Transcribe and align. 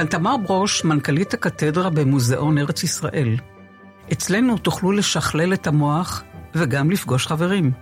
כאן 0.00 0.08
תמר 0.08 0.36
ברוש, 0.36 0.84
מנכ"לית 0.84 1.34
הקתדרה 1.34 1.90
במוזיאון 1.90 2.58
ארץ 2.58 2.82
ישראל. 2.82 3.36
אצלנו 4.12 4.58
תוכלו 4.58 4.92
לשכלל 4.92 5.52
את 5.52 5.66
המוח 5.66 6.22
וגם 6.54 6.90
לפגוש 6.90 7.26
חברים. 7.26 7.72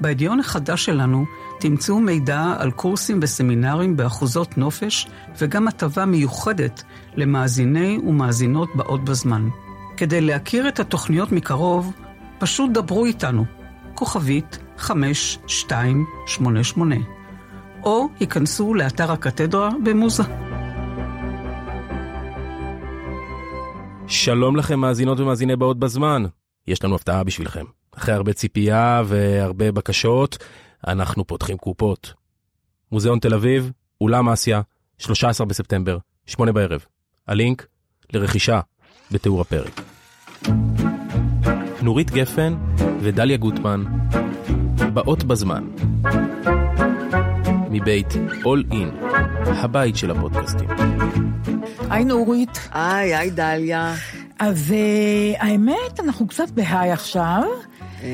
בידיון 0.00 0.40
החדש 0.40 0.84
שלנו 0.84 1.24
תמצאו 1.60 2.00
מידע 2.00 2.54
על 2.58 2.70
קורסים 2.70 3.18
וסמינרים 3.22 3.96
באחוזות 3.96 4.58
נופש 4.58 5.06
וגם 5.38 5.68
הטבה 5.68 6.04
מיוחדת 6.04 6.82
למאזיני 7.14 7.98
ומאזינות 8.06 8.76
באות 8.76 9.04
בזמן. 9.04 9.48
כדי 9.96 10.20
להכיר 10.20 10.68
את 10.68 10.80
התוכניות 10.80 11.32
מקרוב, 11.32 11.92
פשוט 12.38 12.70
דברו 12.70 13.04
איתנו, 13.04 13.44
כוכבית 13.94 14.58
5288, 14.78 16.96
או 17.82 18.08
היכנסו 18.20 18.74
לאתר 18.74 19.12
הקתדרה 19.12 19.70
במוזה. 19.84 20.22
שלום 24.26 24.56
לכם 24.56 24.80
מאזינות 24.80 25.20
ומאזיני 25.20 25.56
באות 25.56 25.78
בזמן. 25.78 26.24
יש 26.66 26.84
לנו 26.84 26.94
הפתעה 26.94 27.24
בשבילכם. 27.24 27.64
אחרי 27.96 28.14
הרבה 28.14 28.32
ציפייה 28.32 29.02
והרבה 29.06 29.72
בקשות, 29.72 30.38
אנחנו 30.86 31.26
פותחים 31.26 31.56
קופות. 31.56 32.12
מוזיאון 32.92 33.18
תל 33.18 33.34
אביב, 33.34 33.72
אולם 34.00 34.28
אסיה, 34.28 34.60
13 34.98 35.46
בספטמבר, 35.46 35.98
8 36.26 36.52
בערב. 36.52 36.84
הלינק 37.28 37.66
לרכישה 38.12 38.60
בתיאור 39.10 39.40
הפרק. 39.40 39.80
נורית 41.82 42.10
גפן 42.10 42.54
ודליה 43.00 43.36
גוטמן, 43.36 43.84
באות 44.94 45.24
בזמן. 45.24 45.64
מבית 47.70 48.12
All 48.42 48.72
In, 48.72 49.04
הבית 49.46 49.96
של 49.96 50.10
הפודקאסטים. 50.10 50.68
היי 51.90 52.04
נורית. 52.04 52.68
היי, 52.72 53.16
היי 53.16 53.30
דליה. 53.30 53.94
אז 54.38 54.70
uh, 54.70 55.42
האמת, 55.42 56.00
אנחנו 56.00 56.26
קצת 56.26 56.50
בהיי 56.50 56.92
עכשיו, 56.92 57.42
uh, 58.00 58.04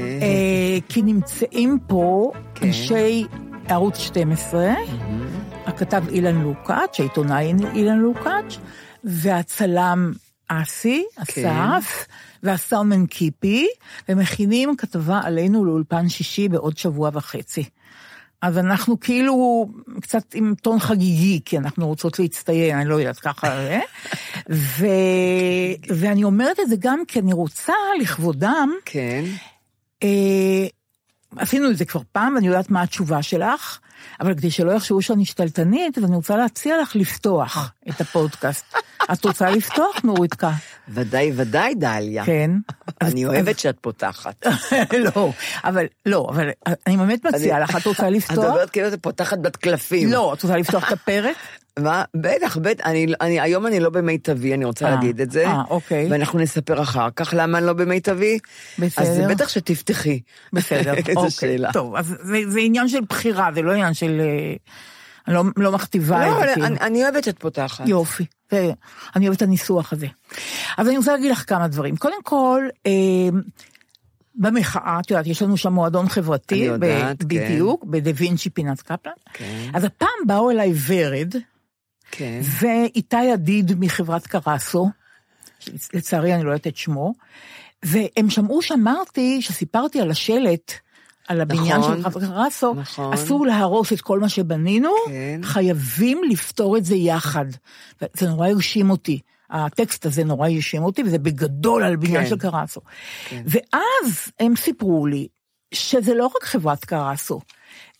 כי 0.88 1.02
נמצאים 1.02 1.78
פה 1.86 2.32
כן. 2.54 2.66
אנשי 2.66 3.24
ערוץ 3.68 3.98
12, 3.98 4.74
mm-hmm. 4.74 5.68
הכתב 5.68 6.02
אילן 6.08 6.42
לוקאץ', 6.42 7.00
העיתונאי 7.00 7.52
אילן 7.74 7.98
לוקאץ', 7.98 8.58
והצלם 9.04 10.12
אסי, 10.48 11.04
כן. 11.26 11.48
אסף, 11.48 12.06
והסאומן 12.42 13.06
קיפי, 13.06 13.68
ומכינים 14.08 14.76
כתבה 14.76 15.20
עלינו 15.24 15.64
לאולפן 15.64 16.08
שישי 16.08 16.48
בעוד 16.48 16.78
שבוע 16.78 17.10
וחצי. 17.12 17.64
אז 18.42 18.58
אנחנו 18.58 19.00
כאילו 19.00 19.68
קצת 20.00 20.34
עם 20.34 20.54
טון 20.62 20.78
חגיגי, 20.78 21.40
כי 21.44 21.58
אנחנו 21.58 21.86
רוצות 21.86 22.18
להצטיין, 22.18 22.78
אני 22.78 22.88
לא 22.88 22.94
יודעת 22.94 23.18
ככה, 23.18 23.48
אה? 23.48 23.80
ו... 24.50 24.86
ואני 25.88 26.24
אומרת 26.24 26.60
את 26.60 26.68
זה 26.68 26.76
גם 26.78 27.02
כי 27.08 27.20
אני 27.20 27.32
רוצה 27.32 27.72
לכבודם. 28.00 28.70
כן. 28.84 29.24
אה, 30.02 30.66
עשינו 31.36 31.70
את 31.70 31.76
זה 31.76 31.84
כבר 31.84 32.00
פעם, 32.12 32.34
ואני 32.34 32.46
יודעת 32.46 32.70
מה 32.70 32.82
התשובה 32.82 33.22
שלך, 33.22 33.78
אבל 34.20 34.34
כדי 34.34 34.50
שלא 34.50 34.72
יחשבו 34.72 35.02
שאני 35.02 35.24
שתלטנית, 35.24 35.98
אז 35.98 36.04
אני 36.04 36.16
רוצה 36.16 36.36
להציע 36.36 36.82
לך 36.82 36.96
לפתוח 36.96 37.72
את 37.88 38.00
הפודקאסט. 38.00 38.74
את 39.12 39.24
רוצה 39.24 39.50
לפתוח, 39.50 39.96
נוריתקה? 40.04 40.52
ודאי, 40.88 41.32
ודאי, 41.36 41.74
דליה. 41.74 42.24
כן. 42.24 42.50
אני 43.02 43.26
אוהבת 43.26 43.58
שאת 43.58 43.76
פותחת. 43.80 44.46
לא, 45.04 45.32
אבל, 45.64 45.86
לא, 46.06 46.26
אבל 46.30 46.48
אני 46.86 46.96
באמת 46.96 47.26
מציעה 47.26 47.60
לך, 47.60 47.76
את 47.76 47.86
רוצה 47.86 48.10
לפתוח? 48.10 48.38
את 48.44 48.44
אומרת 48.44 48.70
כאילו 48.70 48.88
את 48.88 49.02
פותחת 49.02 49.38
בת 49.38 49.56
קלפים. 49.56 50.12
לא, 50.12 50.34
את 50.34 50.42
רוצה 50.42 50.56
לפתוח 50.56 50.88
את 50.88 50.92
הפרק? 50.92 51.36
מה? 51.78 52.04
בטח, 52.16 52.56
בטח, 52.56 52.86
אני, 52.86 53.06
אני, 53.20 53.40
היום 53.40 53.66
אני 53.66 53.80
לא 53.80 53.90
במיטבי, 53.90 54.54
אני 54.54 54.64
רוצה 54.64 54.86
아, 54.86 54.90
להגיד 54.90 55.20
את 55.20 55.30
זה. 55.30 55.46
אה, 55.46 55.62
אוקיי. 55.70 56.08
ואנחנו 56.10 56.38
נספר 56.38 56.82
אחר 56.82 57.08
כך 57.16 57.34
למה 57.36 57.58
אני 57.58 57.66
לא 57.66 57.72
במיטבי. 57.72 58.38
בסדר. 58.78 59.04
אז 59.04 59.20
בטח 59.30 59.48
שתפתחי. 59.48 60.20
בסדר, 60.52 60.94
אוקיי. 61.16 61.30
שאלה. 61.30 61.72
טוב, 61.72 61.96
אז 61.96 62.16
זה, 62.20 62.38
זה 62.48 62.60
עניין 62.60 62.88
של 62.88 63.00
בחירה, 63.08 63.50
זה 63.54 63.62
לא 63.62 63.72
עניין 63.72 63.94
של... 63.94 64.20
אני 65.26 65.34
לא, 65.34 65.44
לא 65.56 65.72
מכתיבה 65.72 66.26
לא, 66.26 66.44
את 66.44 66.48
זה. 66.54 66.60
לא, 66.60 66.66
אני, 66.66 66.80
אני 66.80 67.02
אוהבת 67.02 67.24
שאת 67.24 67.38
פותחת. 67.38 67.88
יופי, 67.88 68.24
אני 69.16 69.26
אוהבת 69.26 69.36
את 69.36 69.42
הניסוח 69.42 69.92
הזה. 69.92 70.06
אז 70.78 70.88
אני 70.88 70.96
רוצה 70.96 71.12
להגיד 71.12 71.30
לך 71.30 71.44
כמה 71.48 71.68
דברים. 71.68 71.96
קודם 71.96 72.22
כל, 72.22 72.68
אה, 72.86 72.92
במחאה, 74.34 75.00
את 75.00 75.10
יודעת, 75.10 75.26
יש 75.26 75.42
לנו 75.42 75.56
שם 75.56 75.72
מועדון 75.72 76.08
חברתי. 76.08 76.54
אני 76.54 76.64
יודעת, 76.64 77.24
ב- 77.24 77.34
כן. 77.34 77.44
בדיוק, 77.44 77.84
בדה 77.84 78.10
וינצ'י 78.14 78.50
פינת 78.50 78.80
קפלן. 78.80 79.12
כן. 79.32 79.70
אז 79.74 79.84
הפעם 79.84 80.08
באו 80.26 80.50
אליי 80.50 80.72
ורד, 80.86 81.34
כן. 82.10 82.40
ואיתי 82.60 83.24
ידיד 83.24 83.72
מחברת 83.78 84.26
קרסו, 84.26 84.90
לצערי 85.94 86.34
אני 86.34 86.44
לא 86.44 86.50
יודעת 86.50 86.66
את 86.66 86.76
שמו, 86.76 87.14
והם 87.82 88.30
שמעו 88.30 88.62
שאמרתי, 88.62 89.42
שסיפרתי 89.42 90.00
על 90.00 90.10
השלט, 90.10 90.72
על 91.28 91.40
הבניין 91.40 91.78
נכון, 91.78 91.96
של 91.96 92.10
חברת 92.10 92.30
קרסו, 92.30 92.74
נכון. 92.74 93.12
אסור 93.12 93.46
להרוס 93.46 93.92
את 93.92 94.00
כל 94.00 94.20
מה 94.20 94.28
שבנינו, 94.28 94.90
כן. 95.06 95.40
חייבים 95.42 96.20
לפתור 96.30 96.76
את 96.76 96.84
זה 96.84 96.96
יחד. 96.96 97.44
זה 98.14 98.28
נורא 98.28 98.48
הרשים 98.48 98.90
אותי. 98.90 99.20
הטקסט 99.50 100.06
הזה 100.06 100.24
נורא 100.24 100.48
הרשים 100.48 100.82
אותי, 100.82 101.02
וזה 101.02 101.18
בגדול 101.18 101.82
על 101.82 101.96
בניין 101.96 102.22
כן. 102.22 102.28
של 102.28 102.38
קרסו. 102.38 102.80
כן. 103.28 103.42
ואז 103.46 104.32
הם 104.40 104.56
סיפרו 104.56 105.06
לי 105.06 105.28
שזה 105.74 106.14
לא 106.14 106.26
רק 106.26 106.44
חברת 106.44 106.84
קרסו, 106.84 107.40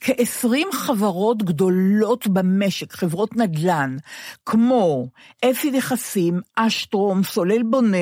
כ-20 0.04 0.72
חברות 0.72 1.43
גדולות 1.43 2.26
במשק, 2.26 2.93
חברות 2.93 3.37
נדל"ן, 3.37 3.96
כמו 4.46 5.08
אפי 5.44 5.70
נכסים, 5.70 6.40
אשטרום, 6.56 7.22
סולל 7.22 7.62
בונה, 7.62 7.96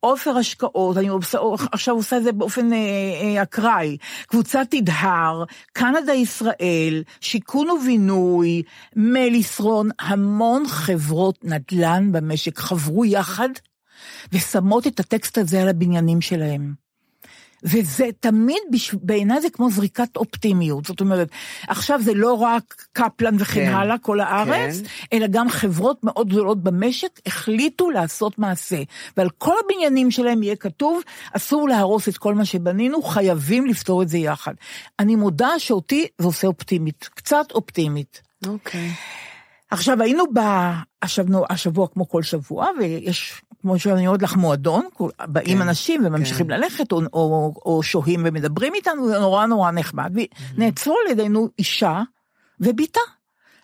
עופר 0.00 0.36
השקעות, 0.36 0.96
אני 0.96 1.08
עושה, 1.08 1.38
עכשיו 1.72 1.94
עושה 1.94 2.16
את 2.16 2.22
זה 2.22 2.32
באופן 2.32 2.72
אה, 2.72 2.78
אה, 2.78 3.42
אקראי, 3.42 3.96
קבוצת 4.26 4.66
תדהר, 4.70 5.44
קנדה 5.72 6.12
ישראל, 6.12 7.02
שיכון 7.20 7.70
ובינוי, 7.70 8.62
מליסרון, 8.96 9.88
המון 10.00 10.66
חברות 10.68 11.38
נדל"ן 11.44 12.12
במשק 12.12 12.58
חברו 12.58 13.04
יחד 13.04 13.48
ושמות 14.32 14.86
את 14.86 15.00
הטקסט 15.00 15.38
הזה 15.38 15.62
על 15.62 15.68
הבניינים 15.68 16.20
שלהם. 16.20 16.81
וזה 17.64 18.08
תמיד, 18.20 18.62
בעיניי 19.02 19.40
זה 19.40 19.50
כמו 19.50 19.70
זריקת 19.70 20.16
אופטימיות. 20.16 20.84
זאת 20.84 21.00
אומרת, 21.00 21.28
עכשיו 21.68 22.00
זה 22.02 22.14
לא 22.14 22.32
רק 22.32 22.86
קפלן 22.92 23.36
וכן 23.38 23.66
כן, 23.66 23.74
הלאה, 23.74 23.98
כל 23.98 24.20
הארץ, 24.20 24.80
כן. 24.80 25.16
אלא 25.16 25.26
גם 25.26 25.48
חברות 25.48 26.04
מאוד 26.04 26.28
גדולות 26.28 26.62
במשק 26.62 27.20
החליטו 27.26 27.90
לעשות 27.90 28.38
מעשה. 28.38 28.82
ועל 29.16 29.28
כל 29.38 29.54
הבניינים 29.64 30.10
שלהם 30.10 30.42
יהיה 30.42 30.56
כתוב, 30.56 31.00
אסור 31.32 31.68
להרוס 31.68 32.08
את 32.08 32.18
כל 32.18 32.34
מה 32.34 32.44
שבנינו, 32.44 33.02
חייבים 33.02 33.66
לפתור 33.66 34.02
את 34.02 34.08
זה 34.08 34.18
יחד. 34.18 34.54
אני 34.98 35.16
מודה 35.16 35.58
שאותי 35.58 36.06
זה 36.18 36.26
עושה 36.26 36.46
אופטימית, 36.46 37.08
קצת 37.14 37.46
אופטימית. 37.50 38.22
אוקיי. 38.46 38.90
עכשיו, 39.72 40.02
היינו 40.02 40.24
ב... 40.34 40.38
השבוע, 41.02 41.46
השבוע 41.50 41.88
כמו 41.88 42.08
כל 42.08 42.22
שבוע, 42.22 42.68
ויש, 42.78 43.42
כמו 43.60 43.78
שאני 43.78 44.06
אומרת 44.06 44.22
לך, 44.22 44.36
מועדון, 44.36 44.86
באים 45.20 45.58
כן, 45.58 45.62
אנשים 45.62 46.06
וממשיכים 46.06 46.46
כן. 46.46 46.52
ללכת, 46.52 46.92
או, 46.92 47.00
או, 47.12 47.54
או 47.66 47.82
שוהים 47.82 48.22
ומדברים 48.24 48.74
איתנו, 48.74 49.08
זה 49.08 49.18
נורא 49.18 49.46
נורא 49.46 49.70
נחמד. 49.70 50.12
ונעצרו 50.54 50.94
על 51.04 51.12
ידינו 51.12 51.48
אישה 51.58 52.02
ובתה. 52.60 53.00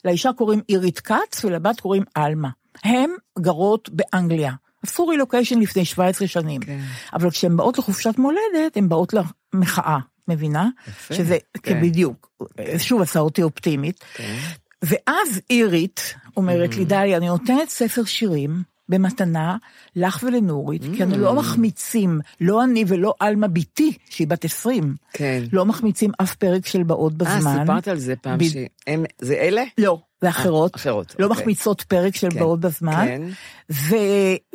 לאישה 0.04 0.30
קוראים 0.32 0.60
אירית 0.68 1.00
כץ 1.00 1.44
ולבת 1.44 1.80
קוראים 1.80 2.02
עלמה. 2.14 2.48
הן 2.84 3.10
גרות 3.38 3.88
באנגליה. 3.92 4.52
עשו 4.82 5.06
רילוקיישן 5.06 5.58
לפני 5.58 5.84
17 5.84 6.28
שנים. 6.28 6.60
כן. 6.60 6.80
אבל 7.12 7.30
כשהן 7.30 7.56
באות 7.56 7.78
לחופשת 7.78 8.18
מולדת, 8.18 8.76
הן 8.76 8.88
באות 8.88 9.14
למחאה, 9.54 9.98
מבינה? 10.28 10.68
יפה, 10.88 11.14
שזה. 11.14 11.36
כן. 11.62 11.82
בדיוק, 11.82 12.30
שוב 12.78 13.02
עשה 13.02 13.20
אותי 13.20 13.42
אופטימית. 13.42 14.04
כן. 14.14 14.36
ואז 14.82 15.40
אירית 15.50 16.14
אומרת 16.36 16.76
לי, 16.76 16.84
דליה, 16.84 17.16
אני 17.16 17.26
נותנת 17.26 17.68
ספר 17.68 18.04
שירים 18.04 18.62
במתנה 18.88 19.56
לך 19.96 20.24
ולנורית, 20.26 20.82
כי 20.96 21.02
אני 21.02 21.18
לא 21.18 21.34
מחמיצים, 21.34 22.20
לא 22.40 22.64
אני 22.64 22.84
ולא 22.86 23.14
עלמה 23.20 23.48
בתי, 23.48 23.92
שהיא 24.10 24.28
בת 24.28 24.44
20, 24.44 24.94
כן. 25.12 25.42
לא 25.52 25.64
מחמיצים 25.64 26.10
אף 26.22 26.34
פרק 26.34 26.66
של 26.66 26.82
באות 26.82 27.12
אה, 27.12 27.18
בזמן. 27.18 27.58
סיפרת 27.60 27.88
על 27.88 27.98
זה 27.98 28.16
פעם, 28.16 28.38
ב- 28.38 28.44
שהם, 28.44 29.04
זה 29.18 29.34
אלה? 29.34 29.62
לא, 29.78 29.98
זה 30.20 30.28
אחרות. 30.28 30.76
אחרות, 30.76 31.16
לא 31.18 31.26
אוקיי. 31.26 31.42
מחמיצות 31.42 31.82
פרק 31.82 32.16
של 32.16 32.30
כן, 32.30 32.38
באות 32.38 32.60
בזמן. 32.60 33.06
כן. 33.06 33.22
ו... 33.70 33.94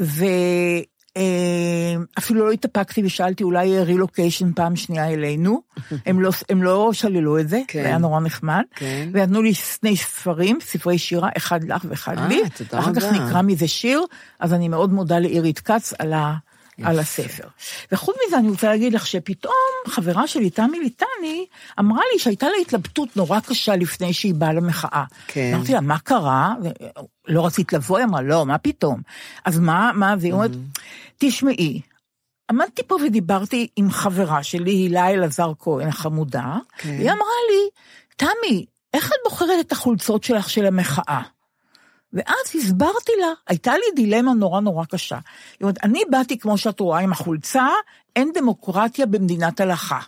ו... 0.02 0.26
אה, 1.18 1.96
אפילו 2.18 2.46
לא 2.46 2.52
התאפקתי 2.52 3.04
ושאלתי 3.04 3.44
אולי 3.44 3.66
יהיה 3.66 3.84
רילוקיישן 3.84 4.54
פעם 4.54 4.76
שנייה 4.76 5.10
אלינו, 5.10 5.62
הם 6.06 6.22
לא, 6.22 6.30
הם 6.50 6.64
לא 6.64 6.94
שללו 6.94 7.40
את 7.40 7.50
זה, 7.50 7.62
כן. 7.68 7.82
זה 7.82 7.88
היה 7.88 7.98
נורא 7.98 8.20
נחמד, 8.20 8.64
כן. 8.76 9.10
ונתנו 9.14 9.42
לי 9.42 9.54
שני 9.54 9.98
ספרים, 9.98 10.60
ספרי 10.62 10.98
שירה, 10.98 11.30
אחד 11.38 11.64
לך 11.64 11.86
ואחד 11.90 12.18
אה, 12.18 12.28
לי, 12.28 12.42
תודה 12.58 12.80
אחר 12.80 12.94
כך 12.94 13.04
רבה. 13.04 13.12
נקרא 13.12 13.42
מזה 13.42 13.68
שיר, 13.68 14.02
אז 14.40 14.54
אני 14.54 14.68
מאוד 14.68 14.94
מודה 14.94 15.20
לאירית 15.20 15.60
כץ 15.60 15.94
על, 16.00 16.14
ה, 16.14 16.34
על 16.84 17.00
הספר. 17.00 17.48
וחוץ 17.92 18.16
מזה 18.28 18.38
אני 18.38 18.50
רוצה 18.50 18.68
להגיד 18.68 18.94
לך 18.94 19.08
שפתאום 19.08 19.54
חברה 19.88 20.28
שלי, 20.28 20.50
תמי 20.50 20.80
ליטני, 20.80 21.46
אמרה 21.80 22.02
לי 22.14 22.20
שהייתה 22.20 22.46
לה 22.46 22.56
התלבטות 22.62 23.18
נורא 23.18 23.40
קשה 23.40 23.76
לפני 23.76 24.14
שהיא 24.14 24.34
באה 24.34 24.54
למחאה. 24.54 25.04
כן. 25.28 25.52
אמרתי 25.56 25.74
לה, 25.74 25.82
מה 25.82 26.00
קרה? 26.00 26.54
לא 27.28 27.46
רצית 27.46 27.74
לבוא? 27.74 27.98
היא 27.98 28.06
אמרה, 28.06 28.22
לא, 28.22 28.46
מה 28.46 28.58
פתאום? 28.58 29.02
אז 29.46 29.60
מה, 29.60 29.92
מה, 29.96 30.16
והיא 30.20 30.34
אומרת, 30.34 30.52
תשמעי, 31.18 31.82
עמדתי 32.50 32.82
פה 32.88 32.98
ודיברתי 33.06 33.68
עם 33.76 33.92
חברה 33.92 34.44
שלי, 34.44 34.72
הילה 34.72 35.10
אלעזר 35.10 35.52
כהן 35.60 35.88
החמודה, 35.88 36.58
כן. 36.78 36.90
והיא 36.90 37.12
אמרה 37.12 37.38
לי, 37.50 37.70
תמי, 38.18 38.66
איך 38.94 39.08
את 39.08 39.18
בוחרת 39.24 39.68
את 39.68 39.72
החולצות 39.72 40.24
שלך 40.24 40.50
של 40.50 40.66
המחאה? 40.66 41.22
ואז 42.14 42.56
הסברתי 42.56 43.12
לה, 43.22 43.28
הייתה 43.48 43.74
לי 43.74 43.84
דילמה 43.96 44.34
נורא 44.34 44.62
נורא 44.62 44.86
קשה. 44.86 45.16
היא 45.16 45.62
אומרת, 45.62 45.84
אני 45.84 46.02
באתי, 46.10 46.38
כמו 46.38 46.58
שאת 46.58 46.80
רואה, 46.80 47.00
עם 47.00 47.12
החולצה, 47.12 47.68
אין 48.16 48.32
דמוקרטיה 48.34 49.06
במדינת 49.06 49.60
הלכה. 49.60 50.00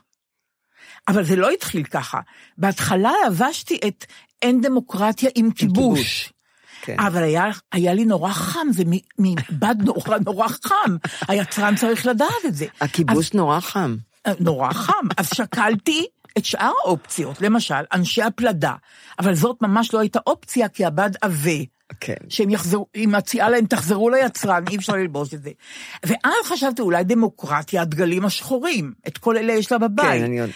אבל 1.08 1.24
זה 1.24 1.36
לא 1.36 1.50
התחיל 1.50 1.84
ככה. 1.84 2.20
בהתחלה 2.58 3.12
לבשתי 3.28 3.80
את 3.88 4.06
אין 4.42 4.62
דמוקרטיה 4.62 5.30
עם 5.36 5.52
כיבוש. 5.52 6.00
כיבוש. 6.00 6.34
כן. 6.82 7.00
אבל 7.00 7.24
היה, 7.24 7.46
היה 7.72 7.94
לי 7.94 8.06
נורא 8.06 8.32
חם, 8.32 8.68
זה 8.72 8.84
מבד 9.20 9.76
נורא 9.86 10.18
נורא 10.26 10.48
חם. 10.48 10.96
היצרן 11.28 11.76
צריך 11.76 12.06
לדעת 12.06 12.46
את 12.48 12.56
זה. 12.56 12.66
הכיבוש 12.82 13.34
נורא 13.34 13.60
חם. 13.60 13.96
אז, 14.26 14.36
נורא 14.40 14.74
חם. 14.74 15.08
אז 15.18 15.30
שקלתי 15.34 16.06
את 16.38 16.46
שאר 16.46 16.72
האופציות, 16.86 17.42
למשל, 17.42 17.84
אנשי 17.94 18.22
הפלדה. 18.22 18.74
אבל 19.20 19.36
זאת 19.36 19.58
ממש 19.62 19.94
לא 19.94 20.00
הייתה 20.00 20.20
אופציה, 20.28 20.70
כי 20.70 20.86
הבד 20.86 21.12
עבה. 21.22 21.75
כן. 22.00 22.14
שהם 22.30 22.50
יחזרו, 22.50 22.86
היא 22.94 23.08
מציעה 23.08 23.50
להם, 23.50 23.66
תחזרו 23.66 24.10
ליצרן, 24.10 24.64
אי 24.70 24.76
אפשר 24.76 24.94
ללבוש 24.94 25.34
את 25.34 25.44
זה. 25.44 25.52
ואז 26.06 26.46
חשבתי, 26.46 26.82
אולי 26.82 27.04
דמוקרטיה, 27.04 27.82
הדגלים 27.82 28.26
השחורים, 28.26 28.94
את 29.08 29.18
כל 29.18 29.38
אלה 29.38 29.54
יש 29.54 29.72
לה 29.72 29.78
בבית. 29.78 30.06
כן, 30.20 30.24
אני 30.24 30.42
עוד... 30.42 30.50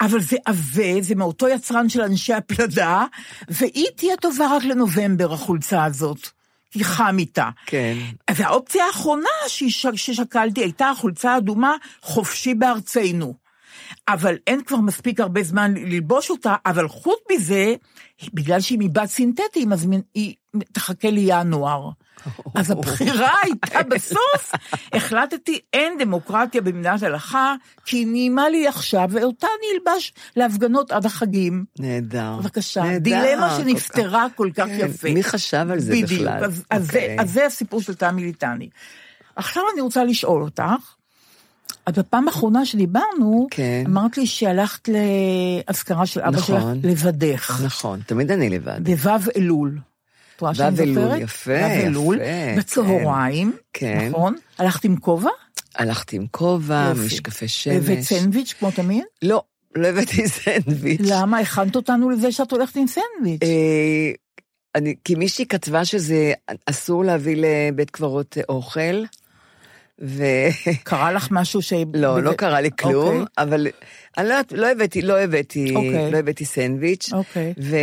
אבל 0.00 0.20
זה 0.20 0.36
עבה, 0.44 1.00
זה 1.00 1.14
מאותו 1.14 1.48
יצרן 1.48 1.88
של 1.88 2.00
אנשי 2.00 2.32
הפלדה, 2.32 3.04
והיא 3.48 3.86
תהיה 3.96 4.16
טובה 4.16 4.56
רק 4.56 4.64
לנובמבר, 4.64 5.32
החולצה 5.32 5.84
הזאת. 5.84 6.28
כי 6.70 6.84
חם 6.84 7.16
איתה. 7.18 7.48
כן. 7.66 7.96
והאופציה 8.34 8.84
האחרונה 8.86 9.28
שש- 9.48 9.86
ששקלתי 9.96 10.60
הייתה 10.60 10.88
החולצה 10.90 11.32
האדומה, 11.34 11.74
חופשי 12.02 12.54
בארצנו. 12.54 13.34
אבל 14.08 14.36
אין 14.46 14.62
כבר 14.64 14.76
מספיק 14.76 15.20
הרבה 15.20 15.42
זמן 15.42 15.74
ללבוש 15.74 16.30
אותה, 16.30 16.54
אבל 16.66 16.88
חוץ 16.88 17.18
מזה, 17.32 17.74
בגלל 18.34 18.60
שהיא 18.60 18.78
מבד 18.80 19.06
סינתטי, 19.06 19.66
אז 19.72 19.86
מין- 19.86 20.02
היא 20.14 20.34
תחכה 20.72 21.10
לי 21.10 21.24
ינואר. 21.26 21.90
אז 22.54 22.70
הבחירה 22.70 23.30
הייתה 23.42 23.82
בסוף, 23.94 24.52
החלטתי, 24.92 25.60
אין 25.72 25.98
דמוקרטיה 25.98 26.60
במדינת 26.60 27.02
הלכה, 27.02 27.54
כי 27.86 27.96
היא 27.96 28.06
נעימה 28.06 28.48
לי 28.48 28.68
עכשיו, 28.68 29.08
ואותה 29.10 29.46
אני 29.46 29.90
אלבש 29.90 30.12
להפגנות 30.36 30.92
עד 30.92 31.06
החגים. 31.06 31.64
נהדר. 31.78 32.36
בבקשה, 32.38 32.82
נהדר, 32.82 32.98
דילמה 32.98 33.56
כל 33.56 33.62
שנפתרה 33.62 34.26
כל 34.34 34.50
כך 34.54 34.66
כן, 34.66 34.78
יפה. 34.80 35.12
מי 35.12 35.22
חשב 35.22 35.66
על 35.70 35.80
זה 35.80 35.92
בדיוק, 35.92 36.10
בכלל? 36.10 36.44
אז, 36.44 36.64
אז, 36.70 36.86
זה, 36.86 36.98
אוקיי. 36.98 37.20
אז 37.20 37.32
זה 37.32 37.46
הסיפור 37.46 37.80
של 37.80 37.94
תמי 37.94 38.22
ליטני. 38.24 38.68
עכשיו 39.36 39.62
אני 39.72 39.80
רוצה 39.80 40.04
לשאול 40.04 40.42
אותך, 40.42 40.94
את 41.88 41.98
בפעם 41.98 42.28
האחרונה 42.28 42.66
שדיברנו, 42.66 43.46
כן. 43.50 43.84
אמרת 43.86 44.18
לי 44.18 44.26
שהלכת 44.26 44.88
לאזכרה 44.88 46.06
של 46.06 46.20
אבא 46.20 46.40
שלך 46.40 46.56
נכון. 46.56 46.80
לבדך, 46.84 47.60
נכון, 47.64 48.00
תמיד 48.06 48.30
אני 48.30 48.50
לבד. 48.50 48.80
בו' 48.88 49.30
אלול. 49.36 49.78
את 50.50 50.56
רואה 50.56 50.72
שאני 50.72 50.94
זוכרת? 50.94 51.20
יפה, 51.20 51.50
ו' 51.50 51.86
אלול, 51.86 52.20
יפה, 52.20 52.58
בצהריים, 52.58 53.52
כן. 53.72 54.08
נכון? 54.08 54.34
הלכת 54.58 54.84
עם 54.84 54.96
כובע? 54.96 55.30
הלכתי 55.74 56.16
עם 56.16 56.26
כובע. 56.30 56.92
משקפי 57.06 57.48
שמש. 57.48 57.76
הבאת 57.76 58.00
סנדוויץ' 58.00 58.54
כמו 58.58 58.70
תמיד? 58.70 59.04
לא, 59.22 59.42
לא 59.74 59.88
הבאתי 59.88 60.28
סנדוויץ'. 60.44 61.00
למה? 61.04 61.38
הכנת 61.38 61.76
אותנו 61.76 62.10
לזה 62.10 62.32
שאת 62.32 62.52
הולכת 62.52 62.76
עם 62.76 62.86
סנדוויץ'. 62.86 63.42
אה, 63.42 64.12
אני, 64.74 64.94
כי 65.04 65.14
מישהי 65.14 65.46
כתבה 65.46 65.84
שזה 65.84 66.32
אסור 66.66 67.04
להביא 67.04 67.36
לבית 67.38 67.90
קברות 67.90 68.38
אה, 68.38 68.42
אוכל, 68.48 69.04
ו... 70.00 70.24
קרה 70.84 71.12
לך 71.12 71.28
משהו 71.30 71.62
ש... 71.62 71.72
לא, 71.94 72.22
לא 72.22 72.32
קרה 72.32 72.60
לי 72.60 72.70
כלום, 72.80 73.20
אוקיי. 73.20 73.24
אבל 73.38 73.66
אני 74.18 74.28
לא, 74.28 74.32
יודעת, 74.34 74.52
לא 74.52 74.70
הבאתי, 74.70 75.02
לא 75.02 75.18
הבאתי, 75.18 75.74
אוקיי. 75.74 76.10
לא 76.10 76.16
הבאתי 76.16 76.44
סנדוויץ', 76.44 77.12
אוקיי. 77.12 77.54
ו... 77.58 77.76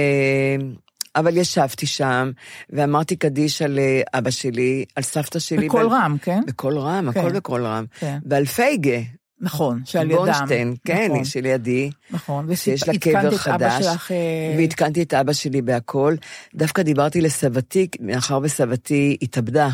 אבל 1.16 1.38
ישבתי 1.38 1.86
שם, 1.86 2.32
ואמרתי 2.70 3.16
קדיש 3.16 3.62
על 3.62 3.80
אה, 3.80 4.02
אבא 4.14 4.30
שלי, 4.32 4.86
על 4.96 5.04
סבתא 5.04 5.40
שלי. 5.40 5.68
בקול 5.68 5.86
ועל- 5.86 6.02
רם, 6.04 6.18
כן? 6.22 6.42
בקול 6.48 6.78
רם, 6.78 7.12
כן. 7.12 7.20
הכל 7.20 7.32
בקול 7.32 7.66
רם. 7.66 7.86
כן. 8.00 8.18
ועל 8.26 8.46
פייגה, 8.46 8.98
נכון, 9.42 9.82
שעל 9.86 10.12
ידם. 10.12 10.18
בונשטיין, 10.18 10.76
כן, 10.86 11.08
נכון. 11.12 11.26
שלידי. 11.26 11.90
נכון, 12.12 12.56
שיש 12.56 12.88
לה 12.88 12.94
קבר 13.00 13.38
חדש, 13.38 13.84
שלך, 13.84 14.12
אה, 14.12 14.56
ועדכנתי 14.58 15.02
את 15.04 15.14
אבא 15.14 15.34
שלי 15.34 15.62
בהכל. 15.62 16.16
דווקא 16.56 16.82
דיברתי 16.82 17.22
לסבתי, 17.22 17.88
מאחר 18.00 18.40
וסבתי 18.44 19.18
התאבדה, 19.22 19.70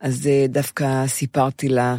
אז 0.00 0.26
אה, 0.26 0.46
דווקא 0.48 1.06
סיפרתי 1.06 1.68
לה 1.68 1.96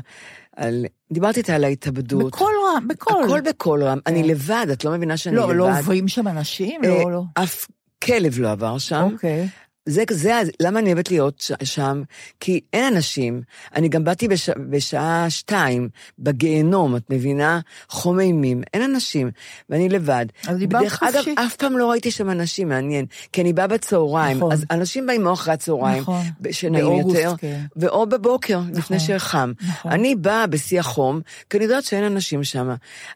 על... 0.55 0.85
דיברתי 1.11 1.39
איתה 1.39 1.55
על 1.55 1.63
ההתאבדות. 1.63 2.25
בקול 2.33 2.53
רם, 2.75 2.87
בקול. 2.87 3.23
הכל 3.25 3.41
בקול 3.41 3.83
רם. 3.83 3.99
אני 4.07 4.23
כן. 4.23 4.29
לבד, 4.29 4.65
את 4.73 4.85
לא 4.85 4.91
מבינה 4.91 5.17
שאני 5.17 5.35
לבד. 5.35 5.47
לא, 5.47 5.55
לא 5.55 5.77
עוברים 5.79 6.07
שם 6.07 6.27
אנשים? 6.27 6.81
לא, 6.83 7.11
לא. 7.11 7.21
אף 7.33 7.67
כלב 8.05 8.39
לא 8.39 8.51
עבר 8.51 8.77
שם. 8.77 9.09
אוקיי. 9.13 9.47
זה, 9.85 10.03
זה, 10.11 10.31
למה 10.59 10.79
אני 10.79 10.93
אוהבת 10.93 11.11
להיות 11.11 11.39
ש- 11.39 11.51
שם? 11.63 12.03
כי 12.39 12.59
אין 12.73 12.93
אנשים. 12.95 13.41
אני 13.75 13.89
גם 13.89 14.03
באתי 14.03 14.27
בש, 14.27 14.49
בשעה 14.69 15.29
שתיים, 15.29 15.89
בגיהנום, 16.19 16.95
את 16.95 17.09
מבינה? 17.09 17.59
חום 17.89 18.19
אימים, 18.19 18.61
אין 18.73 18.81
אנשים, 18.81 19.31
ואני 19.69 19.89
לבד. 19.89 20.25
אז 20.47 20.57
דיברת 20.57 20.81
דרך 20.83 21.03
אגב, 21.03 21.13
חופשי. 21.15 21.33
אף 21.45 21.55
פעם 21.55 21.77
לא 21.77 21.91
ראיתי 21.91 22.11
שם 22.11 22.29
אנשים, 22.29 22.69
מעניין. 22.69 23.05
כי 23.33 23.41
אני 23.41 23.53
באה 23.53 23.67
בצהריים, 23.67 24.37
נכון. 24.37 24.51
אז 24.51 24.65
אנשים 24.71 25.05
באים 25.07 25.27
או 25.27 25.33
אחרי 25.33 25.53
הצהריים, 25.53 26.01
נכון. 26.01 26.21
שנעים 26.51 26.85
באוגוסט, 26.85 27.15
יותר, 27.19 27.33
כן. 27.37 27.61
ואו 27.75 28.05
בבוקר, 28.07 28.59
לפני 28.73 28.97
נכון. 28.97 28.99
שחם. 28.99 29.51
נכון. 29.69 29.91
אני 29.91 30.15
באה 30.15 30.47
בשיא 30.47 30.79
החום, 30.79 31.21
כי 31.49 31.57
אני 31.57 31.63
יודעת 31.65 31.83
שאין 31.83 32.03
אנשים 32.03 32.43
שם. 32.43 32.69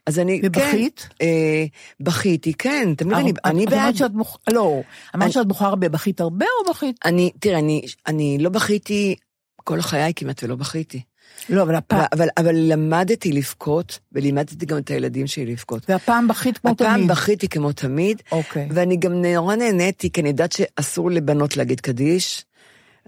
אז 0.06 0.20
אני, 0.20 0.42
ובכית? 0.44 1.10
כן, 1.20 1.26
אה, 1.26 1.66
בכיתי, 2.00 2.54
כן, 2.54 2.94
תמיד 2.98 3.14
אני, 3.18 3.32
את- 3.32 3.36
אני 3.46 3.66
אמרת 3.66 3.70
בעד. 3.74 3.96
שאת 3.96 4.12
בוח... 4.12 4.38
לא, 4.54 4.82
אמרת 5.16 5.24
אני- 5.26 5.32
שאת 5.32 5.48
בוכה 5.48 5.66
הרבה, 5.68 5.90
בכית 5.90 6.22
הרבה 6.22 6.46
או 6.66 6.72
בכית? 6.74 6.96
אני, 7.06 7.32
תראה, 7.40 7.60
אני, 7.60 7.82
אני 8.08 8.38
לא 8.40 8.50
בכיתי 8.50 9.16
כל 9.64 9.82
חיי 9.82 10.14
כמעט 10.16 10.44
ולא 10.44 10.56
בכיתי. 10.56 11.02
לא, 11.50 11.62
אבל 11.62 11.76
הפעם... 11.76 12.06
אבל, 12.14 12.28
אבל 12.38 12.56
למדתי 12.56 13.32
לבכות, 13.32 14.00
ולימדתי 14.12 14.66
גם 14.66 14.78
את 14.78 14.90
הילדים 14.92 15.28
שלי 15.28 15.46
לבכות. 15.46 15.90
והפעם 15.90 16.28
בכית 16.28 16.58
כמו 16.58 16.74
תמיד. 16.74 16.90
הפעם 16.90 17.08
בכיתי 17.08 17.48
כמו 17.48 17.72
תמיד, 17.72 18.22
אוקיי. 18.32 18.68
ואני 18.72 18.98
גם 18.98 19.22
נורא 19.22 19.56
נהניתי, 19.56 20.12
כי 20.12 20.22
אני 20.22 20.30
יודעת 20.30 20.52
שאסור 20.52 21.12
לבנות 21.12 21.58
להגיד 21.58 21.80
קדיש, 21.80 22.46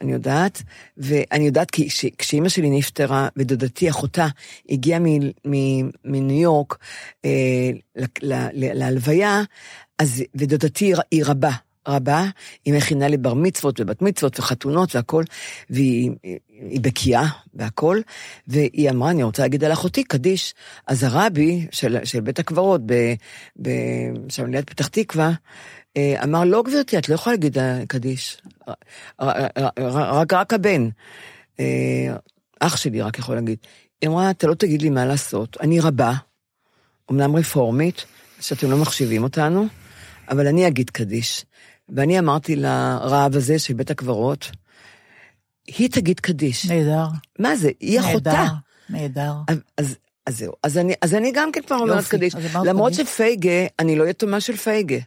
אני 0.02 0.12
יודעת, 0.12 0.62
ואני 0.98 1.46
יודעת 1.46 1.72
כי 1.72 1.90
ש- 1.90 2.06
כשאימא 2.18 2.50
שלי 2.50 2.70
נפטרה, 2.70 3.28
ודודתי, 3.38 3.90
אחותה, 3.90 4.28
הגיעה 4.70 5.00
מ- 5.00 5.28
מ- 5.48 5.90
מניו 6.06 6.42
יורק 6.42 6.78
אה, 7.26 7.30
ל- 7.96 8.06
ל- 8.34 8.48
ל- 8.54 8.78
להלוויה, 8.80 9.44
אז, 10.00 10.24
ודודתי 10.36 10.94
היא 11.12 11.24
רבה, 11.26 11.52
רבה, 11.88 12.26
היא 12.66 12.74
מכינה 12.74 13.08
לי 13.08 13.18
בר 13.18 13.34
מצוות 13.34 13.80
ובת 13.80 14.02
מצוות 14.02 14.40
וחתונות 14.40 14.96
והכל, 14.96 15.24
והיא 15.70 16.12
היא 16.70 16.82
בקיאה 16.82 17.26
והכל, 17.54 18.00
והיא 18.48 18.90
אמרה, 18.90 19.12
אני 19.12 19.24
רוצה 19.24 19.42
להגיד 19.42 19.64
על 19.64 19.74
אחותי 19.74 20.04
קדיש. 20.04 20.54
אז 20.88 21.04
הרבי 21.04 21.68
של, 21.72 21.98
של 22.04 22.22
בית 22.22 22.40
הקברות, 22.40 22.82
שם 24.30 24.52
ליד 24.52 24.70
פתח 24.70 24.88
תקווה, 24.88 25.32
אה, 25.98 26.24
אמר, 26.24 26.44
לא 26.44 26.64
גברתי, 26.64 26.98
את 26.98 27.10
לא 27.10 27.16
יכולה 27.16 27.36
להגיד 27.36 27.58
קדיש. 27.88 28.42
רק, 29.20 30.34
רק 30.34 30.54
הבן. 30.54 30.90
אה, 31.60 32.16
אח 32.60 32.78
שלי 32.78 33.02
רק 33.02 33.20
יכול 33.20 33.36
להגיד. 33.36 33.58
היא 34.02 34.10
אמרה, 34.10 34.32
אתה 34.32 34.48
לא 34.48 34.54
תגיד 34.54 34.82
לי 34.82 34.90
מה 34.90 35.06
לעשות, 35.06 35.58
אני 35.62 35.80
רבה, 35.80 36.14
אמנם 37.12 37.36
רפורמית, 37.36 38.06
שאתם 38.40 38.72
לא 38.72 38.78
מחשיבים 38.78 39.24
אותנו, 39.24 39.68
אבל 40.30 40.48
אני 40.48 40.68
אגיד 40.68 40.90
קדיש. 40.90 41.46
ואני 41.96 42.20
אמרתי 42.20 42.56
לרב 42.56 43.36
הזה 43.36 43.60
של 43.60 43.74
בית 43.74 43.92
הקברות, 43.92 44.52
היא 45.68 45.90
תגיד 45.92 46.20
קדיש. 46.20 46.66
נהדר. 46.66 47.06
מה 47.40 47.56
זה? 47.56 47.70
היא 47.80 48.00
אחותה. 48.00 48.32
נהדר, 48.32 48.54
נהדר. 48.90 49.34
אז, 49.78 49.96
אז, 50.26 50.38
זהו. 50.38 50.54
אז 50.64 50.78
אני, 50.78 50.94
אז 51.02 51.16
אני 51.16 51.32
גם 51.36 51.52
כן 51.52 51.62
כבר 51.68 51.76
אומרת 51.76 52.08
קדיש. 52.08 52.36
למרות 52.66 52.94
קדיש. 52.94 53.08
שפייגה, 53.08 53.66
אני 53.80 53.96
לא 53.96 54.04
יתומה 54.04 54.40
של 54.40 54.58
פייגה. 54.58 54.98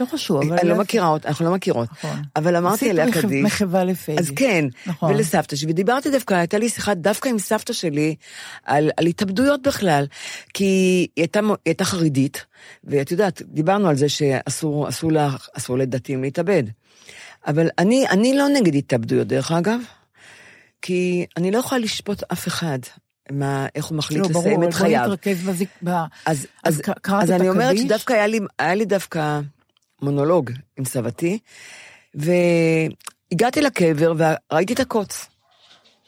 לא 0.00 0.06
חשוב, 0.06 0.42
אבל... 0.42 0.58
אני 0.58 0.68
לא 0.68 0.76
מכירה 0.76 1.08
אותה, 1.08 1.28
אנחנו 1.28 1.44
לא 1.44 1.52
מכירות. 1.52 1.88
נכון. 1.92 2.22
אבל 2.36 2.56
אמרתי 2.56 2.76
עשית 2.76 2.90
עליה 2.90 3.12
קדיש. 3.12 3.44
מחווה 3.44 3.84
לפייגי. 3.84 4.20
אז 4.20 4.30
כן, 4.36 4.64
נכון. 4.86 5.12
ולסבתא 5.14 5.56
שלי, 5.56 5.72
ודיברתי 5.72 6.10
דווקא, 6.10 6.34
הייתה 6.34 6.58
לי 6.58 6.68
שיחה 6.68 6.94
דווקא 6.94 7.28
עם 7.28 7.38
סבתא 7.38 7.72
שלי 7.72 8.14
על, 8.64 8.90
על 8.96 9.06
התאבדויות 9.06 9.62
בכלל, 9.62 10.06
כי 10.54 10.64
היא 10.64 11.08
הייתה, 11.16 11.40
היא 11.40 11.56
הייתה 11.66 11.84
חרדית, 11.84 12.44
ואת 12.84 13.10
יודעת, 13.10 13.42
דיברנו 13.44 13.88
על 13.88 13.96
זה 13.96 14.08
שאסור 14.08 14.88
אסור 14.88 15.12
לה, 15.12 15.30
אסור 15.56 15.78
לדתיים 15.78 16.22
להתאבד. 16.22 16.62
אבל 17.46 17.68
אני, 17.78 18.08
אני 18.08 18.36
לא 18.36 18.48
נגד 18.48 18.74
התאבדויות, 18.74 19.26
דרך 19.26 19.52
אגב, 19.52 19.80
כי 20.82 21.26
אני 21.36 21.50
לא 21.50 21.58
יכולה 21.58 21.78
לשפוט 21.78 22.22
אף 22.32 22.48
אחד, 22.48 22.78
מה, 23.30 23.66
איך 23.74 23.84
הוא 23.84 23.98
מחליט 23.98 24.22
לא, 24.22 24.28
ברור, 24.28 24.42
לסיים 24.42 24.62
אבל 24.62 24.68
את 24.68 24.74
בוא 24.74 24.80
חייו. 24.80 25.02
נתרכז 25.02 25.42
בזיק... 25.42 25.68
אז, 25.84 26.06
אז 26.26 26.46
אז, 26.64 26.82
אז 27.04 27.30
אני 27.30 27.48
אומרת? 27.48 27.78
שדווקא 27.78 28.12
היה 28.12 28.26
לי, 28.26 28.40
היה 28.58 28.74
לי 28.74 28.84
דווקא 28.84 29.40
מונולוג 30.02 30.50
עם 30.76 30.84
סבתי, 30.84 31.38
והגעתי 32.14 33.60
לקבר 33.60 34.12
וראיתי 34.16 34.72
את 34.72 34.80
הקוץ. 34.80 35.26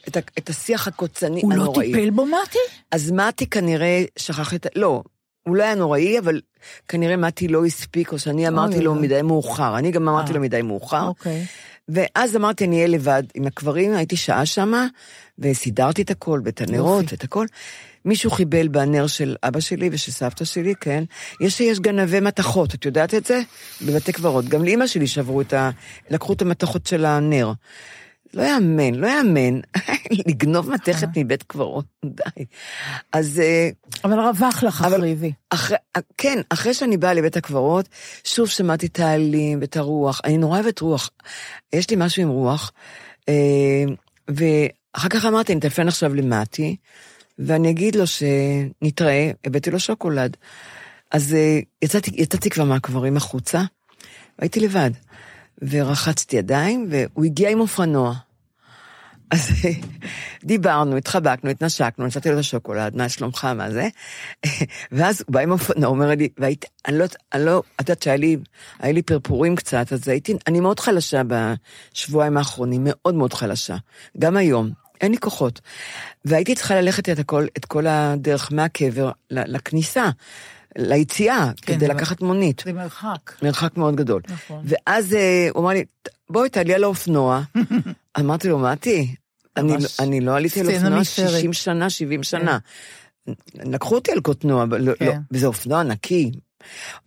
את, 0.07 0.17
ה, 0.17 0.19
את 0.37 0.49
השיח 0.49 0.87
הקוצני 0.87 1.41
הוא 1.41 1.53
לא 1.53 1.61
הנוראי. 1.61 1.93
טיפל 1.93 2.09
בו, 2.09 2.25
מתי? 2.25 2.57
אז 2.91 3.11
מתי 3.11 3.47
כנראה 3.47 4.03
שכח 4.17 4.53
את... 4.53 4.65
ה... 4.65 4.69
לא, 4.75 5.03
הוא 5.43 5.55
לא 5.55 5.63
היה 5.63 5.75
נוראי, 5.75 6.19
אבל 6.19 6.41
כנראה 6.87 7.17
מתי 7.17 7.47
לא 7.47 7.65
הספיק, 7.65 8.11
או 8.11 8.19
שאני 8.19 8.47
אמרתי 8.47 8.75
אוי, 8.75 8.83
לו. 8.83 8.95
מדי 8.95 9.21
מאוחר. 9.21 9.77
אני 9.77 9.91
גם 9.91 10.09
אמרתי 10.09 10.29
אה. 10.29 10.35
לו 10.35 10.41
מדי 10.41 10.61
מאוחר. 10.61 11.07
אוקיי. 11.07 11.45
ואז 11.89 12.35
אמרתי, 12.35 12.65
אני 12.65 12.75
אהיה 12.75 12.87
לבד 12.87 13.23
עם 13.35 13.47
הקברים, 13.47 13.95
הייתי 13.95 14.15
שעה 14.15 14.45
שמה, 14.45 14.87
וסידרתי 15.39 16.01
את 16.01 16.09
הכל, 16.09 16.41
ואת 16.45 16.61
הנרות. 16.61 17.05
ואת 17.11 17.23
הכל. 17.23 17.45
מישהו 18.05 18.31
חיבל 18.31 18.67
בנר 18.67 19.07
של 19.07 19.35
אבא 19.43 19.59
שלי 19.59 19.89
ושל 19.91 20.11
סבתא 20.11 20.45
שלי, 20.45 20.73
כן. 20.81 21.03
יש 21.41 21.57
שיש 21.57 21.79
גנבי 21.79 22.19
מתכות, 22.19 22.75
את 22.75 22.85
יודעת 22.85 23.13
את 23.13 23.25
זה? 23.25 23.41
בבתי 23.81 24.11
קברות. 24.11 24.45
גם 24.45 24.63
לאימא 24.63 24.87
שלי 24.87 25.07
שברו 25.07 25.41
את 25.41 25.53
ה... 25.53 25.69
לקחו 26.09 26.33
את 26.33 26.41
המתכות 26.41 26.87
של 26.87 27.05
הנר. 27.05 27.51
לא 28.33 28.43
יאמן, 28.43 28.95
לא 28.95 29.07
יאמן. 29.07 29.59
לגנוב 30.27 30.69
מתכת 30.69 31.07
מבית 31.17 31.43
קברות, 31.43 31.85
די. 32.05 32.45
אז... 33.13 33.39
אה, 33.39 33.69
אבל 34.03 34.19
רווח 34.19 34.63
לך 34.63 34.81
אחריבי. 34.81 35.31
אחרי, 35.49 35.77
כן, 36.17 36.41
אחרי 36.49 36.73
שאני 36.73 36.97
באה 36.97 37.13
לבית 37.13 37.37
הקברות, 37.37 37.89
שוב 38.23 38.49
שמעתי 38.49 38.85
את 38.85 38.99
העלים 38.99 39.59
ואת 39.61 39.77
הרוח. 39.77 40.21
אני 40.23 40.37
נורא 40.37 40.59
אוהבת 40.59 40.79
רוח. 40.79 41.09
יש 41.73 41.89
לי 41.89 41.95
משהו 41.99 42.21
עם 42.21 42.29
רוח. 42.29 42.71
אה, 43.29 43.83
ואחר 44.27 45.09
כך 45.09 45.25
אמרתי, 45.25 45.53
אני 45.53 45.59
אטלפן 45.59 45.87
עכשיו 45.87 46.15
למטי, 46.15 46.75
ואני 47.39 47.69
אגיד 47.69 47.95
לו 47.95 48.03
שנתראה, 48.07 49.31
הבאתי 49.45 49.71
לו 49.71 49.79
שוקולד. 49.79 50.37
אז 51.11 51.33
אה, 51.33 51.59
יצאתי, 51.81 52.11
יצאתי 52.13 52.49
כבר 52.49 52.63
מהקברים 52.63 53.17
החוצה, 53.17 53.61
והייתי 54.39 54.59
לבד. 54.59 54.91
ורחצתי 55.61 56.35
ידיים, 56.35 56.87
והוא 56.89 57.25
הגיע 57.25 57.49
עם 57.49 57.59
אופנוע. 57.59 58.13
אז 59.31 59.51
דיברנו, 60.43 60.97
התחבקנו, 60.97 61.49
התנשקנו, 61.49 62.05
נתתי 62.05 62.29
לו 62.29 62.35
את 62.35 62.39
השוקולד, 62.39 62.95
מה 62.95 63.09
שלומך, 63.09 63.47
מה 63.55 63.71
זה? 63.71 63.87
ואז 64.91 65.23
הוא 65.27 65.33
בא 65.33 65.39
עם 65.39 65.51
אופנוע, 65.51 65.89
אומר 65.89 66.07
לי, 66.07 66.29
והייתי, 66.37 66.67
אני 66.87 66.97
לא, 66.97 67.05
אני 67.33 67.45
לא, 67.45 67.63
את 67.75 67.89
יודעת 67.89 68.03
שהיה 68.03 68.17
לי, 68.17 68.37
היה 68.79 68.93
לי 68.93 69.01
פרפורים 69.01 69.55
קצת, 69.55 69.93
אז 69.93 70.07
הייתי, 70.07 70.33
אני 70.47 70.59
מאוד 70.59 70.79
חלשה 70.79 71.21
בשבועיים 71.27 72.37
האחרונים, 72.37 72.81
מאוד 72.83 73.15
מאוד 73.15 73.33
חלשה. 73.33 73.75
גם 74.17 74.37
היום, 74.37 74.71
אין 75.01 75.11
לי 75.11 75.17
כוחות. 75.17 75.61
והייתי 76.25 76.55
צריכה 76.55 76.81
ללכת 76.81 77.09
את 77.09 77.19
הכל, 77.19 77.45
את 77.57 77.65
כל 77.65 77.87
הדרך 77.87 78.51
מהקבר 78.51 79.11
לכניסה, 79.31 80.09
ליציאה, 80.77 81.51
כן, 81.61 81.75
כדי 81.75 81.85
אבל- 81.85 81.95
לקחת 81.95 82.21
מונית. 82.21 82.61
זה 82.65 82.73
מרחק. 82.73 83.33
מרחק 83.41 83.77
מאוד 83.77 83.95
גדול. 83.95 84.21
נכון. 84.29 84.63
ואז 84.65 85.13
אה, 85.13 85.47
הוא 85.53 85.61
אמר 85.63 85.69
לי, 85.71 85.83
בואי 86.29 86.49
תעלי 86.49 86.73
על 86.73 86.83
האופנוע. 86.83 87.41
אמרתי 88.19 88.47
לו, 88.49 88.59
מתי, 88.59 89.15
אני, 89.57 89.73
אני 89.99 90.21
לא 90.21 90.35
עליתי 90.35 90.59
על 90.59 90.71
אופנוע 90.75 90.99
מסרט. 90.99 91.29
60 91.29 91.53
שנה, 91.53 91.89
70 91.89 92.23
שנה. 92.23 92.57
לקחו 93.55 93.95
אותי 93.95 94.11
על 94.11 94.19
קוטנוע, 94.19 94.63
אבל 94.63 94.81
לא, 94.81 94.93
כן. 94.99 95.05
לא, 95.05 95.13
וזה 95.31 95.47
אופנוע 95.47 95.83
נקי. 95.83 96.31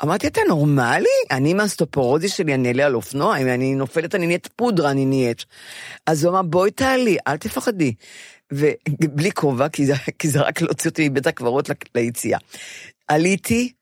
אמרתי, 0.02 0.26
אתה 0.26 0.40
נורמלי? 0.48 1.06
אני 1.30 1.50
עם 1.50 1.60
הסטופורוזי 1.60 2.28
שלי, 2.28 2.54
אני 2.54 2.68
אעלה 2.68 2.86
על 2.86 2.94
אופנוע, 2.94 3.36
אם 3.36 3.48
אני 3.48 3.74
נופלת, 3.74 4.14
אני 4.14 4.26
נהיית 4.26 4.48
פודרה, 4.56 4.90
אני 4.90 5.04
נהיית. 5.06 5.44
אז 6.06 6.24
הוא 6.24 6.32
אמר, 6.32 6.42
בואי 6.42 6.70
תעלי, 6.70 7.16
אל 7.26 7.36
תפחדי. 7.36 7.94
ובלי 8.52 9.32
כובע, 9.32 9.68
כי 9.68 9.86
זה, 9.86 9.94
כי 10.18 10.28
זה 10.28 10.40
רק 10.40 10.60
להוציא 10.62 10.90
אותי 10.90 11.08
מבית 11.08 11.26
הקברות 11.26 11.70
ליציאה. 11.94 12.38
עליתי, 13.08 13.72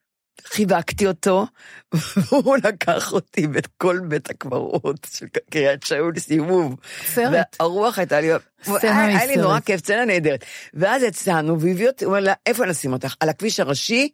חיבקתי 0.46 1.06
אותו, 1.06 1.46
והוא 2.30 2.56
לקח 2.64 3.12
אותי 3.12 3.46
ואת 3.52 3.66
כל 3.78 4.00
בית 4.08 4.30
הקברות 4.30 5.06
של 5.12 5.26
קריית 5.50 5.82
שאול 5.82 6.18
סיבוב. 6.18 6.76
סרט. 7.06 7.56
והרוח 7.60 7.98
הייתה 7.98 8.20
לי, 8.20 8.30
היה 8.82 9.26
לי. 9.26 9.36
נורא 9.36 9.60
כיף, 9.60 9.80
סצנה 9.80 10.04
נהדרת. 10.04 10.44
ואז 10.74 11.02
יצאנו, 11.02 11.60
והביא 11.60 11.86
אותי, 11.88 12.04
הוא 12.04 12.10
אומר 12.12 12.24
לה, 12.24 12.32
איפה 12.46 12.66
נשים 12.66 12.92
אותך? 12.92 13.14
על 13.20 13.28
הכביש 13.28 13.60
הראשי, 13.60 14.08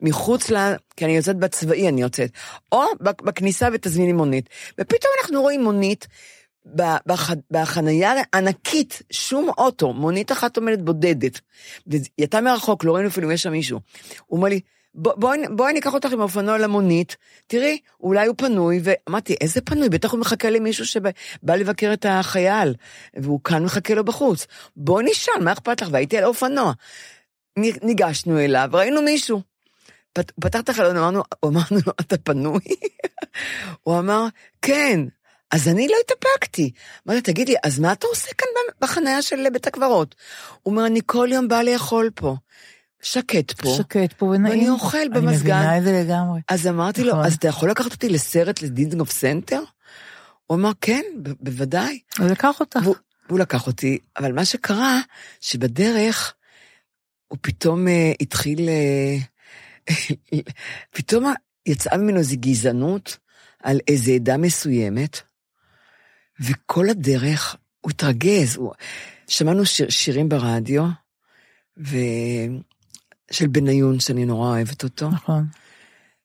מחוץ 0.00 0.50
ל... 0.50 0.56
כי 0.96 1.04
אני 1.04 1.16
יוצאת 1.16 1.36
בצבאי, 1.36 1.88
אני 1.88 2.00
יוצאת. 2.02 2.30
או 2.72 2.82
בכניסה 3.00 3.68
ותזמיני 3.72 4.12
מונית. 4.12 4.48
ופתאום 4.80 5.12
אנחנו 5.22 5.42
רואים 5.42 5.64
מונית. 5.64 6.06
בח- 7.06 7.30
בחנייה 7.50 8.12
ענקית, 8.34 9.02
שום 9.10 9.48
אוטו, 9.58 9.92
מונית 9.92 10.32
אחת 10.32 10.56
עומדת 10.56 10.78
בודדת. 10.78 11.40
והיא 11.86 12.02
הייתה 12.18 12.40
מרחוק, 12.40 12.84
לא 12.84 12.94
ראינו 12.94 13.08
אפילו 13.08 13.26
אם 13.28 13.32
יש 13.32 13.42
שם 13.42 13.50
מישהו. 13.52 13.80
הוא 14.26 14.36
אומר 14.36 14.48
לי, 14.48 14.60
"בוא- 14.98 15.14
בואי 15.16 15.38
בואי 15.50 15.72
ניקח 15.72 15.94
אותך 15.94 16.12
עם 16.12 16.20
האופנוע 16.20 16.58
למונית, 16.58 17.16
תראי, 17.46 17.78
אולי 18.00 18.26
הוא 18.26 18.34
פנוי, 18.38 18.80
ואמרתי, 18.82 19.36
איזה 19.40 19.60
פנוי? 19.60 19.88
בטח 19.88 20.12
הוא 20.12 20.20
מחכה 20.20 20.50
למישהו 20.50 20.86
שבא 20.86 21.10
לבקר 21.56 21.92
את 21.92 22.06
החייל, 22.08 22.74
והוא 23.16 23.40
כאן 23.44 23.64
מחכה 23.64 23.94
לו 23.94 24.04
בחוץ. 24.04 24.46
בואי 24.76 25.04
נשאל, 25.04 25.34
מה 25.44 25.52
אכפת 25.52 25.82
לך? 25.82 25.88
והייתי 25.92 26.18
על 26.18 26.24
האופנוע. 26.24 26.72
ניגשנו 27.58 28.38
אליו, 28.38 28.68
ראינו 28.72 29.02
מישהו. 29.02 29.40
פת- 30.12 30.32
פתח 30.40 30.60
את 30.60 30.68
החלון, 30.68 30.96
אמרנו, 30.96 31.22
אמרנו 31.44 31.78
לו, 31.86 31.92
אתה 32.00 32.16
פנוי? 32.18 32.60
הוא 33.82 33.98
אמר, 33.98 34.26
כן. 34.62 35.00
אז 35.50 35.68
אני 35.68 35.88
לא 35.88 35.94
התאפקתי. 36.04 36.70
אמרתי, 37.08 37.20
תגיד 37.22 37.48
לי, 37.48 37.54
אז 37.64 37.78
מה 37.78 37.92
אתה 37.92 38.06
עושה 38.06 38.34
כאן 38.38 38.48
בחניה 38.80 39.22
של 39.22 39.50
בית 39.52 39.66
הקברות? 39.66 40.14
הוא 40.62 40.72
אומר, 40.72 40.86
אני 40.86 41.00
כל 41.06 41.28
יום 41.32 41.48
בא 41.48 41.62
לאכול 41.62 42.10
פה. 42.14 42.34
שקט 43.06 43.52
פה. 43.52 43.74
שקט 43.78 44.12
פה 44.12 44.26
ונעים. 44.26 44.58
ואני 44.58 44.68
אוכל 44.68 44.98
אני 44.98 45.08
במזגן. 45.08 45.56
מבינה 45.56 45.78
את 45.78 45.82
זה 45.82 46.02
לגמרי. 46.04 46.40
אז 46.48 46.66
אמרתי 46.66 47.04
לו, 47.04 47.12
נכון. 47.12 47.24
אז 47.24 47.34
אתה 47.34 47.48
יכול 47.48 47.70
לקחת 47.70 47.92
אותי 47.92 48.08
לסרט 48.08 48.62
לדיזנגוף 48.62 49.10
סנטר? 49.10 49.62
הוא 50.46 50.56
אמר, 50.56 50.70
כן, 50.80 51.02
בוודאי. 51.40 52.00
הוא 52.18 52.26
לקח 52.26 52.60
אותך. 52.60 52.80
והוא, 52.82 52.94
והוא 53.28 53.38
לקח 53.38 53.66
אותי, 53.66 53.98
אבל 54.16 54.32
מה 54.32 54.44
שקרה, 54.44 55.00
שבדרך 55.40 56.34
הוא 57.28 57.38
פתאום 57.40 57.88
אה, 57.88 58.12
התחיל, 58.20 58.68
אה, 58.68 59.16
פתאום 60.96 61.32
יצאה 61.66 61.96
ממנו 61.96 62.18
איזו 62.18 62.36
גזענות 62.40 63.16
על 63.62 63.80
איזו 63.88 64.12
עדה 64.12 64.36
מסוימת, 64.36 65.20
וכל 66.40 66.88
הדרך 66.88 67.56
הוא 67.80 67.90
התרגז. 67.90 68.56
הוא... 68.56 68.72
שמענו 69.28 69.66
שיר, 69.66 69.90
שירים 69.90 70.28
ברדיו, 70.28 70.84
ו... 71.78 71.96
של 73.30 73.46
בניון, 73.46 74.00
שאני 74.00 74.24
נורא 74.24 74.48
אוהבת 74.48 74.84
אותו. 74.84 75.08
נכון. 75.10 75.44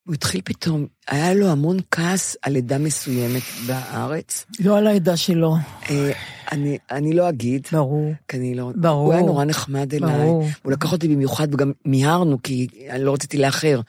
הוא 0.06 0.14
התחיל 0.14 0.42
פתאום, 0.44 0.88
היה 1.08 1.34
לו 1.34 1.48
המון 1.48 1.78
כעס 1.92 2.36
על 2.42 2.56
עדה 2.56 2.78
מסוימת 2.78 3.42
בארץ. 3.68 4.46
לא 4.60 4.78
על 4.78 4.88
העדה 4.88 5.18
שלו. 5.18 5.56
אה, 5.90 6.12
אני, 6.52 6.78
אני 6.92 7.14
לא 7.14 7.30
אגיד. 7.30 7.68
ברור. 7.72 8.14
כי 8.28 8.38
אני 8.38 8.56
לא... 8.56 8.72
ברור. 8.76 9.06
הוא 9.06 9.14
היה 9.14 9.22
נורא 9.22 9.46
נחמד 9.46 9.94
אליי. 9.94 10.18
ברור. 10.18 10.48
הוא 10.64 10.72
לקח 10.72 10.92
אותי 10.92 11.08
במיוחד, 11.08 11.54
וגם 11.54 11.72
מיהרנו, 11.86 12.38
כי 12.44 12.68
אני 12.90 13.04
לא 13.04 13.14
רציתי 13.14 13.38
לאחר. 13.38 13.82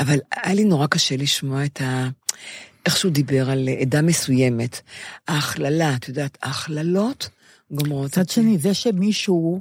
אבל 0.00 0.18
היה 0.36 0.54
לי 0.54 0.64
נורא 0.64 0.86
קשה 0.86 1.16
לשמוע 1.16 1.64
את 1.64 1.80
ה... 1.80 2.08
איך 2.86 2.96
שהוא 2.96 3.12
דיבר 3.12 3.50
על 3.50 3.68
עדה 3.80 4.02
מסוימת. 4.02 4.80
ההכללה, 5.28 5.94
את 5.94 6.08
יודעת, 6.08 6.38
ההכללות 6.42 7.28
גומרות 7.70 8.06
מצד 8.06 8.28
שני, 8.28 8.58
זה 8.58 8.74
שמישהו 8.74 9.60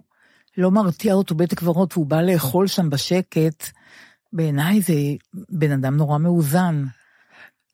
לא 0.60 0.72
מרתיע 0.72 1.14
אותו 1.14 1.36
בית 1.36 1.54
הקברות 1.54 1.98
והוא 1.98 2.06
בא 2.06 2.22
לאכול 2.22 2.68
שם 2.68 2.90
בשקט, 2.90 3.70
בעיניי 4.34 4.82
זה 4.82 4.94
בן 5.50 5.72
אדם 5.72 5.98
נורא 5.98 6.18
מאוזן. 6.18 6.86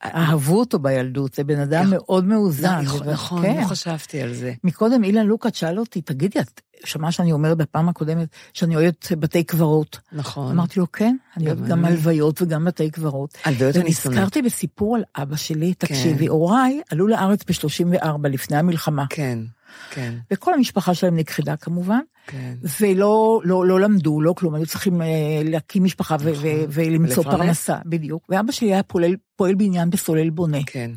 אהבו 0.04 0.60
אותו 0.60 0.80
בילדות, 0.80 1.34
זה 1.34 1.44
בן 1.44 1.60
אדם 1.60 1.90
מאוד 1.90 2.26
מאוזן. 2.26 2.82
נכון, 2.82 3.10
נכון, 3.10 3.42
כן. 3.42 3.62
לא 3.62 3.68
חשבתי 3.68 4.22
על 4.22 4.34
זה. 4.34 4.54
מקודם 4.64 5.04
אילן 5.04 5.26
לוקאץ' 5.26 5.56
שאל 5.56 5.80
אותי, 5.80 6.02
תגידי, 6.02 6.40
את 6.40 6.62
שמעה 6.84 7.12
שאני 7.12 7.32
אומרת 7.32 7.58
בפעם 7.58 7.90
הקודמת 7.90 8.28
שאני 8.54 8.76
אוהבת 8.76 9.12
בתי 9.20 9.44
קברות. 9.44 10.00
נכון. 10.12 10.52
אמרתי 10.52 10.80
לו, 10.80 10.92
כן, 10.92 11.16
אני 11.38 11.48
אוהבת 11.48 11.68
גם. 11.68 11.86
הלוויות 11.86 12.42
וגם 12.42 12.66
בתי 12.66 12.90
קברות. 12.90 13.38
הלוויות 13.46 13.76
אני 13.76 13.94
שונאת. 13.94 14.18
ונזכרתי 14.18 14.42
בסיפור 14.42 14.96
על 14.96 15.04
אבא 15.16 15.36
שלי, 15.36 15.74
כן. 15.80 15.88
תקשיבי, 15.88 16.28
הוריי 16.28 16.82
עלו 16.92 17.08
לארץ 17.08 17.44
ב-34, 17.44 18.28
לפני 18.28 18.58
המלחמה. 18.58 19.06
כן, 19.10 19.40
כן, 19.90 20.14
וכל 20.32 20.54
המשפחה 20.54 20.94
שלהם 20.94 21.16
נכחדה 21.16 21.56
כמובן, 21.56 22.00
כן. 22.28 22.54
ולא 22.82 23.42
לא, 23.44 23.66
לא 23.66 23.80
למדו, 23.80 24.22
לא 24.22 24.34
כלום, 24.34 24.56
היו 24.56 24.66
צריכים 24.66 25.02
אה, 25.02 25.08
להקים 25.44 25.84
משפחה 25.84 26.16
נכון. 26.16 26.28
ו- 26.28 26.64
ולמצוא 26.70 27.24
ולפרנס. 27.24 27.40
פרנסה, 27.46 27.78
בדיוק. 27.86 28.26
ואבא 28.30 28.52
שלי 28.52 28.74
היה 28.74 28.84
פועל, 28.84 29.16
פועל 29.36 29.56
בעניין 29.56 29.90
בסולל 29.90 30.30
בונה, 30.30 30.58
כן. 30.66 30.92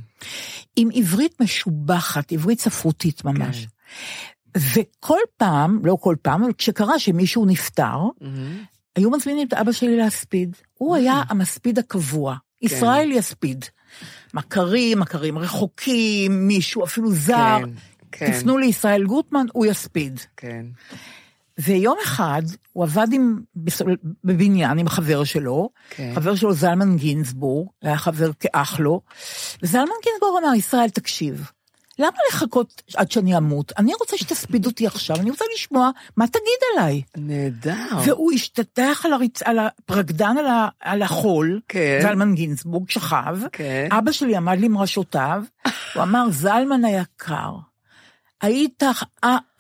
עם 0.77 0.89
עברית 0.95 1.41
משובחת, 1.41 2.33
עברית 2.33 2.61
ספרותית 2.61 3.25
ממש. 3.25 3.67
כן. 3.67 4.61
וכל 4.75 5.19
פעם, 5.37 5.81
לא 5.85 5.97
כל 6.01 6.17
פעם, 6.23 6.43
אבל 6.45 6.53
כשקרה 6.59 6.99
שמישהו 6.99 7.47
נפטר, 7.47 7.99
מהמם. 8.21 8.65
היו 8.97 9.11
מזמינים 9.11 9.49
את 9.49 9.53
אבא 9.55 9.73
שלי 9.73 9.97
להספיד. 9.97 10.57
הוא 10.75 10.97
היה 10.97 11.23
המספיד 11.29 11.79
הקבוע, 11.79 12.37
ישראל 12.63 13.11
יספיד. 13.13 13.65
מכרים, 14.35 15.01
מכרים 15.01 15.39
רחוקים, 15.39 16.49
מישהו 16.49 16.85
אפילו 16.85 17.13
זר. 17.13 17.59
כן, 17.65 17.71
כן. 18.13 18.33
תפנו 18.33 18.59
לישראל 18.59 19.05
גוטמן, 19.05 19.47
הוא 19.53 19.67
יספיד. 19.67 20.21
כן. 20.37 20.67
ויום 21.59 21.97
אחד 22.05 22.43
הוא 22.73 22.85
עבד 22.85 23.07
עם, 23.13 23.41
בבניין 24.25 24.79
עם 24.79 24.89
חבר 24.89 25.25
שלו, 25.25 25.71
כן. 25.91 26.13
חבר 26.15 26.35
שלו 26.35 26.53
זלמן 26.53 26.97
גינזבורג, 26.97 27.69
היה 27.83 27.97
חבר 27.97 28.31
כאח 28.41 28.81
לו, 28.81 29.01
וזלמן 29.63 29.95
גינזבורג 30.05 30.45
אמר, 30.45 30.55
ישראל, 30.55 30.91
תקשיב, 30.91 31.51
למה 31.99 32.17
לחכות 32.31 32.83
עד 32.97 33.11
שאני 33.11 33.37
אמות? 33.37 33.73
אני 33.79 33.93
רוצה 33.95 34.19
שתספיד 34.19 34.67
אותי 34.67 34.87
עכשיו, 34.87 35.17
אני 35.17 35.31
רוצה 35.31 35.45
לשמוע 35.55 35.91
מה 36.17 36.27
תגיד 36.27 36.59
עליי. 36.73 37.03
נהדר. 37.17 37.99
והוא 38.05 38.33
השתטח 38.33 39.03
על, 39.05 39.13
הריצ... 39.13 39.43
על 39.43 39.59
הפרקדן 39.59 40.37
על, 40.39 40.47
ה... 40.47 40.69
על 40.81 41.03
החול, 41.03 41.61
כן. 41.69 41.99
זלמן 42.03 42.35
גינזבורג 42.35 42.91
שכב, 42.91 43.39
כן. 43.53 43.89
אבא 43.91 44.13
שלי 44.13 44.37
עמד 44.37 44.59
למרשותיו, 44.61 45.43
הוא 45.95 46.03
אמר, 46.03 46.27
זלמן 46.31 46.85
היקר, 46.85 47.53
היית 48.43 48.83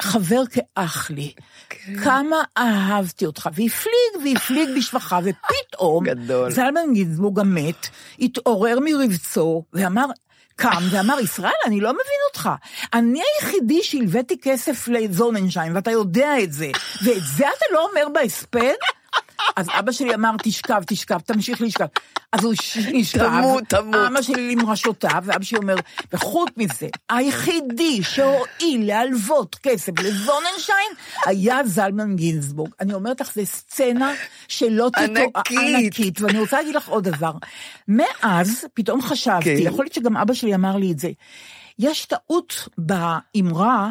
חבר 0.02 0.42
כאח 0.46 1.10
לי, 1.10 1.32
כן. 1.68 1.98
כמה 2.04 2.36
אהבתי 2.58 3.26
אותך, 3.26 3.48
והפליג 3.54 4.24
והפליג 4.24 4.68
בשבחה, 4.76 5.18
ופתאום, 5.24 6.04
גדול. 6.04 6.50
זלמן 6.50 6.92
גינזבורג 6.94 7.40
המת, 7.40 7.88
התעורר 8.18 8.78
מרבצו, 8.80 9.64
ואמר, 9.72 10.06
קם 10.56 10.82
ואמר, 10.90 11.20
ישראל, 11.20 11.52
אני 11.66 11.80
לא 11.80 11.92
מבין 11.92 12.20
אותך. 12.28 12.50
אני 12.94 13.20
היחידי 13.20 13.82
שהלוויתי 13.82 14.36
כסף 14.42 14.88
לזוננשיין, 14.88 15.76
ואתה 15.76 15.90
יודע 15.90 16.42
את 16.42 16.52
זה, 16.52 16.70
ואת 17.04 17.22
זה 17.36 17.44
אתה 17.56 17.64
לא 17.72 17.88
אומר 17.88 18.08
בהספד? 18.14 18.74
אז 19.58 19.66
אבא 19.78 19.92
שלי 19.92 20.14
אמר, 20.14 20.30
תשכב, 20.42 20.82
תשכב, 20.86 21.18
תמשיך 21.18 21.60
לשכב. 21.60 21.86
אז 22.32 22.44
הוא 22.44 22.54
נשכב, 22.92 23.28
תמות, 23.40 23.64
תמות. 23.68 23.94
אבא 23.94 24.22
שלי 24.22 24.54
למרשותיו, 24.54 25.22
ואבא 25.24 25.44
שלי 25.44 25.58
אומר, 25.58 25.74
וחוץ 26.12 26.48
מזה, 26.56 26.86
היחידי 27.08 28.02
שהואיל 28.02 28.86
להלוות 28.86 29.56
כסף 29.62 29.92
לזוננשיין 29.98 30.92
היה 31.26 31.58
זלמן 31.64 32.16
גינזבורג. 32.16 32.70
אני 32.80 32.94
אומרת 32.94 33.20
לך, 33.20 33.34
זו 33.34 33.46
סצנה 33.46 34.14
שלא 34.48 34.90
תתו... 34.92 35.02
ענקית. 35.02 35.58
ענקית. 35.58 36.20
ואני 36.20 36.38
רוצה 36.40 36.56
להגיד 36.56 36.74
לך 36.74 36.88
עוד 36.88 37.08
דבר. 37.08 37.32
מאז, 37.88 38.64
פתאום 38.74 39.02
חשבתי, 39.02 39.56
כן. 39.56 39.62
יכול 39.62 39.84
להיות 39.84 39.94
שגם 39.94 40.16
אבא 40.16 40.34
שלי 40.34 40.54
אמר 40.54 40.76
לי 40.76 40.92
את 40.92 40.98
זה, 40.98 41.10
יש 41.78 42.06
טעות 42.06 42.68
באמרה, 42.78 43.90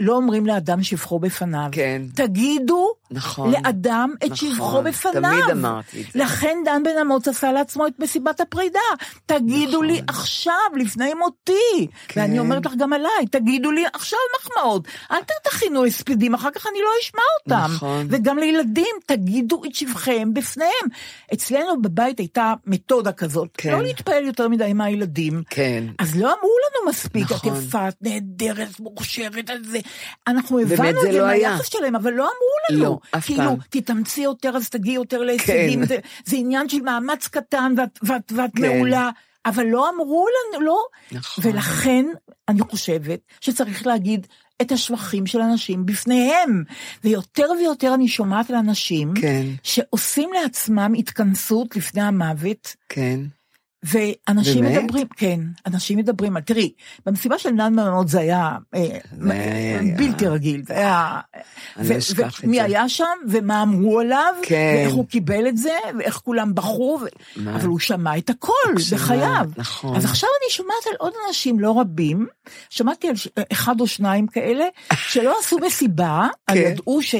לא 0.00 0.16
אומרים 0.16 0.46
לאדם 0.46 0.82
שבחו 0.82 1.18
בפניו. 1.18 1.68
כן. 1.72 2.02
תגידו 2.14 2.92
נכון. 3.10 3.50
לאדם 3.52 4.14
את 4.18 4.30
נכון, 4.30 4.36
שבחו 4.36 4.82
בפניו. 4.82 5.32
תמיד 5.32 5.50
אמרתי 5.50 6.00
את 6.00 6.12
זה. 6.12 6.18
לכן 6.18 6.58
דן 6.64 6.82
בן 6.82 6.98
אמוץ 7.00 7.28
עשה 7.28 7.52
לעצמו 7.52 7.86
את 7.86 7.92
מסיבת 7.98 8.40
הפרידה. 8.40 8.78
תגידו 9.26 9.82
לי 9.82 10.00
עכשיו, 10.08 10.54
לפני 10.76 11.14
מותי. 11.14 11.86
כן. 12.08 12.20
ואני 12.20 12.38
אומרת 12.38 12.66
לך 12.66 12.72
גם 12.78 12.92
עליי, 12.92 13.26
תגידו 13.30 13.70
לי 13.70 13.84
עכשיו 13.92 14.18
מחמאות. 14.40 14.88
אל 15.10 15.18
תכינו 15.44 15.84
הספדים, 15.84 16.34
אחר 16.34 16.50
כך 16.50 16.66
אני 16.66 16.78
לא 16.84 16.90
אשמע 17.02 17.22
אותם. 17.44 17.74
נכון. 17.74 18.06
וגם 18.10 18.38
לילדים, 18.38 18.94
תגידו 19.06 19.62
את 19.64 19.74
שבחם 19.74 20.34
בפניהם. 20.34 20.86
אצלנו 21.34 21.82
בבית 21.82 22.18
הייתה 22.18 22.54
מתודה 22.66 23.12
כזאת, 23.12 23.48
כן. 23.54 23.72
לא 23.72 23.82
להתפעל 23.82 24.24
יותר 24.24 24.48
מדי 24.48 24.72
מהילדים. 24.72 25.42
כן. 25.50 25.84
אז 25.98 26.16
לא 26.16 26.26
אמרו 26.26 26.56
לנו 26.64 26.90
מספיק, 26.90 27.26
את 27.26 27.32
נכון. 27.32 27.56
יפה, 27.56 27.88
את 27.88 27.96
נהדרת, 28.00 28.80
מוכשרת, 28.80 29.50
את 29.50 29.64
זה. 29.64 29.78
אנחנו 30.26 30.58
הבנו 30.60 30.88
את 30.88 30.94
זה 31.02 31.12
לא. 31.12 31.26
מהיחס 31.26 31.68
שלהם, 31.72 31.96
אבל 31.96 32.12
לא 32.12 32.22
אמרו 32.22 32.80
לנו. 32.80 32.84
לא, 32.84 32.98
אף 33.18 33.26
כאילו, 33.26 33.42
פעם. 33.42 33.56
תתאמצי 33.70 34.20
יותר, 34.20 34.56
אז 34.56 34.68
תגיעי 34.68 34.94
יותר 34.94 35.22
להישגים. 35.22 35.80
כן. 35.80 35.86
זה, 35.86 35.98
זה 36.24 36.36
עניין 36.36 36.68
של 36.68 36.80
מאמץ 36.80 37.28
קטן, 37.28 37.74
ואת, 37.76 37.98
ואת, 38.02 38.32
ואת 38.36 38.50
כן. 38.56 38.62
מעולה. 38.62 39.10
אבל 39.46 39.66
לא 39.66 39.88
אמרו 39.90 40.26
לנו, 40.28 40.64
לא. 40.66 40.84
נכון. 41.12 41.44
ולכן, 41.46 42.06
אני 42.48 42.60
חושבת 42.60 43.20
שצריך 43.40 43.86
להגיד 43.86 44.26
את 44.62 44.72
השבחים 44.72 45.26
של 45.26 45.40
אנשים 45.40 45.86
בפניהם. 45.86 46.64
ויותר 47.04 47.46
ויותר 47.58 47.94
אני 47.94 48.08
שומעת 48.08 48.50
על 48.50 48.56
אנשים 48.56 49.14
כן. 49.20 49.46
שעושים 49.62 50.30
לעצמם 50.42 50.92
התכנסות 50.98 51.76
לפני 51.76 52.02
המוות, 52.02 52.76
כן. 52.88 53.20
ואנשים 53.82 54.64
באמת? 54.64 54.82
מדברים, 54.82 55.06
כן, 55.16 55.40
אנשים 55.66 55.98
מדברים, 55.98 56.36
על- 56.36 56.42
תראי, 56.42 56.72
במסיבה 57.06 57.38
של 57.38 57.50
נן 57.50 57.72
זה 58.06 58.20
היה 58.20 58.56
אה, 58.74 58.98
זה 59.20 59.32
היה- 59.32 59.80
בלתי 59.96 60.26
רגיל, 60.26 60.62
זה 60.66 60.74
היה... 60.76 61.20
לא 61.76 61.82
ומי 62.44 62.56
זה. 62.56 62.64
היה 62.64 62.88
שם, 62.88 63.04
ומה 63.28 63.62
אמרו 63.62 64.00
עליו, 64.00 64.34
כן. 64.42 64.72
ואיך 64.76 64.94
הוא 64.94 65.06
קיבל 65.06 65.48
את 65.48 65.56
זה, 65.56 65.72
ואיך 65.98 66.14
כולם 66.16 66.54
בחרו? 66.54 67.00
אבל 67.54 67.66
הוא 67.68 67.78
שמע 67.78 68.18
את 68.18 68.30
הכל 68.30 68.52
בחייו. 68.92 69.46
נכון. 69.56 69.96
אז 69.96 70.04
עכשיו 70.04 70.28
אני 70.42 70.50
שומעת 70.50 70.86
על 70.90 70.96
עוד 70.98 71.12
אנשים 71.28 71.60
לא 71.60 71.80
רבים, 71.80 72.26
שמעתי 72.70 73.08
על 73.08 73.14
אחד 73.52 73.80
או 73.80 73.86
שניים 73.86 74.26
כאלה, 74.26 74.64
שלא 75.08 75.34
עשו 75.40 75.58
מסיבה, 75.58 76.26
כן. 76.50 76.56
ידעו 76.56 77.02
ש... 77.02 77.14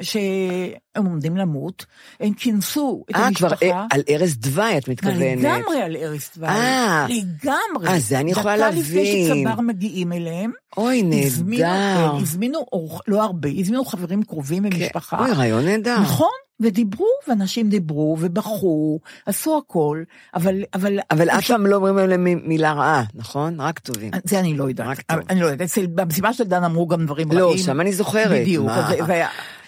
שהם 0.00 1.06
עומדים 1.06 1.36
למות, 1.36 1.86
הם 2.20 2.32
כינסו 2.32 3.04
את 3.10 3.14
אה, 3.14 3.28
כבר 3.34 3.48
המשפחה. 3.48 3.66
אה, 3.66 3.86
על 3.90 4.02
ערש 4.06 4.32
דווי 4.32 4.78
את 4.78 4.88
מתכוונת. 4.88 5.38
לגמרי 5.38 5.82
על 5.82 5.96
ערש 5.96 6.30
דווי. 6.36 6.48
אה. 6.48 7.06
לגמרי. 7.08 7.88
אה, 7.88 7.98
זה 7.98 8.20
אני 8.20 8.30
יכולה 8.30 8.56
דקה 8.56 8.70
לפני 8.70 9.26
להבין. 9.26 9.44
שצבר 9.44 9.60
מגיעים 9.60 10.12
אליהם. 10.12 10.52
אוי, 10.76 11.02
הזמינו, 11.24 11.62
נהדר. 11.62 12.10
כן, 12.16 12.22
הזמינו, 12.22 12.64
לא 13.08 13.22
הרבה, 13.22 13.48
הזמינו 13.58 13.84
חברים 13.84 14.22
קרובים 14.22 14.64
ומשפחה. 14.64 15.18
אוי, 15.18 15.32
רעיון 15.32 15.64
נהדר. 15.64 16.00
נכון, 16.00 16.28
ודיברו, 16.60 17.06
ואנשים 17.28 17.68
דיברו, 17.68 18.16
ובכו, 18.20 19.00
עשו 19.26 19.58
הכל, 19.58 20.02
אבל... 20.34 20.62
אבל, 20.74 20.98
אבל 21.10 21.30
אף 21.30 21.46
פעם 21.46 21.66
לא 21.66 21.76
אומרים 21.76 21.96
להם 21.96 22.26
מילה 22.44 22.72
רעה, 22.72 23.04
נכון? 23.14 23.60
רק 23.60 23.78
טובים. 23.78 24.10
זה 24.24 24.40
אני 24.40 24.56
לא 24.56 24.68
יודעת. 24.68 24.86
רק 24.86 25.00
טוב. 25.02 25.18
אני 25.30 25.40
לא 25.40 25.46
יודעת. 25.46 25.68
במסיבה 25.94 26.32
של 26.32 26.44
דן 26.44 26.64
אמרו 26.64 26.86
גם 26.86 27.06
דברים 27.06 27.32
לא, 27.32 27.46
רעים. 27.46 27.58
שם 27.58 27.80
אני 27.80 27.92
זוכרת. 27.92 28.40
בדיוק. 28.40 28.70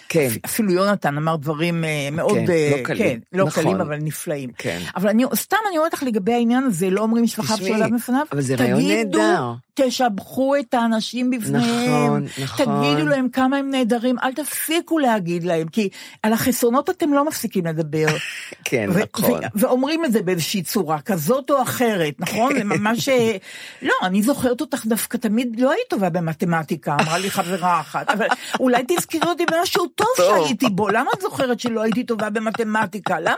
כן. 0.09 0.27
אפילו 0.45 0.71
יונתן 0.71 1.17
אמר 1.17 1.35
דברים 1.35 1.83
אה, 1.83 2.09
מאוד... 2.11 2.33
כן, 2.33 2.51
אה, 2.51 2.71
לא 2.77 2.83
קלים. 2.83 2.99
כן, 2.99 3.19
לא 3.33 3.45
נכון. 3.45 3.63
קלים, 3.63 3.81
אבל 3.81 3.97
נפלאים. 3.97 4.49
כן. 4.57 4.79
אבל 4.95 5.09
אני, 5.09 5.23
סתם 5.35 5.57
אני 5.69 5.77
אומרת 5.77 5.93
לך 5.93 6.03
לגבי 6.03 6.33
העניין 6.33 6.63
הזה, 6.63 6.89
לא 6.89 7.01
אומרים 7.01 7.23
משפחה 7.23 7.53
תשמעי, 7.53 7.69
שעולה 7.69 7.87
בפניו, 7.87 8.25
אבל 8.31 8.41
זה 8.41 8.55
רעיון 8.55 8.81
תגידו, 8.81 9.17
נהדר. 9.19 9.53
תשבחו 9.73 10.55
את 10.55 10.73
האנשים 10.73 11.29
בפניהם. 11.31 12.23
נכון, 12.23 12.25
נכון. 12.43 12.65
תגידו 12.65 13.09
להם 13.09 13.29
כמה 13.29 13.57
הם 13.57 13.71
נהדרים, 13.71 14.15
אל 14.23 14.33
תפסיקו 14.33 14.99
להגיד 14.99 15.43
להם, 15.43 15.67
כי 15.67 15.89
על 16.23 16.33
החסרונות 16.33 16.89
אתם 16.89 17.13
לא 17.13 17.25
מפסיקים 17.25 17.65
לדבר. 17.65 18.07
כן, 18.65 18.89
נכון. 18.89 19.39
ו- 19.43 19.47
ואומרים 19.55 20.05
את 20.05 20.11
זה 20.11 20.21
באיזושהי 20.21 20.61
צורה, 20.61 21.01
כזאת 21.01 21.51
או 21.51 21.61
אחרת, 21.61 22.13
נכון? 22.19 22.53
זה 22.57 22.63
ממש... 22.63 23.09
אה, 23.09 23.37
לא, 23.81 23.93
אני 24.03 24.23
זוכרת 24.23 24.61
אותך 24.61 24.85
דווקא 24.85 25.17
תמיד, 25.17 25.59
לא 25.59 25.71
היית 25.71 25.87
טובה 25.89 26.09
במתמטיקה, 26.09 26.97
אמרה 27.01 27.17
לי 27.17 27.31
חברה 27.31 27.79
אחת, 27.79 28.09
אבל 28.09 28.27
אולי 28.59 28.83
תזכרי 28.87 29.29
אותי 29.29 29.45
במשהו 29.51 29.87
טוב. 29.97 30.07
שהייתי 30.45 30.69
בו, 30.69 30.89
למה 30.89 31.11
את 31.15 31.21
זוכרת 31.21 31.59
שלא 31.59 31.81
הייתי 31.81 32.03
טובה 32.03 32.29
במתמטיקה? 32.29 33.19
למה? 33.19 33.35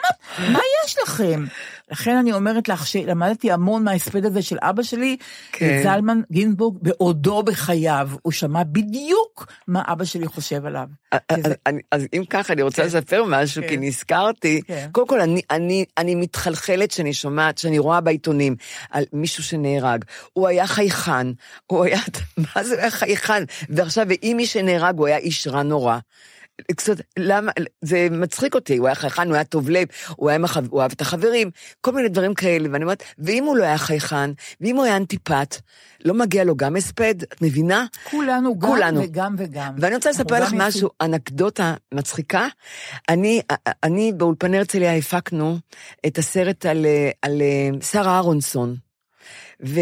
מה 0.51 0.59
יש 0.85 0.95
לכם? 1.03 1.45
לכן 1.91 2.15
אני 2.15 2.33
אומרת 2.33 2.67
לך 2.69 2.87
שלמדתי 2.87 3.51
המון 3.51 3.83
מההספד 3.83 4.25
הזה 4.25 4.41
של 4.41 4.57
אבא 4.61 4.83
שלי, 4.83 5.17
כן. 5.51 5.79
זלמן 5.83 6.21
גינזבורג, 6.31 6.77
בעודו 6.81 7.43
בחייו, 7.43 8.09
הוא 8.21 8.33
שמע 8.33 8.63
בדיוק 8.63 9.47
מה 9.67 9.81
אבא 9.87 10.05
שלי 10.05 10.27
חושב 10.27 10.65
עליו. 10.65 10.87
אז, 11.11 11.43
אני- 11.65 11.81
אז 11.91 12.05
אם 12.13 12.23
ככה, 12.29 12.53
אני 12.53 12.61
רוצה 12.61 12.83
לספר 12.85 13.23
משהו, 13.27 13.61
כי 13.63 13.69
כן. 13.77 13.83
נזכרתי. 13.83 14.61
כן. 14.67 14.87
קודם 14.91 15.07
כל, 15.07 15.21
אני- 15.21 15.41
אני- 15.51 15.85
אני 15.97 16.15
מתחלחלת 16.15 16.91
שאני 16.91 17.13
שומעת, 17.13 17.57
שאני 17.57 17.79
רואה 17.79 18.01
בעיתונים 18.01 18.55
על 18.91 19.03
מישהו 19.13 19.43
שנהרג. 19.43 20.05
הוא 20.33 20.47
היה 20.47 20.67
חייכן, 20.67 21.27
הוא 21.67 21.83
היה, 21.85 21.99
מה 22.55 22.63
זה 22.63 22.79
היה 22.81 22.91
חייכן? 22.91 23.43
ועכשיו, 23.69 24.05
ואם 24.09 24.33
מי 24.37 24.45
שנהרג, 24.45 24.97
הוא 24.97 25.07
היה 25.07 25.17
איש 25.17 25.47
רע 25.47 25.63
נורא. 25.63 25.97
קצת, 26.75 26.95
למה, 27.17 27.51
זה 27.81 28.07
מצחיק 28.11 28.55
אותי, 28.55 28.77
הוא 28.77 28.87
היה 28.87 28.95
חייכן, 28.95 29.27
הוא 29.27 29.35
היה 29.35 29.43
טוב 29.43 29.69
לב, 29.69 29.87
הוא, 30.15 30.29
היה 30.29 30.39
מחב, 30.39 30.69
הוא 30.69 30.81
אהב 30.81 30.91
את 30.91 31.01
החברים, 31.01 31.51
כל 31.81 31.91
מיני 31.91 32.09
דברים 32.09 32.33
כאלה, 32.33 32.69
ואני 32.71 32.83
אומרת, 32.83 33.03
ואם 33.17 33.43
הוא 33.43 33.57
לא 33.57 33.63
היה 33.63 33.77
חייכן, 33.77 34.31
ואם 34.61 34.75
הוא 34.75 34.85
היה 34.85 34.97
אנטיפט, 34.97 35.61
לא 36.05 36.13
מגיע 36.13 36.43
לו 36.43 36.55
גם 36.55 36.75
הספד, 36.75 37.23
את 37.23 37.41
מבינה? 37.41 37.85
כולנו 38.03 38.59
גם 38.59 38.69
כולנו. 38.69 39.01
וגם 39.03 39.35
וגם. 39.37 39.75
ואני 39.77 39.95
רוצה 39.95 40.09
לספר 40.09 40.43
לך. 40.43 40.53
משהו, 40.53 40.89
אנקדוטה 41.01 41.75
מצחיקה. 41.93 42.47
אני, 43.09 43.41
אני 43.83 44.11
באולפני 44.17 44.57
הרצליה 44.57 44.95
הפקנו 44.95 45.57
את 46.05 46.17
הסרט 46.17 46.65
על, 46.65 46.85
אה, 46.85 47.09
על 47.21 47.41
אה, 47.41 47.69
שרה 47.81 48.11
אהרונסון. 48.11 48.75
ו, 49.65 49.79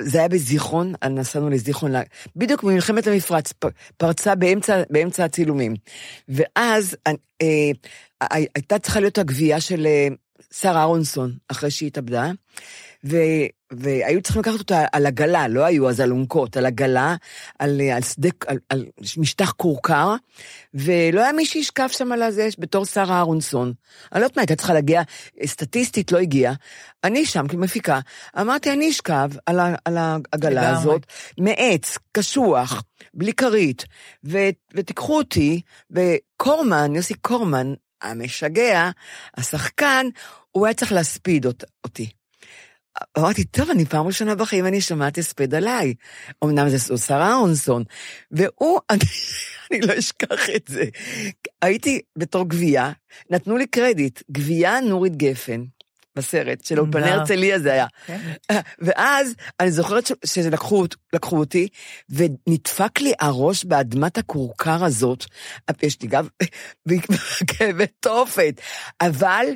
וזה 0.00 0.18
היה 0.18 0.28
בזיכרון, 0.28 0.92
נסענו 1.10 1.50
לזיכרון, 1.50 1.92
בדיוק 2.36 2.62
במלחמת 2.62 3.06
המפרץ, 3.06 3.52
פרצה 3.96 4.34
באמצע, 4.34 4.82
באמצע 4.90 5.24
הצילומים. 5.24 5.74
ואז 6.28 6.96
אה, 7.06 7.12
אה, 7.42 8.38
הייתה 8.54 8.78
צריכה 8.78 9.00
להיות 9.00 9.18
הגבייה 9.18 9.60
של 9.60 9.86
אה, 9.86 10.08
שרה 10.52 10.80
אהרונסון, 10.80 11.32
אחרי 11.48 11.70
שהיא 11.70 11.86
התאבדה. 11.86 12.30
ו, 13.04 13.16
והיו 13.70 14.22
צריכים 14.22 14.42
לקחת 14.42 14.58
אותה 14.58 14.84
על 14.92 15.06
עגלה, 15.06 15.48
לא 15.48 15.64
היו 15.64 15.88
אז 15.88 16.00
אלונקות, 16.00 16.56
על 16.56 16.66
עגלה, 16.66 17.16
על, 17.58 17.80
על 17.94 18.02
שדה, 18.02 18.28
על, 18.46 18.58
על 18.68 18.86
משטח 19.16 19.52
כורכר, 19.52 20.14
ולא 20.74 21.20
היה 21.20 21.32
מי 21.32 21.46
שישכב 21.46 21.88
שם 21.90 22.12
על 22.12 22.22
הזה 22.22 22.48
בתור 22.58 22.84
שרה 22.84 23.16
אהרונסון. 23.16 23.72
אני 24.12 24.20
לא 24.20 24.24
יודעת 24.24 24.36
מה, 24.36 24.42
הייתה 24.42 24.56
צריכה 24.56 24.74
להגיע, 24.74 25.02
סטטיסטית 25.46 26.12
לא 26.12 26.18
הגיעה. 26.18 26.54
אני 27.04 27.26
שם 27.26 27.48
כמפיקה, 27.48 28.00
אמרתי, 28.40 28.72
אני 28.72 28.90
אשכב 28.90 29.30
על, 29.46 29.60
על 29.84 29.96
העגלה. 29.96 30.70
הזאת, 30.70 31.06
מעץ, 31.38 31.98
קשוח, 32.12 32.82
בלי 33.14 33.32
כרית, 33.32 33.84
ו, 34.24 34.38
ותיקחו 34.74 35.16
אותי, 35.16 35.60
וקורמן, 35.90 36.94
יוסי 36.94 37.14
קורמן, 37.14 37.74
המשגע, 38.02 38.90
השחקן, 39.36 40.06
הוא 40.50 40.66
היה 40.66 40.74
צריך 40.74 40.92
להספיד 40.92 41.46
אות, 41.46 41.64
אותי. 41.84 42.10
אמרתי, 43.18 43.44
טוב, 43.44 43.70
אני 43.70 43.84
פעם 43.84 44.06
ראשונה 44.06 44.34
בחיים 44.34 44.66
אני 44.66 44.80
שומעת 44.80 45.18
הספד 45.18 45.54
עליי. 45.54 45.94
אמנם 46.44 46.68
זה 46.68 46.96
שרה 46.96 47.28
אהרונסון. 47.28 47.84
והוא, 48.30 48.80
אני, 48.90 49.00
אני 49.70 49.80
לא 49.80 49.98
אשכח 49.98 50.50
את 50.56 50.68
זה. 50.68 50.84
הייתי 51.62 52.00
בתור 52.18 52.48
גבייה, 52.48 52.92
נתנו 53.30 53.56
לי 53.56 53.66
קרדיט, 53.66 54.22
גבייה 54.30 54.80
נורית 54.80 55.16
גפן. 55.16 55.64
בסרט 56.16 56.64
של 56.64 56.80
אולפני. 56.80 57.10
הרצליה 57.10 57.58
זה 57.58 57.72
היה. 57.72 57.86
כן. 58.06 58.20
ואז 58.78 59.34
אני 59.60 59.70
זוכרת 59.70 60.10
שלקחו 60.24 60.84
לקחו 61.12 61.38
אותי, 61.38 61.68
ונדפק 62.10 63.00
לי 63.00 63.12
הראש 63.20 63.64
באדמת 63.64 64.18
הכורכר 64.18 64.84
הזאת. 64.84 65.24
יש 65.82 66.02
לי 66.02 66.08
גם 66.08 66.26
כאבי 67.56 67.86
תופת, 68.00 68.60
אבל 69.00 69.46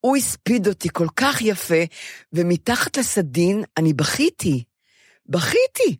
הוא 0.00 0.16
הספיד 0.16 0.68
אותי 0.68 0.88
כל 0.92 1.06
כך 1.16 1.42
יפה, 1.42 1.82
ומתחת 2.32 2.96
לסדין 2.96 3.64
אני 3.76 3.92
בכיתי. 3.92 4.64
בכיתי. 5.26 5.96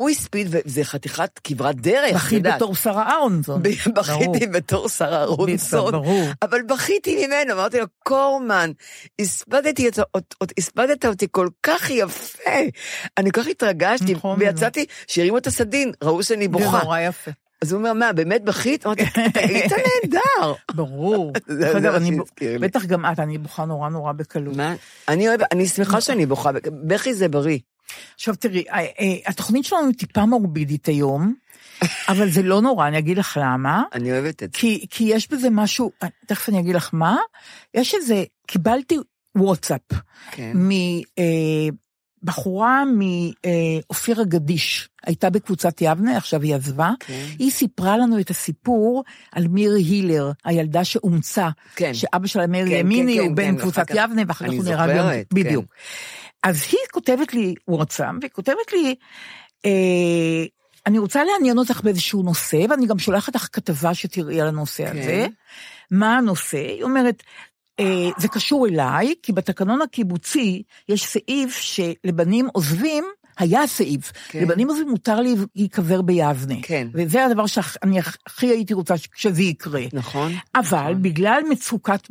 הוא 0.00 0.10
הספיד, 0.10 0.46
וזה 0.50 0.84
חתיכת 0.84 1.30
כברת 1.44 1.76
דרך, 1.80 2.14
בכית 2.14 2.32
יודעת. 2.32 2.56
בתור 2.56 2.74
שרה 2.74 3.10
אהרונסון. 3.10 3.62
בכיתי 3.96 4.46
בתור 4.46 4.88
שרה 4.88 5.18
אהרונסון. 5.20 5.94
אבל 6.42 6.62
בכיתי 6.62 7.26
ממנו, 7.26 7.52
אמרתי 7.54 7.80
לו, 7.80 7.86
קורמן, 8.04 8.70
הספדתי 9.20 9.88
אותו, 9.88 10.02
אות- 10.14 10.52
הספדת 10.58 11.04
אותי 11.06 11.26
כל 11.30 11.48
כך 11.62 11.90
יפה. 11.90 12.50
אני 13.18 13.30
כל 13.30 13.40
כך 13.42 13.48
התרגשתי, 13.48 14.14
נכון, 14.14 14.36
ויצאתי, 14.40 14.84
שהרימו 15.06 15.38
את 15.38 15.46
הסדין, 15.46 15.92
ראו 16.04 16.22
שאני 16.22 16.44
זה 16.44 16.48
בוכה. 16.48 16.82
נורא 16.82 16.98
יפה. 17.00 17.30
אז 17.62 17.72
הוא 17.72 17.78
אומר, 17.78 17.92
מה, 17.92 18.12
באמת 18.12 18.44
בכית? 18.44 18.86
אמרתי, 18.86 19.02
היית 19.34 19.72
נהדר. 19.72 20.52
ברור. 20.74 21.32
זה- 21.46 21.58
זה 21.72 21.78
אגב, 21.78 21.94
אני-. 21.94 22.18
בטח 22.60 22.84
גם 22.84 23.06
את, 23.06 23.18
אני 23.18 23.38
בוכה 23.38 23.64
נורא 23.64 23.88
נורא 23.88 24.12
בקלות. 24.12 24.56
מה? 24.56 24.74
אני 25.08 25.28
אוהבת, 25.28 25.46
אני 25.52 25.66
שמחה 25.66 26.00
שאני 26.00 26.26
בוכה, 26.26 26.50
בכי 26.86 27.14
זה 27.14 27.28
בריא. 27.28 27.58
עכשיו 28.14 28.36
תראי, 28.36 28.64
אה, 28.70 28.78
אה, 28.78 29.16
התוכנית 29.26 29.64
שלנו 29.64 29.86
היא 29.86 29.94
טיפה 29.94 30.26
מורבידית 30.26 30.86
היום, 30.86 31.34
אבל 32.08 32.30
זה 32.30 32.42
לא 32.42 32.60
נורא, 32.60 32.88
אני 32.88 32.98
אגיד 32.98 33.18
לך 33.18 33.38
למה. 33.42 33.82
אני 33.92 34.12
אוהבת 34.12 34.42
את 34.42 34.52
זה. 34.52 34.58
כי, 34.60 34.86
כי 34.90 35.04
יש 35.04 35.30
בזה 35.30 35.50
משהו, 35.50 35.90
אה, 36.02 36.08
תכף 36.26 36.48
אני 36.48 36.60
אגיד 36.60 36.74
לך 36.74 36.90
מה, 36.92 37.16
יש 37.74 37.94
איזה, 37.94 38.24
קיבלתי 38.46 38.96
וואטסאפ 39.36 39.80
כן. 40.30 40.56
מבחורה 42.22 42.82
מאופירה 42.84 44.24
גדיש, 44.24 44.88
הייתה 45.06 45.30
בקבוצת 45.30 45.82
יבנה, 45.82 46.16
עכשיו 46.16 46.42
היא 46.42 46.54
עזבה. 46.54 46.90
כן. 47.00 47.26
היא 47.38 47.50
סיפרה 47.50 47.96
לנו 47.96 48.20
את 48.20 48.30
הסיפור 48.30 49.04
על 49.32 49.48
מירי 49.48 49.82
הילר, 49.82 50.32
הילדה 50.44 50.84
שאומצה, 50.84 51.48
כן. 51.76 51.94
שאבא 51.94 52.26
שלה 52.26 52.46
מאיר 52.46 52.66
כן, 52.66 52.72
ימיני 52.72 53.14
כן, 53.14 53.20
הוא 53.20 53.28
כן, 53.28 53.34
בן 53.34 53.56
כן, 53.56 53.60
קבוצת 53.60 53.86
יבנה, 53.90 54.22
ואחר 54.28 54.46
כך 54.46 54.52
הוא 54.52 54.64
נהרג 54.64 54.96
גם, 54.96 54.96
זוכרת, 54.96 55.26
כן. 55.30 55.60
אז 56.42 56.62
היא 56.72 56.80
כותבת 56.92 57.34
לי 57.34 57.54
וואטסאפ, 57.68 58.14
והיא 58.20 58.30
כותבת 58.30 58.72
לי, 58.72 58.94
אה, 59.66 60.44
אני 60.86 60.98
רוצה 60.98 61.24
לעניין 61.24 61.58
אותך 61.58 61.80
באיזשהו 61.80 62.22
נושא, 62.22 62.64
ואני 62.70 62.86
גם 62.86 62.98
שולחת 62.98 63.34
לך 63.34 63.48
כתבה 63.52 63.94
שתראי 63.94 64.40
על 64.40 64.48
הנושא 64.48 64.92
כן. 64.92 64.98
הזה. 64.98 65.26
מה 65.90 66.16
הנושא? 66.18 66.58
היא 66.58 66.82
אומרת, 66.82 67.22
אה, 67.80 68.08
זה 68.18 68.28
קשור 68.28 68.66
אליי, 68.66 69.14
כי 69.22 69.32
בתקנון 69.32 69.82
הקיבוצי 69.82 70.62
יש 70.88 71.04
סעיף 71.06 71.56
שלבנים 71.56 72.48
עוזבים, 72.52 73.04
היה 73.38 73.66
סעיף, 73.66 74.12
כן. 74.28 74.42
לבנים 74.42 74.68
עוזבים 74.68 74.88
מותר 74.88 75.20
לי 75.20 75.34
להיקבר 75.56 76.02
ביבנה. 76.02 76.54
כן. 76.62 76.88
וזה 76.94 77.24
הדבר 77.24 77.46
שאני 77.46 77.98
הכי 78.26 78.46
הייתי 78.46 78.74
רוצה 78.74 78.94
שזה 79.14 79.42
יקרה. 79.42 79.82
נכון? 79.92 80.32
אבל 80.54 80.94
בגלל 81.00 81.42
מצוקת 81.50 82.10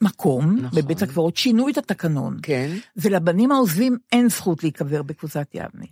מקום 0.00 0.56
נכון. 0.60 0.82
בבית 0.82 1.02
הקברות, 1.02 1.36
שינו 1.36 1.68
את 1.68 1.78
התקנון. 1.78 2.38
כן. 2.42 2.70
ולבנים 2.96 3.52
העוזבים 3.52 3.98
אין 4.12 4.28
זכות 4.28 4.62
להיקבר 4.62 5.02
בקבוצת 5.02 5.46
יבנה. 5.54 5.86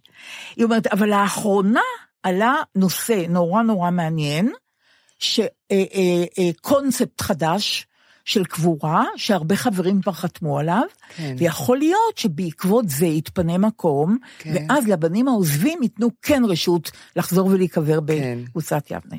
היא 0.57 0.65
אומרת, 0.65 0.87
אבל 0.87 1.09
לאחרונה 1.09 1.81
עלה 2.23 2.55
נושא 2.75 3.25
נורא 3.29 3.63
נורא 3.63 3.91
מעניין, 3.91 4.53
שקונספט 5.19 7.21
חדש 7.21 7.87
של 8.27 8.45
קבורה, 8.45 9.05
שהרבה 9.17 9.57
חברים 9.57 10.03
כבר 10.03 10.13
חתמו 10.13 10.59
עליו, 10.59 10.83
כן. 11.17 11.35
ויכול 11.39 11.79
להיות 11.79 12.19
שבעקבות 12.19 12.89
זה 12.89 13.07
יתפנה 13.07 13.59
מקום, 13.59 14.19
כן. 14.39 14.65
ואז 14.69 14.89
לבנים 14.89 15.29
העוזבים 15.29 15.83
ייתנו 15.83 16.09
כן 16.23 16.43
רשות 16.49 16.91
לחזור 17.17 17.47
ולהיקבר 17.47 17.99
כן. 18.07 18.39
בקבוצת 18.45 18.91
יבנה. 18.91 19.17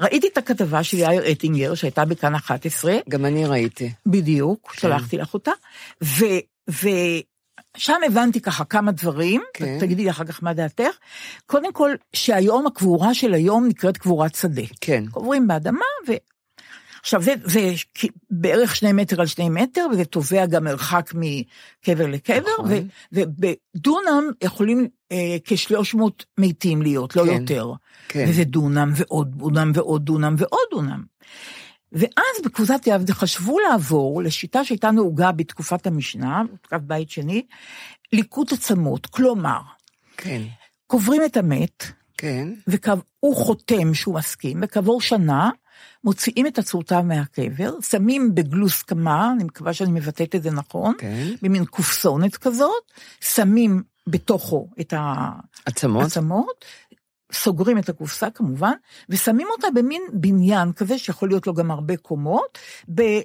ראיתי 0.00 0.28
את 0.32 0.38
הכתבה 0.38 0.82
של 0.82 0.98
יאיר 0.98 1.32
אטינגר, 1.32 1.74
שהייתה 1.74 2.04
בכאן 2.04 2.34
11, 2.34 2.96
גם 3.08 3.24
אני 3.24 3.46
ראיתי. 3.46 3.92
בדיוק, 4.06 4.70
כן. 4.70 4.80
שלחתי 4.80 5.16
לך 5.16 5.34
אותה, 5.34 5.52
ו, 6.04 6.24
ושם 6.68 8.00
הבנתי 8.06 8.40
ככה 8.40 8.64
כמה 8.64 8.92
דברים, 8.92 9.42
כן. 9.54 9.78
תגידי 9.80 10.02
לי 10.02 10.10
אחר 10.10 10.24
כך 10.24 10.42
מה 10.42 10.54
דעתך. 10.54 10.96
קודם 11.46 11.72
כל, 11.72 11.90
שהיום 12.12 12.66
הקבורה 12.66 13.14
של 13.14 13.34
היום 13.34 13.66
נקראת 13.66 13.96
קבורת 13.96 14.34
שדה. 14.34 14.62
כן. 14.80 15.04
קוברים 15.10 15.48
באדמה, 15.48 15.84
ו... 16.08 16.12
עכשיו, 17.00 17.22
זה, 17.22 17.34
זה 17.44 17.72
בערך 18.30 18.76
שני 18.76 18.92
מטר 18.92 19.20
על 19.20 19.26
שני 19.26 19.48
מטר, 19.48 19.86
וזה 19.92 20.04
תובע 20.04 20.46
גם 20.46 20.64
מרחק 20.64 21.12
מקבר 21.14 22.06
לקבר, 22.06 22.36
נכון. 22.58 22.72
ו, 23.12 23.20
ובדונם 23.20 24.24
יכולים 24.44 24.88
אה, 25.12 25.36
כ-300 25.44 26.00
מתים 26.38 26.82
להיות, 26.82 27.16
לא 27.16 27.24
כן, 27.24 27.40
יותר. 27.40 27.72
כן. 28.08 28.26
וזה 28.28 28.44
דונם 28.44 28.92
ועוד 28.96 29.38
דונם 29.38 29.72
ועוד 29.74 30.04
דונם 30.04 30.34
ועוד 30.38 30.66
דונם. 30.70 31.02
ואז 31.92 32.44
בקבוצת 32.44 32.80
יבנה 32.86 33.14
חשבו 33.14 33.58
לעבור 33.58 34.22
לשיטה 34.22 34.64
שהייתה 34.64 34.90
נהוגה 34.90 35.32
בתקופת 35.32 35.86
המשנה, 35.86 36.42
בתקופת 36.52 36.80
בית 36.80 37.10
שני, 37.10 37.42
ליקוט 38.12 38.52
עצמות. 38.52 39.06
כלומר, 39.06 39.60
כן, 40.16 40.42
קוברים 40.86 41.22
את 41.24 41.36
המת, 41.36 41.84
כן, 42.18 42.48
והוא 42.66 43.36
חותם 43.36 43.94
שהוא 43.94 44.14
מסכים, 44.14 44.60
וכעבור 44.62 45.00
שנה 45.00 45.50
מוציאים 46.04 46.46
את 46.46 46.58
עצמותיו 46.58 47.02
מהקבר, 47.02 47.80
שמים 47.80 48.34
בגלוס 48.34 48.82
קמה, 48.82 49.32
אני 49.32 49.44
מקווה 49.44 49.72
שאני 49.72 49.92
מבטאת 49.92 50.34
את 50.34 50.42
זה 50.42 50.50
נכון, 50.50 50.94
כן. 50.98 51.28
במין 51.42 51.64
קופסונת 51.64 52.36
כזאת, 52.36 52.82
שמים 53.20 53.82
בתוכו 54.06 54.68
את 54.80 54.94
עצמות. 55.66 56.64
סוגרים 57.32 57.78
את 57.78 57.88
הקופסה 57.88 58.30
כמובן, 58.30 58.72
ושמים 59.08 59.46
אותה 59.56 59.68
במין 59.74 60.02
בניין 60.12 60.72
כזה, 60.72 60.98
שיכול 60.98 61.28
להיות 61.28 61.46
לו 61.46 61.54
גם 61.54 61.70
הרבה 61.70 61.96
קומות, 61.96 62.58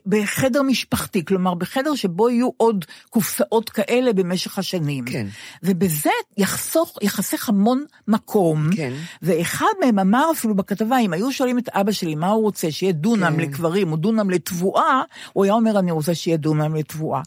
בחדר 0.06 0.62
משפחתי, 0.62 1.26
כלומר 1.26 1.54
בחדר 1.54 1.96
שבו 1.96 2.30
יהיו 2.30 2.50
עוד 2.58 2.86
קופסאות 3.10 3.70
כאלה 3.70 4.13
במשך 4.13 4.60
השנים. 4.60 5.06
כן. 5.06 5.28
ובזה 5.63 6.10
יחסוך, 6.38 6.98
יחסך 7.02 7.50
המון 7.50 7.86
מקום. 8.08 8.70
כן. 8.76 8.94
ואחד 9.22 9.65
מהם 9.82 10.00
אמר 10.00 10.32
אפילו 10.32 10.56
בכתבה, 10.56 11.00
אם 11.00 11.13
היו 11.13 11.32
שואלים 11.32 11.58
את 11.58 11.70
אבא 11.70 11.91
שלי 11.91 12.15
מה 12.15 12.28
הוא 12.28 12.41
רוצה, 12.41 12.72
שיהיה 12.72 12.94
דונם 12.94 13.36
כן. 13.36 13.39
לקברים 13.39 13.91
או 13.91 13.98
דונם 13.98 14.30
לתבואה, 14.30 15.02
הוא 15.34 15.44
היה 15.44 15.54
אומר, 15.54 15.80
אני 15.80 15.91
רוצה 15.91 16.15
שיהיה 16.15 16.38
דונם 16.38 16.76
לתבואה. 16.76 17.22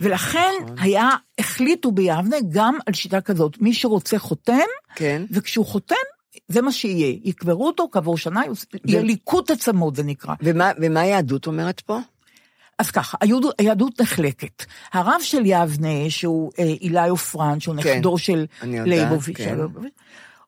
ולכן 0.00 0.52
נכון. 0.62 0.76
היה, 0.78 1.08
החליטו 1.38 1.92
ביבנה 1.92 2.36
גם 2.48 2.78
על 2.86 2.94
שיטה 2.94 3.20
כזאת, 3.20 3.56
מי 3.60 3.74
שרוצה 3.74 4.18
חותם, 4.18 4.68
כן. 4.94 5.22
וכשהוא 5.30 5.66
חותם, 5.66 5.94
זה 6.48 6.62
מה 6.62 6.72
שיהיה. 6.72 7.16
יקברו 7.24 7.66
אותו 7.66 7.88
כעבור 7.92 8.18
שנה, 8.18 8.42
יהיה 8.84 9.02
ליקוט 9.02 9.50
עצמות 9.50 9.96
זה 9.96 10.02
נקרא. 10.02 10.34
ומה, 10.42 10.70
ומה 10.80 11.00
היהדות 11.00 11.46
אומרת 11.46 11.80
פה? 11.80 11.98
אז 12.78 12.90
ככה, 12.90 13.18
היהדות, 13.20 13.54
היהדות 13.58 14.00
נחלקת. 14.00 14.64
הרב 14.92 15.20
של 15.22 15.42
יבנה, 15.44 16.10
שהוא 16.10 16.52
אה, 16.58 16.64
אילי 16.64 17.08
עופרן, 17.08 17.60
שהוא 17.60 17.76
כן, 17.82 17.96
נכדו 17.96 18.18
של 18.18 18.46
ליבוביץ', 18.62 19.36
כן. 19.36 19.58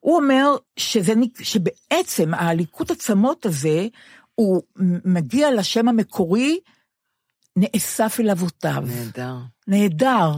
הוא 0.01 0.17
אומר 0.17 0.57
שזה, 0.77 1.13
שבעצם 1.43 2.35
הליקוט 2.35 2.91
עצמות 2.91 3.47
הזה, 3.47 3.87
הוא 4.35 4.63
מגיע 5.05 5.55
לשם 5.55 5.89
המקורי, 5.89 6.59
נאסף 7.57 8.17
אל 8.21 8.31
אבותיו. 8.31 8.85
נהדר. 8.87 9.37
נהדר. 9.69 10.31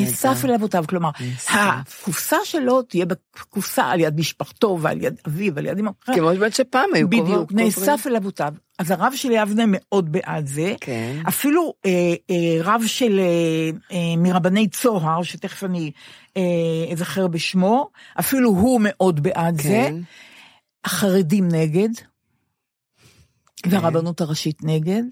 נאסף. 0.00 0.44
אל 0.44 0.54
אבותיו, 0.54 0.84
כלומר. 0.88 1.10
הקופסה 1.50 2.36
שלו 2.44 2.82
תהיה 2.82 3.06
בקופסה 3.06 3.84
על 3.84 4.00
יד 4.00 4.16
משפחתו 4.16 4.78
ועל 4.80 5.02
יד 5.02 5.20
אביו 5.28 5.54
ועל 5.54 5.66
יד 5.66 5.78
אמא. 5.78 5.90
כמו 6.00 6.26
באמת 6.26 6.54
שפעם 6.54 6.94
היו 6.94 7.10
קוברים. 7.10 7.24
בדיוק, 7.24 7.52
נאסף 7.52 8.06
אל 8.06 8.16
אבותיו. 8.16 8.54
אז 8.78 8.90
הרב 8.90 9.12
של 9.16 9.30
יבנה 9.30 9.64
מאוד 9.66 10.12
בעד 10.12 10.46
זה. 10.46 10.74
כן. 10.80 11.22
אפילו 11.28 11.74
אה, 11.86 11.90
אה, 12.30 12.62
רב 12.64 12.82
של 12.86 13.20
אה, 13.20 13.70
אה, 13.92 14.16
מרבני 14.16 14.68
צוהר, 14.68 15.22
שתכף 15.22 15.64
אני 15.64 15.90
אה, 16.36 16.42
אזכר 16.92 17.28
בשמו, 17.28 17.90
אפילו 18.20 18.50
הוא 18.50 18.80
מאוד 18.84 19.22
בעד 19.22 19.60
זה. 19.60 19.68
כן. 19.68 19.94
החרדים 20.84 21.48
נגד, 21.48 21.88
והרבנות 23.66 24.20
הראשית 24.20 24.58
נגד. 24.64 25.02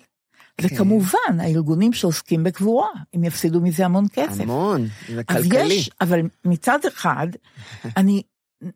וכמובן, 0.62 1.40
הארגונים 1.40 1.92
שעוסקים 1.92 2.44
בקבורה, 2.44 2.88
הם 3.14 3.24
יפסידו 3.24 3.60
מזה 3.60 3.84
המון 3.84 4.04
כסף. 4.12 4.40
המון, 4.40 4.88
זה 5.08 5.22
אז 5.28 5.44
כלכלי. 5.44 5.74
יש, 5.74 5.90
אבל 6.00 6.20
מצד 6.44 6.78
אחד, 6.88 7.26
אני, 7.96 8.22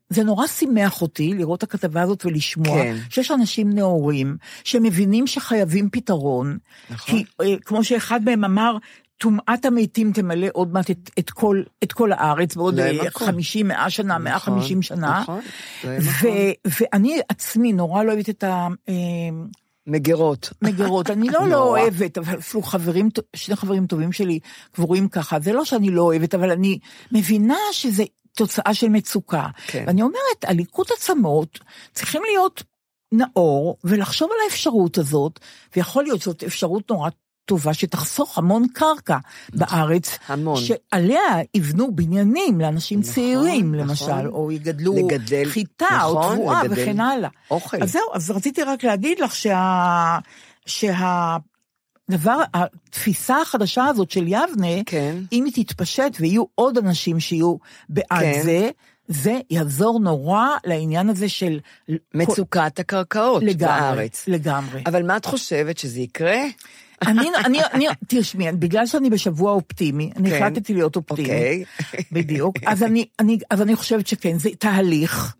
זה 0.09 0.25
נורא 0.25 0.47
שימח 0.47 1.03
אותי 1.03 1.35
לראות 1.35 1.59
את 1.59 1.63
הכתבה 1.63 2.03
הזאת 2.03 2.27
ולשמוע 2.27 2.83
כן. 2.83 2.97
שיש 3.11 3.31
אנשים 3.31 3.73
נאורים 3.73 4.37
שמבינים 4.65 5.27
שחייבים 5.27 5.89
פתרון. 5.93 6.59
נכון. 6.91 7.17
כי 7.17 7.25
אה, 7.41 7.55
כמו 7.65 7.85
שאחד 7.85 8.21
מהם 8.25 8.45
אמר, 8.45 8.77
טומאת 9.19 9.65
המתים 9.65 10.13
תמלא 10.13 10.47
עוד 10.53 10.73
מעט 10.73 10.91
את, 10.91 11.11
את, 11.19 11.31
כל, 11.31 11.63
את 11.85 11.93
כל 11.93 12.13
הארץ 12.13 12.57
בעוד 12.57 12.75
לא 12.75 12.83
יהיה 12.83 13.03
אה, 13.03 13.09
מקום. 13.09 13.27
50, 13.27 13.69
100 13.69 13.91
שנה, 13.91 14.19
150 14.19 14.83
שנה. 14.83 15.21
נכון, 15.21 15.41
לא 15.85 15.91
ו, 15.91 15.99
מקום. 15.99 16.31
ואני 16.81 17.21
עצמי 17.29 17.73
נורא 17.73 18.03
לא 18.03 18.13
אוהבת 18.13 18.29
את 18.29 18.45
ה... 18.45 18.69
מגירות. 19.87 20.53
מגירות. 20.63 21.11
אני 21.11 21.29
לא 21.29 21.49
לא. 21.49 21.63
אוהבת, 21.63 22.19
אבל 22.19 22.39
אפילו 22.39 22.63
חברים, 22.63 23.09
שני 23.37 23.57
חברים 23.57 23.87
טובים 23.87 24.13
שלי 24.13 24.39
קבורים 24.73 25.09
ככה. 25.09 25.41
זה 25.41 25.53
לא 25.53 25.65
שאני 25.65 25.91
לא 25.91 26.03
אוהבת, 26.03 26.35
אבל 26.35 26.51
אני 26.51 26.79
מבינה 27.13 27.59
שזה 27.73 28.05
תוצאה 28.37 28.75
של 28.75 28.89
מצוקה. 28.89 29.47
כן. 29.67 29.85
ואני 29.87 30.03
אומרת, 30.03 30.45
הליקוט 30.45 30.91
עצמות 30.91 31.59
צריכים 31.93 32.23
להיות 32.27 32.63
נאור 33.13 33.77
ולחשוב 33.85 34.31
על 34.33 34.37
האפשרות 34.45 34.99
הזאת, 34.99 35.41
ויכול 35.77 36.05
להיות 36.05 36.21
שזאת 36.21 36.43
אפשרות 36.43 36.91
נורא 36.91 37.09
טובה 37.45 37.75
שתחסוך 37.75 38.39
המון 38.39 38.67
קרקע 38.73 39.19
בארץ, 39.55 40.19
המון. 40.29 40.57
שעליה 40.57 41.21
יבנו 41.55 41.95
בניינים 41.95 42.61
לאנשים 42.61 43.01
נכון, 43.01 43.13
צעירים, 43.13 43.75
נכון. 43.75 43.89
למשל, 43.89 44.29
או 44.29 44.53
יגדלו 44.53 44.95
לגדל, 44.97 45.45
חיטה 45.49 46.05
או 46.05 46.21
נכון, 46.21 46.37
תבואה 46.37 46.65
לגדל 46.65 46.83
וכן 46.83 47.01
הלאה. 47.01 47.29
אוכל. 47.51 47.83
אז 47.83 47.93
זהו, 47.93 48.03
אז 48.15 48.31
רציתי 48.31 48.63
רק 48.63 48.85
להגיד 48.85 49.21
לך 49.21 49.35
שה... 49.35 50.19
שה... 50.67 51.37
דבר, 52.11 52.43
התפיסה 52.55 53.41
החדשה 53.41 53.85
הזאת 53.85 54.11
של 54.11 54.25
יבנה, 54.27 54.85
כן. 54.87 55.17
אם 55.33 55.45
היא 55.45 55.65
תתפשט 55.65 56.17
ויהיו 56.21 56.45
עוד 56.55 56.79
אנשים 56.79 57.21
שיהיו 57.21 57.57
בעד 57.89 58.21
כן. 58.21 58.41
זה, 58.43 58.71
זה 59.09 59.39
יעזור 59.51 60.01
נורא 60.01 60.47
לעניין 60.65 61.09
הזה 61.09 61.29
של... 61.29 61.61
מצוקת 62.15 62.79
הקרקעות 62.79 63.43
לגמרי, 63.43 63.81
בארץ. 63.81 64.25
לגמרי. 64.29 64.83
אבל 64.87 65.07
מה 65.07 65.17
את 65.17 65.25
חושבת, 65.25 65.79
שזה 65.79 66.01
יקרה? 66.01 66.41
אני, 67.07 67.29
אני, 67.45 67.59
אני, 67.73 67.87
תשמעי, 68.09 68.53
בגלל 68.53 68.87
שאני 68.87 69.11
בשבוע 69.11 69.53
אופטימי, 69.53 70.11
אני 70.17 70.31
כן. 70.31 70.37
החלטתי 70.37 70.75
להיות 70.75 70.97
אופטימי. 70.97 71.29
אוקיי. 71.29 71.65
בדיוק. 72.13 72.57
אז 72.67 72.83
אני, 72.83 73.07
אני, 73.21 73.39
אז 73.51 73.63
אני 73.63 73.77
חושבת 73.77 74.07
שכן, 74.07 74.39
זה 74.39 74.49
תהליך. 74.59 75.35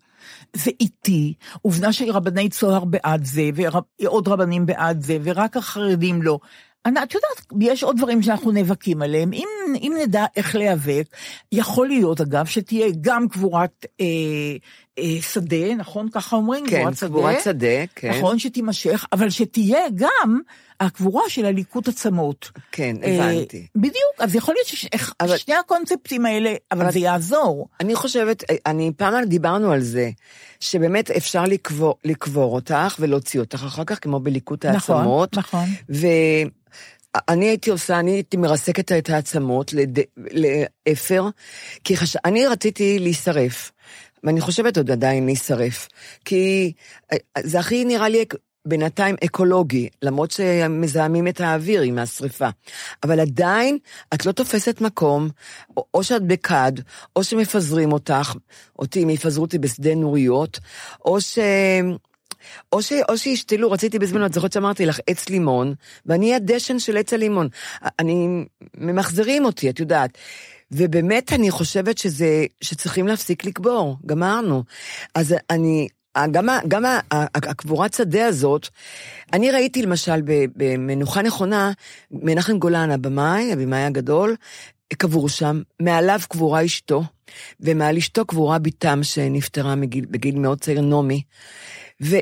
זה 0.53 0.71
איטי, 0.79 1.33
עובדה 1.61 1.93
שרבני 1.93 2.49
צוהר 2.49 2.85
בעד 2.85 3.25
זה, 3.25 3.49
ועוד 3.55 4.27
רבנים 4.27 4.65
בעד 4.65 5.01
זה, 5.01 5.17
ורק 5.23 5.57
החרדים 5.57 6.21
לא. 6.21 6.39
את 6.87 7.13
יודעת, 7.13 7.45
יש 7.61 7.83
עוד 7.83 7.97
דברים 7.97 8.21
שאנחנו 8.21 8.51
נאבקים 8.51 9.01
עליהם. 9.01 9.33
אם, 9.33 9.47
אם 9.75 9.93
נדע 10.03 10.25
איך 10.35 10.55
להיאבק, 10.55 11.03
יכול 11.51 11.87
להיות, 11.87 12.21
אגב, 12.21 12.45
שתהיה 12.45 12.87
גם 13.01 13.27
קבורת 13.27 13.85
אה, 14.01 14.05
אה, 14.99 15.21
שדה, 15.21 15.75
נכון? 15.77 16.09
ככה 16.11 16.35
אומרים? 16.35 16.65
כן, 16.67 16.77
קבורת 16.79 16.97
שדה. 16.97 17.07
קבורת 17.07 17.41
שדה, 17.43 17.85
כן. 17.95 18.09
נכון, 18.09 18.39
שתימשך, 18.39 19.05
אבל 19.13 19.29
שתהיה 19.29 19.79
גם 19.95 20.39
הקבורה 20.79 21.21
של 21.27 21.45
הליקוט 21.45 21.87
עצמות. 21.87 22.51
כן, 22.71 22.95
אה, 23.03 23.15
הבנתי. 23.31 23.67
בדיוק, 23.75 23.95
אז 24.19 24.35
יכול 24.35 24.55
להיות 24.55 24.93
אבל- 25.19 25.37
ששני 25.37 25.55
הקונספטים 25.55 26.25
האלה, 26.25 26.53
אבל 26.71 26.81
אבל- 26.81 26.91
זה 26.91 26.99
יעזור. 26.99 27.67
אני 27.79 27.95
חושבת, 27.95 28.43
אני 28.65 28.91
פעם 28.97 29.25
דיברנו 29.25 29.71
על 29.71 29.81
זה, 29.81 30.09
שבאמת 30.59 31.11
אפשר 31.11 31.43
לקבור, 31.43 31.95
לקבור 32.05 32.55
אותך 32.55 32.95
ולהוציא 32.99 33.39
אותך 33.39 33.63
אחר 33.67 33.83
כך, 33.83 33.99
כמו 34.01 34.19
בליקוט 34.19 34.65
נכון, 34.65 34.95
העצמות. 34.97 35.37
נכון. 35.37 35.65
ואני 37.15 37.45
הייתי 37.45 37.69
עושה, 37.69 37.99
אני 37.99 38.11
הייתי 38.11 38.37
מרסקת 38.37 38.91
את 38.91 39.09
העצמות 39.09 39.73
לד... 39.73 39.99
לאפר, 40.17 41.29
כי 41.83 41.97
חש... 41.97 42.15
אני 42.25 42.47
רציתי 42.47 42.99
להישרף, 42.99 43.71
ואני 44.23 44.41
חושבת 44.41 44.77
עוד 44.77 44.91
עדיין 44.91 45.25
להישרף, 45.25 45.87
כי 46.25 46.73
אה, 47.13 47.17
זה 47.39 47.59
הכי 47.59 47.85
נראה 47.85 48.09
לי 48.09 48.25
בינתיים 48.67 49.15
אקולוגי, 49.25 49.89
למרות 50.01 50.31
שמזהמים 50.31 51.27
את 51.27 51.41
האוויר 51.41 51.81
עם 51.81 51.97
השריפה. 51.99 52.49
אבל 53.03 53.19
עדיין 53.19 53.77
את 54.13 54.25
לא 54.25 54.31
תופסת 54.31 54.81
מקום, 54.81 55.29
או, 55.77 55.85
או 55.93 56.03
שאת 56.03 56.23
בכד, 56.27 56.71
או 57.15 57.23
שמפזרים 57.23 57.91
אותך, 57.91 58.33
אותי, 58.79 59.03
אם 59.03 59.09
יפזרו 59.09 59.43
אותי 59.43 59.57
בשדה 59.57 59.95
נוריות, 59.95 60.59
או 61.05 61.21
ש... 61.21 61.39
או, 62.73 62.81
ש, 62.81 62.93
או 63.09 63.17
שישתלו, 63.17 63.71
רציתי 63.71 63.99
בזמנו, 63.99 64.25
את 64.25 64.33
זוכרת 64.33 64.51
שאמרתי 64.51 64.85
לך, 64.85 64.99
עץ 65.07 65.29
לימון, 65.29 65.73
ואני 66.05 66.35
הדשן 66.35 66.79
של 66.79 66.97
עץ 66.97 67.13
הלימון. 67.13 67.47
אני, 67.99 68.45
ממחזרים 68.77 69.45
אותי, 69.45 69.69
את 69.69 69.79
יודעת. 69.79 70.17
ובאמת 70.71 71.33
אני 71.33 71.51
חושבת 71.51 71.97
שזה, 71.97 72.45
שצריכים 72.61 73.07
להפסיק 73.07 73.45
לקבור, 73.45 73.97
גמרנו. 74.05 74.63
אז 75.15 75.35
אני, 75.49 75.87
גם, 76.31 76.49
גם 76.67 76.83
הקבורת 77.35 77.93
שדה 77.93 78.25
הזאת, 78.25 78.67
אני 79.33 79.51
ראיתי 79.51 79.81
למשל 79.81 80.21
במנוחה 80.55 81.21
נכונה, 81.21 81.71
מנחם 82.11 82.57
גולן, 82.57 82.91
הבמאי, 82.91 83.53
הבמאי 83.53 83.83
הגדול, 83.83 84.35
קבור 84.93 85.29
שם, 85.29 85.61
מעליו 85.81 86.19
קבורה 86.29 86.65
אשתו, 86.65 87.03
ומעל 87.59 87.97
אשתו 87.97 88.25
קבורה 88.25 88.59
בתם 88.59 89.03
שנפטרה 89.03 89.75
מגיל, 89.75 90.05
בגיל 90.09 90.39
מאוד 90.39 90.61
צעיר, 90.61 90.81
נעמי. 90.81 91.21
ו, 92.01 92.19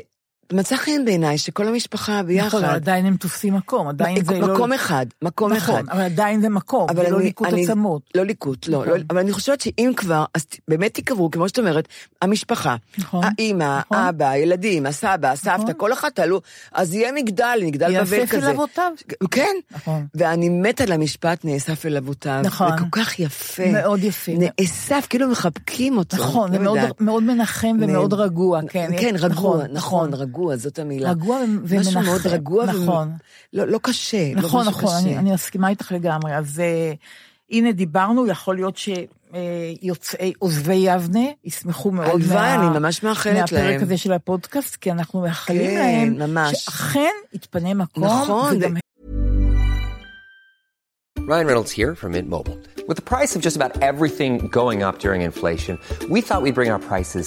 מצא 0.52 0.76
חן 0.76 1.04
בעיניי 1.04 1.38
שכל 1.38 1.68
המשפחה 1.68 2.22
ביחד. 2.22 2.46
נכון, 2.58 2.64
עדיין 2.64 3.06
הם 3.06 3.16
תופסים 3.16 3.54
מקום, 3.54 3.88
עדיין 3.88 4.24
זה 4.24 4.38
לא... 4.38 4.54
מקום 4.54 4.72
אחד, 4.72 5.06
מקום 5.22 5.52
אחד. 5.52 5.72
נכון, 5.72 5.88
אבל 5.90 6.00
עדיין 6.00 6.40
זה 6.40 6.48
מקום, 6.48 6.86
זה 6.94 7.10
לא 7.10 7.20
ליקוט 7.20 7.48
עצמות. 7.52 8.02
לא 8.14 8.24
ליקוט, 8.24 8.68
לא, 8.68 8.86
לא, 8.86 8.94
אבל 9.10 9.18
אני 9.20 9.32
חושבת 9.32 9.60
שאם 9.60 9.92
כבר, 9.96 10.24
אז 10.34 10.46
באמת 10.68 10.94
תיקברו, 10.94 11.30
כמו 11.30 11.48
שאת 11.48 11.58
אומרת, 11.58 11.88
המשפחה, 12.22 12.76
נכון, 12.98 13.24
האימא, 13.38 13.78
נכון. 13.78 13.96
האבא, 13.98 14.28
הילדים, 14.28 14.86
הסבא, 14.86 15.28
הסבתא, 15.30 15.62
נכון. 15.62 15.74
כל 15.76 15.92
אחד 15.92 16.08
תעלו, 16.08 16.40
אז 16.72 16.94
יהיה 16.94 17.12
מגדל, 17.12 17.58
מגדל 17.62 17.86
בבל 17.86 17.94
יאסף 18.18 18.30
כזה. 18.30 18.46
אל 18.46 18.52
אבותיו. 18.54 18.92
כן, 19.30 19.54
נכון. 19.70 20.06
ואני 20.14 20.48
מתה 20.48 20.84
למשפט 20.86 21.44
נאסף 21.44 21.86
אל 21.86 21.96
אבותיו. 21.96 22.40
נכון. 22.44 22.70
זה 22.70 22.76
כל 22.78 23.00
כך 23.02 23.18
יפה. 23.20 23.66
מאוד 23.72 24.04
יפה. 24.04 24.32
נאסף, 24.38 25.06
כאילו 25.10 25.28
מחבקים 25.28 25.98
אותו. 25.98 26.16
נכון, 26.16 26.54
לא 26.54 26.74
זה 26.82 26.88
מאוד- 27.00 27.22
מנחם 27.22 27.76
ומאוד 27.80 28.14
רגוע, 28.14 28.60
כן. 28.68 28.90
כן, 28.98 29.14
רגוע, 29.18 29.56
נכון, 29.56 29.66
נכון, 29.72 30.14
רגוע, 30.44 30.56
זאת 30.56 30.78
המילה. 30.78 31.10
רגוע 31.10 31.40
ומנחם. 31.64 31.76
משהו 31.88 32.00
מאוד 32.02 32.20
רגוע. 32.26 32.64
ו- 32.64 32.66
נכון. 32.66 33.12
לא 33.52 33.64
לא 33.68 33.80
קשה. 33.82 34.32
לא 34.34 34.42
נכון, 34.42 34.66
נכון, 34.66 34.84
קשה. 34.84 34.98
אני, 34.98 35.18
אני 35.18 35.32
מסכימה 35.32 35.68
איתך 35.68 35.92
לגמרי. 35.92 36.36
אז 36.36 36.62
uh, 36.62 36.96
הנה 37.50 37.72
דיברנו, 37.72 38.26
יכול 38.26 38.54
להיות 38.54 38.76
שיוצאי 38.76 40.32
עוזבי 40.38 40.74
יבנה 40.74 41.24
ישמחו 41.44 41.90
מאוד 41.90 42.20
הלוואי, 42.20 42.54
אני 42.54 42.78
ממש 42.78 43.02
מאחלת 43.02 43.36
מהפרק 43.36 43.52
להם. 43.52 43.82
הזה 43.82 43.96
של 43.96 44.12
הפודקאסט, 44.12 44.76
כי 44.76 44.90
אנחנו 44.92 45.20
מאחלים 45.20 45.70
כן, 45.70 46.12
להם 46.18 46.30
ממש. 46.30 46.52
שאכן 46.64 47.10
יתפנה 47.32 47.74
מקום. 47.74 48.04
נכון, 48.04 48.56
וגם 48.56 48.76
Ryan 51.26 51.46
Reynolds 51.46 51.72
here 51.72 51.94
from 51.94 52.12
Mint 52.12 52.28
Mobile. 52.28 52.58
With 52.88 52.96
the 52.96 53.08
price 53.14 53.34
of 53.34 53.40
just 53.40 53.56
about 53.56 53.72
everything 53.90 54.32
going 54.60 54.82
up 54.82 54.98
during 54.98 55.20
inflation, 55.22 55.74
we 56.14 56.20
thought 56.20 56.42
we'd 56.42 56.54
bring 56.60 56.70
our 56.74 56.82
prices 56.92 57.26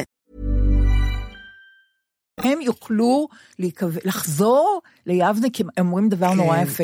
הם 2.43 2.61
יוכלו 2.61 3.27
להיקו- 3.59 3.87
לחזור 4.05 4.81
ליבנה, 5.07 5.47
כי 5.53 5.63
הם 5.77 5.87
אומרים 5.87 6.09
דבר 6.09 6.33
נורא 6.33 6.57
יפה. 6.57 6.83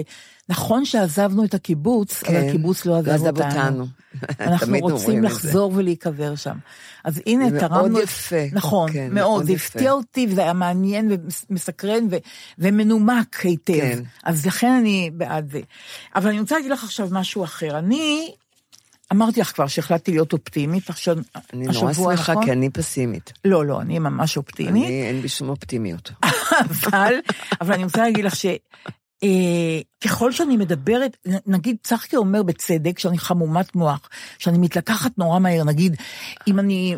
נכון 0.50 0.86
שעזבנו 0.86 1.44
את 1.44 1.54
הקיבוץ, 1.54 2.24
אבל 2.24 2.34
כן. 2.42 2.48
הקיבוץ 2.50 2.86
לא 2.86 2.98
עזב 2.98 3.10
עזב 3.10 3.28
אותנו. 3.28 3.48
אותנו. 3.60 3.86
אנחנו 4.48 4.78
רוצים. 4.80 5.24
לחזור 5.24 5.72
ולהיקבר 5.76 6.36
שם. 6.36 6.58
אז 7.04 7.22
הנה, 7.26 7.50
זה 7.50 7.52
מאוד 7.52 7.68
תרמנו... 7.70 8.00
יפה. 8.00 8.36
נכון, 8.52 8.92
כן, 8.94 9.08
מאוד. 9.14 9.46
זה. 9.46 9.54
הפתיע 9.54 9.92
אותי, 9.92 10.28
וזה 10.30 10.42
היה 10.42 10.54
מעניין 10.54 11.12
ומסקרן 11.50 12.08
ו- 12.12 12.18
ומנומק 12.60 13.46
היטב. 13.46 13.74
כן. 13.74 14.04
אז 14.24 14.46
לכן 14.46 14.72
אני 14.72 15.10
בעד 15.14 15.52
זה. 15.52 15.60
אבל 16.16 16.30
אני 16.30 16.40
רוצה 16.40 16.56
להגיד 16.56 16.72
לך 16.72 16.84
עכשיו 16.84 17.08
משהו 17.12 17.44
אחר. 17.44 17.78
אני... 17.78 18.34
אמרתי 19.12 19.42
לך 19.42 19.52
כבר 19.52 19.68
שהחלטתי 19.68 20.12
להיות 20.12 20.34
אופטימית, 20.34 20.90
עכשיו, 20.90 21.18
אני 21.54 21.66
נורא 21.66 21.90
השבוע, 21.90 22.18
שמחה, 22.18 22.32
נכון? 22.32 22.46
כי 22.46 22.52
אני 22.52 22.70
פסימית. 22.70 23.34
לא, 23.46 23.66
לא, 23.66 23.82
אני 23.82 24.00
ממש 24.00 24.38
אופטימית. 24.38 24.86
אני, 24.86 25.04
אין 25.04 25.22
בי 25.22 25.30
שום 25.30 25.50
אופטימיות. 25.50 26.12
אבל, 26.24 27.14
אבל 27.62 27.74
אני 27.74 27.84
רוצה 27.84 28.02
להגיד 28.02 28.26
לך 28.26 28.36
ש... 28.36 28.46
אה, 29.24 29.82
ככל 30.04 30.32
שאני 30.32 30.58
מדברת, 30.58 31.18
נגיד 31.46 31.78
צחקי 31.84 32.16
אומר 32.16 32.44
בצדק 32.44 33.00
שאני 33.00 33.18
חמומת 33.18 33.76
מוח, 33.76 34.10
שאני 34.38 34.58
מתלקחת 34.58 35.18
נורא 35.18 35.40
מהר, 35.40 35.64
נגיד 35.64 35.96
אם 36.48 36.60
אני 36.60 36.96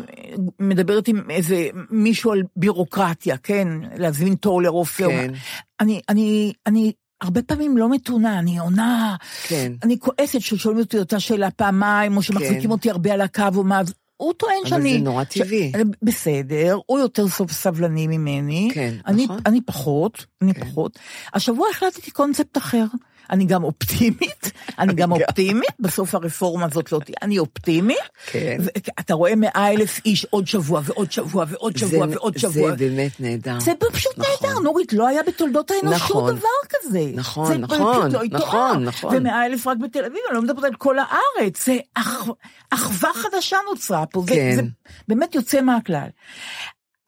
מדברת 0.60 1.08
עם 1.08 1.30
איזה 1.30 1.68
מישהו 1.90 2.32
על 2.32 2.42
בירוקרטיה, 2.56 3.36
כן, 3.36 3.68
להזמין 3.96 4.34
תור 4.34 4.62
לרופא, 4.62 5.08
כן. 5.08 5.32
אני, 5.80 6.00
אני, 6.08 6.52
אני 6.66 6.92
הרבה 7.22 7.42
פעמים 7.42 7.76
לא 7.76 7.90
מתונה, 7.90 8.38
אני 8.38 8.58
עונה, 8.58 9.16
כן. 9.48 9.72
אני 9.82 9.98
כועסת 9.98 10.40
ששואלים 10.40 10.80
אותי 10.80 10.98
אותה 10.98 11.20
שאלה 11.20 11.50
פעמיים, 11.50 12.16
או 12.16 12.22
שמחזיקים 12.22 12.60
כן. 12.60 12.70
אותי 12.70 12.90
הרבה 12.90 13.12
על 13.12 13.20
הקו, 13.20 13.42
או 13.56 13.64
מה, 13.64 13.80
הוא 14.16 14.32
טוען 14.32 14.54
אבל 14.60 14.68
שאני... 14.70 14.92
זה 14.92 14.98
נורא 15.04 15.24
טבעי. 15.24 15.72
ש... 15.76 15.80
בסדר, 16.02 16.78
הוא 16.86 16.98
יותר 16.98 17.28
סוף 17.28 17.52
סבלני 17.52 18.06
ממני. 18.06 18.70
כן, 18.74 18.94
אני, 19.06 19.24
נכון. 19.24 19.38
אני 19.46 19.60
פחות, 19.60 20.26
אני 20.42 20.54
כן. 20.54 20.60
פחות. 20.60 20.98
השבוע 21.34 21.68
החלטתי 21.70 22.10
קונספט 22.10 22.58
אחר. 22.58 22.84
אני 23.30 23.44
גם 23.44 23.64
אופטימית, 23.64 24.52
אני 24.78 24.94
גם 24.94 25.12
אופטימית, 25.12 25.70
בסוף 25.80 26.14
הרפורמה 26.14 26.64
הזאת 26.66 26.92
לא 26.92 26.98
תהיה, 27.04 27.16
אני 27.22 27.38
אופטימית. 27.38 27.98
כן. 28.26 28.58
אתה 29.00 29.14
רואה 29.14 29.34
מאה 29.36 29.70
אלף 29.70 30.00
איש 30.04 30.24
עוד 30.24 30.46
שבוע 30.46 30.80
ועוד 30.84 31.12
שבוע 31.12 31.44
ועוד 31.48 31.76
שבוע 31.76 32.08
זה- 32.08 32.14
ועוד 32.14 32.38
שבוע. 32.38 32.70
זה 32.70 32.76
באמת 32.76 33.20
נהדר. 33.20 33.60
זה 33.60 33.72
פשוט 33.92 34.18
נכון. 34.18 34.34
נהדר, 34.48 34.58
נורית, 34.60 34.92
לא 34.92 35.06
היה 35.08 35.22
בתולדות 35.22 35.70
האנושות 35.70 35.94
נכון. 36.10 36.36
דבר 36.36 36.48
כזה. 36.70 37.10
נכון, 37.14 37.46
זה 37.46 37.58
נכון, 37.58 38.12
לא 38.12 38.24
יתואר. 38.24 38.40
נכון, 38.40 38.84
נכון. 38.84 39.16
ומאה 39.16 39.46
אלף 39.46 39.66
רק 39.66 39.78
בתל 39.78 40.04
אביב, 40.04 40.20
אני 40.28 40.36
לא 40.36 40.42
מדברת 40.42 40.64
על 40.64 40.74
כל 40.74 40.96
הארץ, 40.98 41.64
זה 41.66 41.76
אח- 41.94 42.28
אחווה 42.70 43.10
חדשה 43.14 43.56
נוצרה 43.70 44.06
פה, 44.06 44.22
זה- 44.28 44.34
כן. 44.34 44.52
זה 44.56 44.62
באמת 45.08 45.34
יוצא 45.34 45.60
מהכלל. 45.60 46.08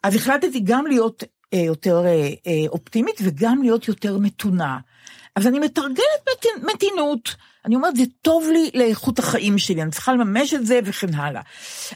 אז 0.02 0.14
החלטתי 0.16 0.60
גם 0.64 0.86
להיות 0.86 1.24
אה, 1.54 1.58
יותר 1.58 2.04
אה, 2.06 2.10
אה, 2.46 2.68
אופטימית 2.68 3.14
וגם 3.22 3.62
להיות 3.62 3.88
יותר 3.88 4.18
מתונה. 4.18 4.78
אז 5.36 5.46
אני 5.46 5.58
מתרגלת 5.58 6.22
מת, 6.28 6.64
מתינות. 6.74 7.34
אני 7.64 7.74
אומרת, 7.74 7.96
זה 7.96 8.02
טוב 8.22 8.48
לי 8.52 8.70
לאיכות 8.74 9.18
החיים 9.18 9.58
שלי, 9.58 9.82
אני 9.82 9.90
צריכה 9.90 10.12
לממש 10.12 10.54
את 10.54 10.66
זה 10.66 10.80
וכן 10.84 11.14
הלאה. 11.14 11.42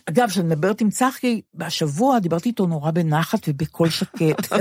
אגב, 0.07 0.29
כשאני 0.29 0.47
מדברת 0.47 0.81
עם 0.81 0.91
צחקי, 0.91 1.41
השבוע 1.61 2.19
דיברתי 2.19 2.49
איתו 2.49 2.67
נורא 2.67 2.91
בנחת 2.91 3.39
ובקול 3.49 3.91
שקט. 3.91 4.53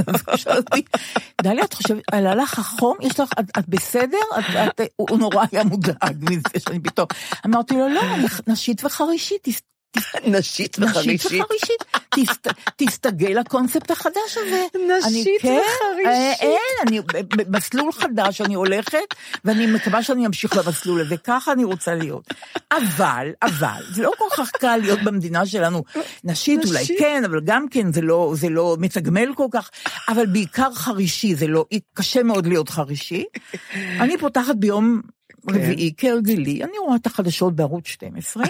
דליה, 1.42 1.64
את 1.64 1.74
חושבת, 1.74 2.04
עלה 2.12 2.36
לך 2.36 2.60
החום? 2.60 2.98
יש 3.02 3.20
לך, 3.20 3.30
את, 3.40 3.46
את 3.60 3.70
בסדר? 3.70 4.18
את, 4.40 4.82
את, 4.82 4.90
הוא 4.96 5.18
נורא 5.20 5.46
היה 5.52 5.64
מודאג 5.64 6.26
מזה 6.30 6.60
שאני 6.60 6.80
פתאום. 6.80 7.08
אמרתי 7.46 7.74
לו, 7.74 7.90
לא, 7.90 8.02
נשית 8.48 8.86
וחרישית, 8.86 9.48
נשית 10.28 10.80
נשית 10.80 10.80
וחרישית. 10.80 11.42
וחרישית. 11.42 11.84
תסת, 12.16 12.48
תסתגל 12.76 13.40
לקונספט 13.40 13.92
החדש 13.92 14.38
הזה. 14.38 14.66
נשית 14.74 15.06
אני, 15.06 15.38
כן, 15.42 15.60
וחרישית. 15.60 16.08
אה, 16.08 16.34
אין, 16.40 16.88
אני 16.88 17.02
במסלול 17.36 17.92
חדש, 17.92 18.42
אני 18.42 18.54
הולכת, 18.54 19.16
ואני 19.46 19.66
מקווה 19.66 20.04
שאני 20.04 20.26
אמשיך 20.26 20.54
במסלול 20.58 21.02
הזה, 21.02 21.18
ככה 21.18 21.52
אני 21.52 21.64
רוצה 21.64 21.96
להיות. 21.96 22.34
אבל, 22.72 23.28
אבל, 23.42 23.84
זה 23.92 24.04
לא 24.04 24.12
כל 24.18 24.26
כך 24.38 24.52
קל 24.52 24.78
להיות 24.78 25.00
במדינה 25.04 25.46
שלנו. 25.46 25.84
נשית 26.24 26.66
אולי. 26.66 26.86
כן, 27.00 27.24
אבל 27.26 27.42
גם 27.46 27.68
כן 27.70 27.94
זה 27.94 28.02
לא, 28.02 28.34
זה 28.36 28.50
לא 28.50 28.78
מתגמל 28.80 29.34
כל 29.36 29.48
כך, 29.52 29.72
אבל 30.10 30.26
בעיקר 30.26 30.74
חרישי, 30.74 31.36
זה 31.36 31.48
לא, 31.48 31.66
קשה 31.94 32.24
מאוד 32.24 32.48
להיות 32.48 32.70
חרישי. 32.70 33.26
אני 33.74 34.18
פותחת 34.18 34.56
ביום 34.56 35.02
רביעי, 35.50 35.94
כהרגלי, 35.98 36.64
אני 36.64 36.78
רואה 36.78 36.96
את 36.96 37.06
החדשות 37.06 37.56
בערוץ 37.56 37.88
12, 37.88 38.44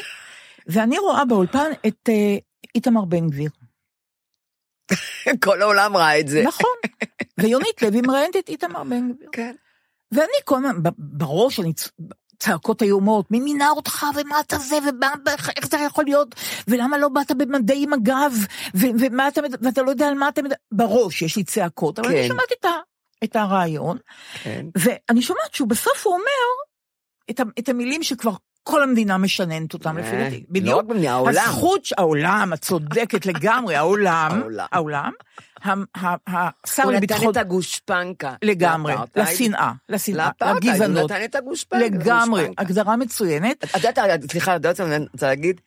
ואני 0.67 0.99
רואה 0.99 1.25
באולפן 1.25 1.71
את 1.87 2.09
אה, 2.09 2.37
איתמר 2.75 3.05
בן 3.05 3.29
גביר. 3.29 3.49
כל 5.43 5.61
העולם 5.61 5.97
ראה 5.97 6.19
את 6.19 6.27
זה. 6.27 6.43
נכון. 6.43 6.75
ויונית 7.37 7.81
לוי 7.81 8.01
מראיינת 8.01 8.35
את 8.35 8.49
איתמר 8.49 8.83
בן 8.83 9.11
גביר. 9.11 9.29
כן. 9.31 9.55
ואני 10.11 10.37
כל 10.43 10.55
הזמן, 10.55 10.75
בראש, 10.97 11.59
אני 11.59 11.73
צעקות 12.39 12.81
איומות, 12.81 13.31
מי 13.31 13.39
מינה 13.39 13.69
אותך, 13.69 14.05
ומה 14.15 14.39
אתה 14.39 14.57
זה, 14.57 14.75
ואיך 15.25 15.67
זה 15.71 15.77
יכול 15.77 16.03
להיות, 16.03 16.35
ולמה 16.67 16.97
לא 16.97 17.09
באת 17.09 17.31
במדי 17.31 17.85
מג"ב, 17.85 18.33
ו- 18.75 18.95
ומה 18.99 19.27
אתה, 19.27 19.41
ואתה 19.61 19.81
לא 19.81 19.89
יודע 19.89 20.07
על 20.07 20.13
מה 20.13 20.29
אתה 20.29 20.41
מדבר, 20.41 20.55
בראש 20.71 21.21
יש 21.21 21.35
לי 21.37 21.43
צעקות, 21.43 21.99
אבל 21.99 22.07
אני 22.07 22.21
כן. 22.21 22.27
שומעת 22.27 22.51
את, 22.59 22.65
ה, 22.65 22.69
את 23.23 23.35
הרעיון, 23.35 23.97
כן. 24.43 24.65
ואני 24.77 25.21
שומעת 25.21 25.53
שהוא 25.53 25.67
בסוף 25.67 26.05
הוא 26.05 26.13
אומר 26.13 26.45
את, 27.29 27.41
את 27.59 27.69
המילים 27.69 28.03
שכבר 28.03 28.35
כל 28.67 28.83
המדינה 28.83 29.17
משננת 29.17 29.73
אותם 29.73 29.97
לפי 29.97 30.15
אה, 30.15 30.23
דעתי. 30.23 30.39
לא 30.39 30.45
בדיוק. 30.49 30.79
רק 30.79 30.85
במדינה, 30.85 31.13
העולם. 31.13 31.43
הזכות, 31.47 31.87
העולם, 31.97 32.53
את 32.53 32.61
צודקת 32.61 33.25
לגמרי, 33.31 33.75
העולם, 33.75 34.43
העולם. 34.71 35.11
השר 35.63 36.83
הוא 36.83 36.91
נתן 36.91 36.97
לביטחון, 36.97 37.29
את 37.31 37.37
הגושפנקה. 37.37 38.35
לגמרי, 38.41 38.93
לאפרטהייד. 38.93 39.27
לשנאה, 39.29 39.71
לשנאה, 39.89 40.29
הוא 40.41 40.49
לגזענות. 40.55 41.11
נתן 41.11 41.23
את 41.23 41.35
הגושפנקה. 41.35 41.85
לגמרי. 41.85 42.47
הגדרה 42.57 42.95
מצוינת. 42.95 43.63
את 43.63 43.83
יודעת, 43.83 44.31
סליחה, 44.31 44.55
את 44.55 44.55
יודעת 44.55 44.79
אני 44.79 45.05
רוצה 45.13 45.27
להגיד? 45.27 45.61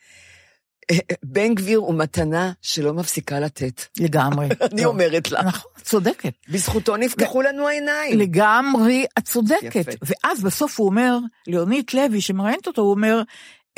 בן 1.23 1.55
גביר 1.55 1.79
הוא 1.79 1.95
מתנה 1.95 2.53
שלא 2.63 2.95
מפסיקה 2.95 3.41
לתת. 3.41 3.83
לגמרי. 3.99 4.49
אני 4.73 4.83
לא. 4.83 4.89
אומרת 4.89 5.31
לך. 5.31 5.45
נכון, 5.45 5.71
את 5.79 5.83
צודקת. 5.83 6.33
בזכותו 6.49 6.97
נפתחו 6.97 7.43
לנו 7.43 7.69
העיניים. 7.69 8.19
לגמרי, 8.19 9.07
את 9.19 9.25
צודקת. 9.25 9.77
יפה. 9.77 9.91
ואז 10.03 10.43
בסוף 10.43 10.81
הוא 10.81 10.87
אומר, 10.87 11.19
ליאונית 11.47 11.95
לוי, 11.95 12.21
שמראיינת 12.21 12.67
אותו, 12.67 12.83
הוא 12.83 12.91
אומר, 12.91 13.23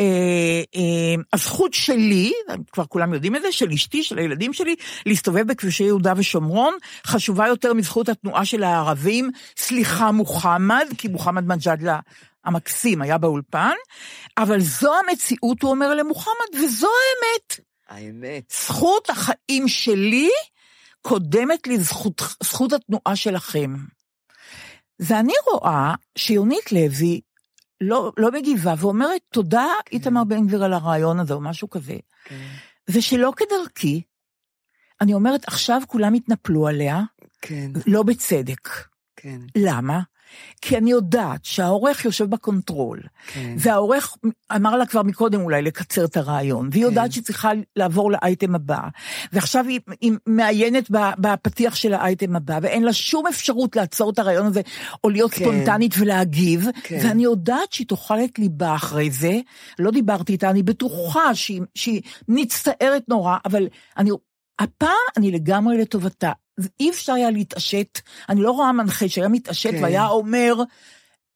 אה, 0.01 0.63
אה, 0.77 1.23
הזכות 1.33 1.75
שלי, 1.75 2.33
כבר 2.73 2.85
כולם 2.85 3.15
יודעים 3.15 3.37
את 3.37 3.43
זה, 3.43 3.53
של 3.53 3.71
אשתי, 3.71 4.03
של 4.03 4.19
הילדים 4.19 4.53
שלי, 4.53 4.75
להסתובב 5.07 5.47
בכבישי 5.47 5.85
יהודה 5.85 6.13
ושומרון, 6.17 6.75
חשובה 7.07 7.47
יותר 7.47 7.75
מזכות 7.75 8.09
התנועה 8.09 8.45
של 8.45 8.63
הערבים. 8.63 9.31
סליחה 9.57 10.13
מוחמד, 10.13 10.87
כי 10.99 11.09
מוחמד 11.09 11.47
מג'אדלה 11.47 11.99
המקסים 12.45 13.03
היה 13.03 13.19
באולפן, 13.19 13.75
אבל 14.39 14.61
זו 14.61 14.93
המציאות, 14.99 15.63
הוא 15.63 15.71
אומר 15.71 15.95
למוחמד, 15.95 16.55
וזו 16.65 16.89
האמת. 16.89 17.67
האמת. 17.89 18.53
זכות 18.53 19.11
החיים 19.11 19.69
שלי 19.69 20.31
קודמת 21.03 21.67
לזכות 21.67 22.23
זכות 22.43 22.73
התנועה 22.73 23.17
שלכם. 23.17 23.75
ואני 25.01 25.33
רואה 25.53 25.95
שיונית 26.19 26.73
לוי 26.73 27.21
לא, 27.81 28.13
לא 28.17 28.31
מגיבה 28.31 28.75
ואומרת, 28.79 29.21
תודה 29.33 29.67
איתמר 29.93 30.25
בן 30.25 30.47
גביר 30.47 30.65
על 30.65 30.73
הרעיון 30.73 31.21
הזה, 31.21 31.35
או 31.35 31.41
משהו 31.41 31.71
כזה. 31.71 31.97
כן. 32.25 32.49
ושלא 32.89 33.33
כדרכי, 33.37 34.03
אני 35.01 35.15
אומרת, 35.15 35.49
עכשיו 35.49 35.83
כולם 35.87 36.15
התנפלו 36.15 36.69
עליה, 36.69 37.03
כן, 37.41 37.71
לא 37.87 38.03
בצדק. 38.03 38.69
כן, 39.17 39.41
למה? 39.57 40.01
כי 40.61 40.77
אני 40.77 40.91
יודעת 40.91 41.45
שהעורך 41.45 42.05
יושב 42.05 42.25
ב 42.25 42.33
control, 42.33 43.01
כן. 43.27 43.55
והעורך 43.59 44.17
אמר 44.57 44.77
לה 44.77 44.87
כבר 44.87 45.03
מקודם 45.03 45.41
אולי 45.41 45.63
לקצר 45.63 46.05
את 46.05 46.17
הרעיון, 46.17 46.69
והיא 46.73 46.85
יודעת 46.85 47.05
כן. 47.05 47.11
שהיא 47.11 47.25
צריכה 47.25 47.51
לעבור 47.77 48.13
לאייטם 48.13 48.55
הבא, 48.55 48.81
ועכשיו 49.33 49.65
היא, 49.69 49.81
היא 50.01 50.13
מעיינת 50.27 50.91
בפתיח 51.19 51.75
של 51.75 51.95
האייטם 51.95 52.37
הבא, 52.37 52.59
ואין 52.63 52.83
לה 52.83 52.93
שום 52.93 53.27
אפשרות 53.27 53.77
לעצור 53.77 54.11
את 54.11 54.19
הרעיון 54.19 54.47
הזה, 54.47 54.61
או 55.05 55.11
להיות 55.11 55.31
כן. 55.31 55.45
ספונטנית 55.45 55.95
ולהגיב, 55.99 56.67
כן. 56.83 56.99
ואני 57.03 57.23
יודעת 57.23 57.73
שהיא 57.73 57.87
תאכל 57.87 58.25
את 58.25 58.39
ליבה 58.39 58.75
אחרי 58.75 59.11
זה, 59.11 59.41
לא 59.79 59.91
דיברתי 59.91 60.33
איתה, 60.33 60.51
אני 60.51 60.63
בטוחה 60.63 61.35
שהיא, 61.35 61.63
שהיא 61.75 62.03
מצטערת 62.29 63.03
נורא, 63.09 63.37
אבל 63.45 63.69
אני, 63.97 64.11
הפעם 64.59 64.91
אני 65.17 65.31
לגמרי 65.31 65.79
לטובתה. 65.79 66.33
אי 66.81 66.91
אפשר 66.91 67.13
היה 67.13 67.31
להתעשת, 67.31 68.01
אני 68.29 68.41
לא 68.41 68.51
רואה 68.51 68.73
מנחה 68.73 69.09
שהיה 69.09 69.29
מתעשת 69.29 69.71
כן. 69.71 69.83
והיה 69.83 70.07
אומר, 70.07 70.55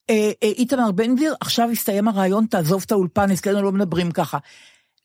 אה, 0.09 0.31
אה, 0.43 0.47
איתמר 0.47 0.91
בן 0.91 1.15
גביר, 1.15 1.35
עכשיו 1.39 1.69
הסתיים 1.71 2.07
הרעיון, 2.07 2.45
תעזוב 2.45 2.83
את 2.85 2.91
האולפן, 2.91 3.31
אצלנו 3.31 3.61
לא 3.61 3.71
מדברים 3.71 4.11
ככה. 4.11 4.37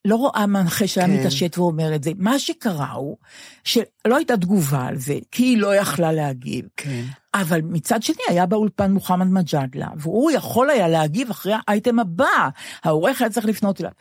לא 0.05 0.17
רואה 0.17 0.47
מנחה 0.47 0.87
שהיה 0.87 1.07
כן. 1.07 1.13
מתעשת 1.13 1.59
ואומר 1.59 1.95
את 1.95 2.05
זה. 2.05 2.11
מה 2.17 2.39
שקרה 2.39 2.93
הוא, 2.93 3.17
שלא 3.65 4.17
הייתה 4.17 4.37
תגובה 4.37 4.87
על 4.87 4.99
זה, 4.99 5.19
כי 5.33 5.43
היא 5.43 5.59
לא 5.59 5.75
יכלה 5.75 6.13
להגיב. 6.13 6.65
כן. 6.77 7.05
אבל 7.35 7.61
מצד 7.65 8.03
שני 8.03 8.23
היה 8.29 8.47
באולפן 8.47 8.93
מוחמד 8.93 9.27
מג'אדלה, 9.27 9.89
והוא 9.97 10.31
יכול 10.31 10.71
היה 10.71 10.89
להגיב 10.89 11.31
אחרי 11.31 11.53
האייטם 11.69 11.99
הבא, 11.99 12.49
העורך 12.85 13.23
היה 13.23 13.31
צריך 13.31 13.47
לפנות 13.47 13.81
אליו. 13.81 13.93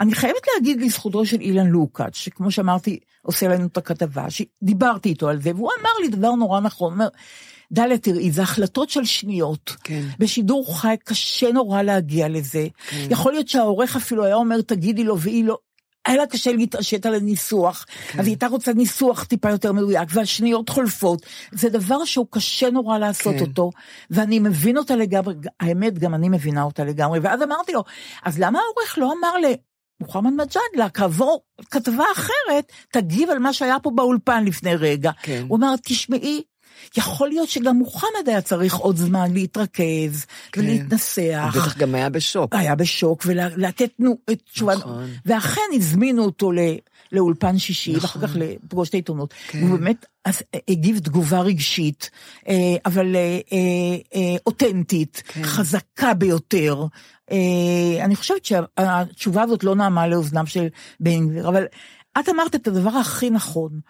אני 0.00 0.14
חייבת 0.14 0.46
להגיד 0.54 0.80
לזכותו 0.80 1.26
של 1.26 1.40
אילן 1.40 1.66
לוקאץ', 1.66 2.16
שכמו 2.16 2.50
שאמרתי, 2.50 2.98
עושה 3.22 3.48
לנו 3.48 3.66
את 3.66 3.76
הכתבה, 3.76 4.26
שדיברתי 4.30 5.08
איתו 5.08 5.28
על 5.28 5.42
זה, 5.42 5.50
והוא 5.54 5.70
אמר 5.80 5.90
לי 6.00 6.08
דבר 6.08 6.30
נורא 6.34 6.60
נכון, 6.60 6.92
אומר, 6.92 7.08
דליה, 7.72 7.98
תראי, 7.98 8.30
זה 8.30 8.42
החלטות 8.42 8.90
של 8.90 9.04
שניות. 9.04 9.76
כן. 9.84 10.02
בשידור 10.18 10.80
חי 10.80 10.94
קשה 11.04 11.52
נורא 11.52 11.82
להגיע 11.82 12.28
לזה. 12.28 12.66
כן. 12.88 13.06
יכול 13.10 13.32
להיות 13.32 13.48
שהעורך 13.48 13.96
אפילו 13.96 14.24
היה 14.24 14.34
אומר, 14.34 14.60
תגידי 14.60 15.04
לו, 15.04 15.20
והיא 15.20 15.44
לא... 15.44 15.58
היה 16.06 16.16
לה 16.16 16.26
קשה 16.26 16.52
להתעשת 16.52 17.06
על 17.06 17.14
הניסוח, 17.14 17.84
כן. 18.12 18.20
אז 18.20 18.26
היא 18.26 18.32
הייתה 18.32 18.46
רוצה 18.46 18.72
ניסוח 18.72 19.24
טיפה 19.24 19.50
יותר 19.50 19.72
מדויק, 19.72 20.08
והשניות 20.12 20.68
חולפות. 20.68 21.26
זה 21.52 21.68
דבר 21.68 22.04
שהוא 22.04 22.26
קשה 22.30 22.70
נורא 22.70 22.98
לעשות 22.98 23.34
כן. 23.34 23.40
אותו, 23.40 23.70
ואני 24.10 24.38
מבין 24.38 24.78
אותה 24.78 24.96
לגמרי, 24.96 25.34
האמת, 25.60 25.98
גם 25.98 26.14
אני 26.14 26.28
מבינה 26.28 26.62
אותה 26.62 26.84
לגמרי. 26.84 27.18
ואז 27.18 27.42
אמרתי 27.42 27.72
לו, 27.72 27.84
אז 28.24 28.38
למה 28.38 28.58
העורך 28.58 28.98
לא 28.98 29.12
אמר 29.12 29.32
למוחמד 30.00 30.32
מג'אדלה, 30.32 30.90
כעבור 30.94 31.42
כתבה 31.70 32.04
אחרת, 32.12 32.72
תגיב 32.92 33.30
על 33.30 33.38
מה 33.38 33.52
שהיה 33.52 33.76
פה 33.82 33.90
באולפן 33.90 34.44
לפני 34.44 34.76
רגע. 34.76 35.10
כן. 35.22 35.44
הוא 35.48 35.58
אמר, 35.58 35.74
תשמעי, 35.82 36.42
יכול 36.96 37.28
להיות 37.28 37.48
שגם 37.48 37.76
מוחמד 37.76 38.28
היה 38.28 38.40
צריך 38.40 38.74
עוד 38.74 38.96
זמן 38.96 39.32
להתרכז 39.32 40.26
כן. 40.52 40.60
ולהתנסח. 40.60 41.50
הוא 41.54 41.62
בטח 41.62 41.76
גם 41.76 41.94
היה 41.94 42.08
בשוק. 42.08 42.54
היה 42.54 42.74
בשוק, 42.74 43.22
ולתת 43.26 43.90
נו, 43.98 44.16
את 44.32 44.42
תשובה, 44.52 44.74
נכון. 44.74 45.10
ואכן 45.26 45.60
הזמינו 45.74 46.24
אותו 46.24 46.52
ל, 46.52 46.58
לאולפן 47.12 47.58
שישי, 47.58 47.92
נכון. 47.96 48.02
ואחר 48.02 48.26
כך 48.26 48.36
לפגוש 48.36 48.88
את 48.88 48.94
העיתונות. 48.94 49.34
כן. 49.48 49.64
והוא 49.64 49.78
באמת 49.78 50.06
אז, 50.26 50.42
הגיב 50.68 50.98
תגובה 50.98 51.40
רגשית, 51.40 52.10
אה, 52.48 52.54
אבל 52.86 53.16
אה, 53.16 53.38
אה, 54.14 54.36
אותנטית, 54.46 55.22
כן. 55.26 55.42
חזקה 55.42 56.14
ביותר. 56.14 56.86
אני 58.00 58.16
חושבת 58.16 58.44
שהתשובה 58.44 59.42
הזאת 59.42 59.64
לא 59.64 59.74
נעמה 59.74 60.06
לאוזניו 60.06 60.46
של 60.46 60.66
בן 61.00 61.28
גביר, 61.28 61.48
אבל 61.48 61.64
את 62.20 62.28
אמרת 62.28 62.54
את 62.54 62.68
הדבר 62.68 62.90
הכי 62.90 63.30
נכון. 63.30 63.80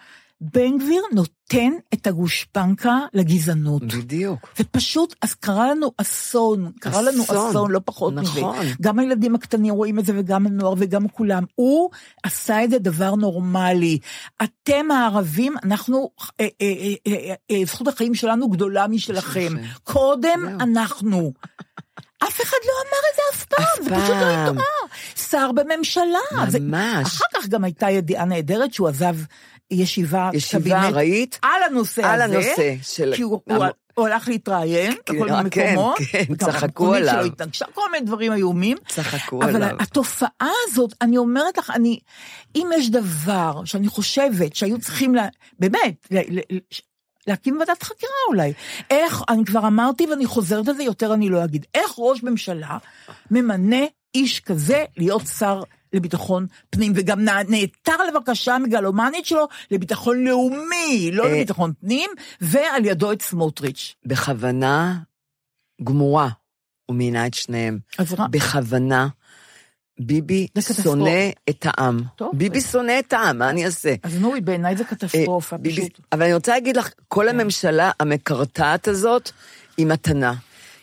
בן 0.40 0.78
גביר 0.78 1.02
נותן 1.12 1.72
את 1.94 2.06
הגושפנקה 2.06 2.98
לגזענות. 3.14 3.82
בדיוק. 3.82 4.48
ופשוט, 4.60 5.14
אז 5.22 5.34
קרה 5.34 5.70
לנו 5.70 5.92
אסון, 5.96 6.72
קרה 6.80 7.02
לנו 7.02 7.22
אסון. 7.22 7.50
אסון, 7.50 7.70
לא 7.70 7.80
פחות 7.84 8.14
מזה. 8.14 8.40
נכון. 8.40 8.56
גם 8.80 8.98
הילדים 8.98 9.34
הקטנים 9.34 9.74
רואים 9.74 9.98
את 9.98 10.04
זה, 10.06 10.12
וגם 10.16 10.46
הנוער, 10.46 10.74
וגם 10.78 11.08
כולם. 11.08 11.44
הוא 11.54 11.90
עשה 12.22 12.64
את 12.64 12.70
זה 12.70 12.78
דבר 12.78 13.14
נורמלי. 13.14 13.98
אתם 14.42 14.90
הערבים, 14.90 15.54
אנחנו, 15.64 16.10
אה, 16.40 16.46
אה, 16.60 16.72
אה, 17.06 17.12
אה, 17.12 17.34
אה, 17.50 17.62
זכות 17.66 17.88
החיים 17.88 18.14
שלנו 18.14 18.48
גדולה 18.50 18.86
משלכם. 18.86 19.52
קודם. 19.84 20.48
אנחנו. 20.60 21.32
אף 22.24 22.40
אחד 22.40 22.56
לא 22.66 22.72
אמר 22.82 22.98
את 23.10 23.16
זה 23.16 23.22
אף 23.34 23.44
פעם, 23.44 23.64
אף 23.64 23.84
זה 23.84 23.90
פשוט 23.90 24.16
לא 24.16 24.20
פעם. 24.20 24.42
יתואר. 24.54 24.64
שר 25.30 25.50
בממשלה. 25.52 26.48
זה- 26.48 26.60
ממש. 26.60 27.06
אחר 27.06 27.24
כך 27.34 27.48
גם 27.48 27.64
הייתה 27.64 27.90
ידיעה 27.90 28.24
נהדרת 28.24 28.74
שהוא 28.74 28.88
עזב 28.88 29.16
ישיבה, 29.70 30.30
ישיבה 30.34 30.60
קבינט 30.60 30.84
ארעית 30.84 31.38
על 31.42 31.62
הנושא 31.70 32.06
על 32.06 32.22
הזה. 32.22 32.34
הנושא 32.36 32.74
של... 32.82 33.12
כי 33.16 33.22
הוא, 33.22 33.40
הוא, 33.44 33.64
הוא 33.94 34.06
הלך 34.06 34.28
להתראיין 34.28 34.94
כן, 35.06 35.14
בכל 35.14 35.30
מיני 35.30 35.50
כן, 35.50 35.72
מקומות. 35.72 35.98
כן, 36.10 36.34
צחקו 36.34 36.94
עליו. 36.94 37.14
שלו 37.14 37.24
התנגשה, 37.24 37.64
כל 37.74 37.90
מיני 37.92 38.06
דברים 38.06 38.32
איומים. 38.32 38.76
צחקו 38.88 39.42
אבל 39.42 39.56
עליו. 39.56 39.76
התופעה 39.80 40.50
הזאת, 40.66 40.94
אני 41.00 41.18
אומרת 41.18 41.58
לך, 41.58 41.70
אני, 41.74 41.98
אם 42.56 42.70
יש 42.76 42.90
דבר 42.90 43.64
שאני 43.64 43.88
חושבת 43.88 44.56
שהיו 44.56 44.78
צריכים, 44.78 45.14
לה, 45.14 45.28
באמת, 45.58 46.06
ל, 46.10 46.18
ל, 46.18 46.40
ל, 46.50 46.58
להקים 47.26 47.58
ועדת 47.60 47.82
חקירה 47.82 48.12
אולי. 48.28 48.52
איך, 48.90 49.22
אני 49.28 49.44
כבר 49.44 49.66
אמרתי 49.66 50.06
ואני 50.06 50.26
חוזרת 50.26 50.68
על 50.68 50.74
זה, 50.74 50.82
יותר 50.82 51.14
אני 51.14 51.28
לא 51.28 51.44
אגיד. 51.44 51.66
איך 51.74 51.90
ראש 51.98 52.22
ממשלה 52.22 52.78
ממנה 53.30 53.80
איש 54.14 54.40
כזה 54.40 54.84
להיות 54.96 55.22
שר 55.38 55.62
לביטחון 55.96 56.46
פנים, 56.70 56.92
וגם 56.96 57.24
נע- 57.24 57.42
נעתר 57.48 57.96
לבקשה 58.08 58.54
המגלומנית 58.54 59.26
שלו 59.26 59.48
לביטחון 59.70 60.24
לאומי, 60.24 61.10
לא 61.12 61.24
אה. 61.24 61.28
לביטחון 61.32 61.72
פנים, 61.80 62.10
ועל 62.40 62.84
ידו 62.84 63.12
את 63.12 63.22
סמוטריץ'. 63.22 63.94
בכוונה 64.06 64.98
גמורה 65.84 66.28
הוא 66.86 66.96
מינה 66.96 67.26
את 67.26 67.34
שניהם. 67.34 67.78
בכוונה. 68.30 69.08
ביבי. 70.00 70.46
שונא 70.82 71.10
את 71.50 71.66
העם. 71.68 72.00
טוב. 72.16 72.30
ביבי 72.34 72.60
שונא 72.60 72.98
את 72.98 73.12
העם, 73.12 73.38
מה 73.38 73.50
אני 73.50 73.64
אעשה? 73.66 73.94
אז 74.02 74.20
נורי, 74.20 74.40
בעיניי 74.40 74.76
זה 74.76 74.84
קטסטרופה, 74.84 75.56
אה, 75.56 75.60
ביבי- 75.60 75.80
פשוט. 75.80 75.96
כן. 75.96 76.02
אבל 76.12 76.22
אני 76.22 76.34
רוצה 76.34 76.52
להגיד 76.52 76.76
לך, 76.76 76.90
כל 77.08 77.28
הממשלה 77.28 77.90
המקרטעת 78.00 78.88
הזאת 78.88 79.30
היא 79.76 79.86
מתנה. 79.86 80.34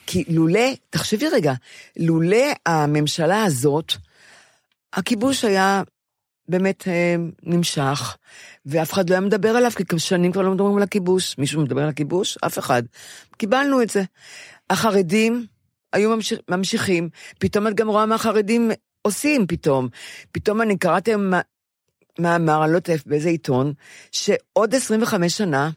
כי 0.07 0.24
לולא, 0.28 0.59
תחשבי 0.89 1.28
רגע, 1.28 1.53
לולא 1.97 2.38
הממשלה 2.66 3.43
הזאת, 3.43 3.93
הכיבוש 4.94 5.46
היה 5.46 5.84
באמת 6.48 6.88
אה, 6.88 7.16
נמשך, 7.44 8.18
ואף 8.66 8.94
אחד 8.94 9.10
לא 9.10 9.16
היה 9.16 9.22
מדבר 9.22 9.50
עליו, 9.50 9.72
כי 9.72 10.00
שנים 10.00 10.32
כבר 10.32 10.41
לא 10.41 10.52
מדברים 10.52 10.78
על 10.78 10.84
הכיבוש. 10.84 11.38
מישהו 11.38 11.62
מדבר 11.62 11.84
על 11.84 11.89
הכיבוש? 11.89 12.38
אף 12.38 12.60
אחד. 12.60 12.84
קיבלנו 13.38 13.82
את 13.82 13.89
זה. 13.89 14.04
החרדים 14.70 15.46
היו 15.94 16.10
ממשיך, 16.16 16.39
ממשיכים, 16.50 17.10
פתאום 17.39 17.68
את 17.68 17.74
גם 17.74 17.88
רואה 17.88 18.06
מה 18.06 18.16
החרדים 18.16 18.72
עושים 19.02 19.48
פתאום. 19.48 19.88
פתאום 20.32 20.62
אני 20.62 20.78
קראתי 20.78 21.12
היום 21.12 21.34
מאמר, 22.20 22.64
אני 22.64 22.72
לא 22.72 22.78
יודעת 22.78 23.08
באיזה 23.08 23.30
עיתון, 23.30 23.74
שעוד 24.12 24.76
25 24.76 25.38
שנה 25.38 25.70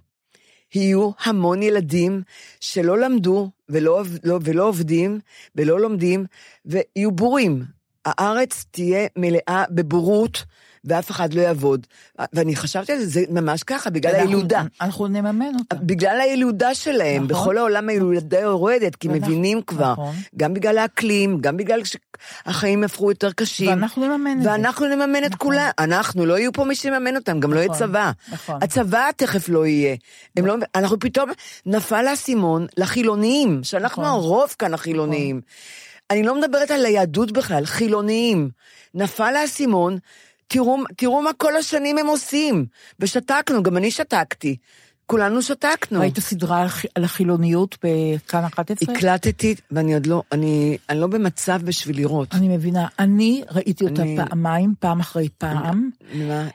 יהיו 0.75 1.11
המון 1.25 1.62
ילדים 1.62 2.23
שלא 2.61 2.99
למדו 2.99 3.51
ולא, 3.69 4.03
לא, 4.25 4.39
ולא 4.43 4.69
עובדים 4.69 5.21
ולא 5.55 5.81
לומדים 5.81 6.27
ויהיו 6.64 7.11
בורים. 7.12 7.76
הארץ 8.07 8.65
תהיה 8.71 9.07
מלאה 9.17 9.65
בבורות, 9.71 10.45
ואף 10.89 11.11
אחד 11.11 11.35
לא 11.35 11.41
יעבוד. 11.41 11.87
ואני 12.33 12.57
חשבתי 12.57 12.93
על 12.93 12.99
זה, 12.99 13.05
זה 13.07 13.25
ממש 13.31 13.63
ככה, 13.63 13.91
בגלל 13.91 14.15
אנחנו- 14.15 14.29
הילודה. 14.29 14.63
אנחנו 14.81 15.07
נממן 15.07 15.53
אותה. 15.61 15.77
בגלל 15.77 16.19
הילודה 16.21 16.75
שלהם, 16.75 17.25
נכון. 17.25 17.29
בכל 17.43 17.59
העולם 17.59 17.89
הילודה 17.89 18.41
יורדת, 18.41 18.97
כי 18.97 19.09
ואנחנו- 19.09 19.27
מבינים 19.29 19.63
כבר, 19.63 19.93
נכון. 19.93 20.15
גם 20.37 20.55
בגלל 20.55 20.79
האקלים, 20.79 21.39
גם 21.41 21.57
בגלל 21.57 21.81
שהחיים 21.85 22.85
הפכו 22.85 23.11
יותר 23.11 23.33
קשים. 23.33 23.69
ואנחנו 23.71 24.07
נממן 24.17 24.37
את 24.39 24.43
זה. 24.43 24.51
ואנחנו 24.51 24.87
נממן 24.87 25.25
את 25.25 25.31
נכון. 25.33 25.39
כולם, 25.39 25.71
אנחנו, 25.79 26.27
לא 26.27 26.39
יהיו 26.39 26.53
פה 26.53 26.65
מי 26.65 26.75
שיממן 26.75 27.17
אותם, 27.17 27.41
גם 27.41 27.53
לא 27.53 27.59
יהיה 27.59 27.69
נכון, 27.69 27.79
צבא. 27.79 28.11
נכון. 28.33 28.59
הצבא 28.63 29.09
תכף 29.17 29.49
לא 29.49 29.67
יהיה. 29.67 29.97
הם 30.37 30.47
לא, 30.47 30.55
אנחנו 30.75 30.99
פתאום, 30.99 31.31
נפל 31.67 32.07
האסימון 32.07 32.67
לחילוניים, 32.77 33.61
שאנחנו 33.63 34.03
נכון. 34.03 34.15
הרוב 34.15 34.55
כאן 34.59 34.75
החילוניים. 34.75 35.41
אני 36.11 36.23
לא 36.23 36.41
מדברת 36.41 36.71
על 36.71 36.87
היהדות 36.87 37.33
בכלל, 37.33 37.67
חילוניים. 37.67 38.51
נפל 38.95 39.37
האסימון, 39.37 39.99
תראו, 40.49 40.77
תראו 40.97 41.23
מה 41.23 41.31
כל 41.33 41.57
השנים 41.57 41.99
הם 41.99 42.07
עושים. 42.07 42.67
ושתקנו, 43.01 43.63
גם 43.63 43.77
אני 43.77 43.91
שתקתי. 43.91 44.57
כולנו 45.07 45.43
שתקנו. 45.43 46.01
ראית 46.01 46.19
סדרה 46.21 46.63
על 46.63 46.69
חי- 46.69 46.89
על 46.95 47.05
החילוניות 47.05 47.77
בכאן 47.85 48.45
11? 48.45 48.95
הקלטתי, 48.95 49.55
ואני 49.71 49.95
עוד 49.95 50.07
לא, 50.07 50.23
אני, 50.33 50.79
אני 50.91 51.01
לא 51.01 51.07
במצב 51.07 51.61
בשביל 51.65 51.97
לראות. 51.97 52.29
אני 52.35 52.49
מבינה. 52.49 52.87
אני 52.99 53.43
ראיתי 53.51 53.85
אותה 53.85 54.03
אני- 54.03 54.17
פעמיים, 54.17 54.75
פעם 54.81 55.01
אחרי 55.01 55.29
פעם. 55.39 55.91
מה, 56.15 56.49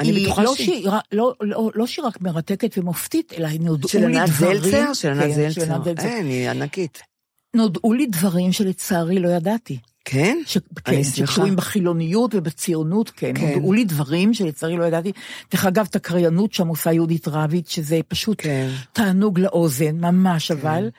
אני 0.00 0.24
בטוחה 0.24 0.42
לא 0.42 0.54
שהיא... 0.54 0.88
רק- 0.90 1.02
לא- 1.12 1.34
לא 1.40 1.70
לא 1.74 1.86
שהיא 1.86 2.04
רק 2.04 2.20
מרתקת 2.20 2.78
ומופתית, 2.78 3.32
אלא 3.38 3.46
היא 3.46 3.60
נודעו 3.60 3.88
לי 3.94 4.16
דברים... 4.26 4.58
זלצר? 4.60 4.92
של 4.92 5.08
ענת 5.08 5.22
כן, 5.22 5.50
של 5.50 5.60
זלצר. 5.60 5.74
ענת 5.74 5.84
זלצר. 5.84 6.02
אין, 6.08 6.26
היא 6.26 6.50
ענקית. 6.50 6.98
נודעו 7.54 7.92
לי 7.92 8.06
דברים 8.06 8.52
שלצערי 8.52 9.18
לא 9.18 9.28
ידעתי. 9.28 9.78
כן? 10.04 10.38
ש... 10.46 10.58
כן. 10.84 11.04
שקשורים 11.04 11.56
בחילוניות 11.56 12.34
ובציונות, 12.34 13.10
כן. 13.10 13.32
כן. 13.34 13.54
נודעו 13.54 13.72
לי 13.72 13.84
דברים 13.84 14.34
שלצערי 14.34 14.76
לא 14.76 14.84
ידעתי. 14.84 15.12
דרך 15.52 15.66
אגב, 15.66 15.86
את 15.90 15.96
הקריינות 15.96 16.52
שם 16.52 16.68
עושה 16.68 16.92
יהודית 16.92 17.28
רביץ, 17.28 17.70
שזה 17.70 18.00
פשוט 18.08 18.36
כן. 18.40 18.68
תענוג 18.92 19.38
לאוזן, 19.38 19.96
ממש 20.00 20.50
אבל. 20.50 20.90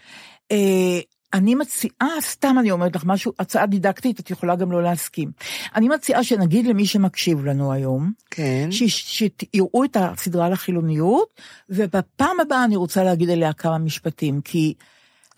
אה, 0.52 1.00
אני 1.34 1.56
מציעה, 1.56 2.08
סתם 2.22 2.56
אני 2.60 2.72
אומרת 2.72 2.96
לך 2.96 3.04
משהו, 3.06 3.34
הצעה 3.40 3.66
דידקטית, 3.66 4.20
את 4.20 4.32
יכולה 4.32 4.56
גם 4.56 4.72
לא 4.72 4.84
להסכים. 4.84 5.32
אני 5.76 5.90
מציעה 5.90 6.24
שנגיד 6.24 6.68
למי 6.68 6.86
שמקשיב 6.86 7.46
לנו 7.46 7.74
היום, 7.74 8.12
כן. 8.32 8.68
ש- 8.72 9.24
שיראו 9.24 9.84
את 9.84 9.98
הסדרה 10.00 10.46
על 10.46 10.54
החילוניות, 10.54 11.28
ובפעם 11.70 12.40
הבאה 12.40 12.64
אני 12.66 12.76
רוצה 12.76 13.04
להגיד 13.04 13.30
עליה 13.30 13.54
כמה 13.54 13.78
משפטים, 13.78 14.42
כי 14.42 14.74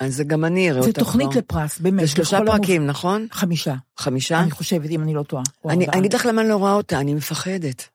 אז 0.01 0.15
זה 0.15 0.23
גם 0.23 0.45
אני 0.45 0.71
אראה 0.71 0.81
זו 0.81 0.87
אותה 0.87 0.99
תוכנית 0.99 1.27
כבר. 1.31 1.39
לפרס, 1.39 1.79
באמת. 1.79 2.01
זה 2.01 2.07
שלושה 2.07 2.39
פרקים, 2.45 2.85
נכון? 2.87 3.27
חמישה. 3.31 3.75
חמישה? 3.97 4.39
אני 4.39 4.51
חושבת, 4.51 4.89
אם 4.89 5.01
אני 5.01 5.13
לא 5.13 5.23
טועה. 5.23 5.43
אני 5.69 5.85
אגיד 5.89 6.13
לך 6.13 6.25
למה 6.25 6.41
אני 6.41 6.49
לא 6.49 6.55
רואה 6.55 6.73
אותה, 6.73 6.99
אני 6.99 7.13
מפחדת. 7.13 7.87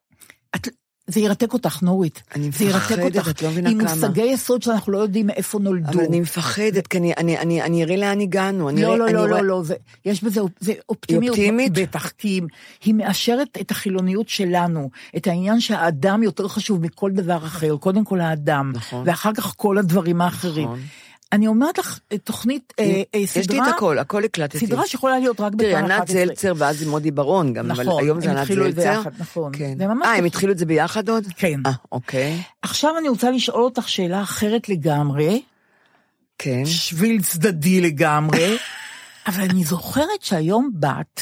את- 0.57 0.68
זה 1.09 1.20
ירתק 1.20 1.52
אותך, 1.52 1.82
נורית. 1.82 2.22
אני 2.34 2.48
מפחדת. 2.48 3.28
את 3.30 3.42
לא 3.42 3.50
מבינה 3.50 3.70
עם 3.70 3.80
כמה. 3.80 3.94
מושגי 3.94 4.22
יסוד 4.22 4.62
שאנחנו 4.62 4.92
לא 4.92 4.98
יודעים 4.98 5.26
מאיפה 5.26 5.59
נולדו. 5.59 5.88
אבל 5.98 6.04
אני 6.04 6.20
מפחדת, 6.20 6.86
כי 6.86 6.98
אני- 6.98 7.12
אני- 7.16 7.38
אני 7.38 7.62
אני 7.62 7.84
אראה 7.84 7.96
לאן 7.96 8.20
הגענו. 8.20 8.68
אני 8.68 8.82
לא, 8.82 8.86
אראה- 8.86 8.96
לא, 8.98 9.04
אני 9.04 9.12
לא, 9.14 9.18
רואה- 9.20 9.30
לא, 9.30 9.44
לא, 9.44 9.62
זה, 9.62 9.74
יש 10.04 10.24
בזה, 10.24 10.40
זה 10.61 10.72
אופטימיות. 10.88 11.36
אופטימית? 11.36 11.72
בטח, 11.72 12.09
כי 12.18 12.28
היא- 12.28 12.42
היא 12.84 12.94
מאשרת 12.94 13.59
את 13.61 13.70
החילוניות 13.70 14.28
שלנו, 14.28 14.90
את 15.16 15.26
העניין 15.26 15.61
שהאדם 15.61 16.22
יותר 16.22 16.48
חשוב 16.48 16.80
מכל 16.82 17.11
דבר 17.11 17.36
אחר, 17.46 17.76
קודם 17.76 18.04
כל 18.04 18.20
האדם, 18.20 18.72
נכון. 18.74 19.02
ואחר 19.07 19.32
כך 19.36 19.54
כל 19.57 19.78
הדברים 19.78 20.20
האחרים. 20.20 20.64
נכון. 20.64 20.80
אני 21.33 21.47
אומרת 21.47 21.79
לך, 21.79 21.99
תוכנית, 22.24 22.72
אה, 22.79 23.03
אה, 23.14 23.20
יש 23.20 23.37
לי 23.37 23.43
סדרה, 23.43 23.68
את 23.68 23.74
הכל, 23.74 23.99
הכל 23.99 24.24
הקלטתי. 24.24 24.66
סדרה 24.66 24.87
שיכולה 24.87 25.18
להיות 25.18 25.41
רק 25.41 25.53
תראי, 25.59 25.70
בכאן 25.70 25.85
ענת 25.85 25.93
11. 25.93 26.24
זלצר 26.27 26.53
ואז 26.57 26.83
עם 26.83 26.89
מודי 26.89 27.11
ברון 27.11 27.53
גם, 27.53 27.70
אבל 27.70 27.85
נכון, 27.85 28.03
היום 28.03 28.20
זה 28.20 28.31
הם 28.31 28.37
ענת 28.37 28.43
התחילו 28.43 28.66
את 28.66 28.74
זה 28.74 28.83
זלצר. 28.83 29.01
יחד, 29.01 29.11
נכון. 29.18 29.53
כן. 29.57 29.81
אה, 29.81 30.14
הם. 30.14 30.24
התחילו 30.24 30.53
את 30.53 30.59
זה 30.59 30.66
ביחד 30.66 31.09
עוד? 31.09 31.24
כן. 31.37 31.61
אה, 31.66 31.72
אוקיי. 31.93 32.43
עכשיו 32.62 32.99
אני 32.99 33.09
רוצה 33.09 33.31
לשאול 33.31 33.62
אותך 33.62 33.89
שאלה 33.89 34.22
אחרת 34.22 34.68
לגמרי, 34.68 35.43
כן. 36.39 36.62
שביל 36.66 37.22
צדדי 37.22 37.81
לגמרי, 37.81 38.57
אבל 39.27 39.43
אני 39.43 39.64
זוכרת 39.64 40.22
שהיום 40.22 40.70
באת, 40.74 41.20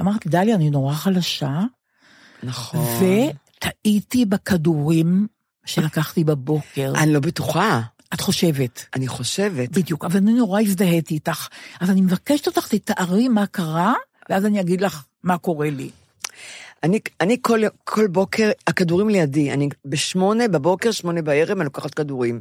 אמרת, 0.00 0.26
דליה, 0.26 0.54
אני 0.54 0.70
נורא 0.70 0.94
חלשה, 0.94 1.60
נכון. 2.42 2.80
וטעיתי 3.58 4.24
בכדורים 4.24 5.26
שלקחתי 5.64 6.24
בבוקר. 6.24 6.92
אני 6.96 7.12
לא 7.12 7.20
בטוחה, 7.20 7.80
את 8.14 8.20
חושבת. 8.20 8.84
אני 8.94 9.08
חושבת. 9.08 9.68
בדיוק, 9.68 10.04
אבל 10.04 10.16
אני 10.16 10.32
נורא 10.32 10.60
הזדהיתי 10.60 11.14
איתך. 11.14 11.48
אז 11.80 11.90
אני 11.90 12.00
מבקשת 12.00 12.46
אותך, 12.46 12.68
תתארי 12.68 13.28
מה 13.28 13.46
קרה, 13.46 13.94
ואז 14.30 14.46
אני 14.46 14.60
אגיד 14.60 14.80
לך 14.80 15.04
מה 15.22 15.38
קורה 15.38 15.70
לי. 15.70 15.90
אני, 16.82 17.00
אני 17.20 17.36
כל, 17.42 17.60
כל 17.84 18.06
בוקר, 18.06 18.50
הכדורים 18.66 19.08
לידי, 19.08 19.52
אני 19.52 19.68
בשמונה 19.84 20.48
בבוקר, 20.48 20.90
שמונה 20.90 21.22
בערב, 21.22 21.56
אני 21.56 21.64
לוקחת 21.64 21.94
כדורים. 21.94 22.40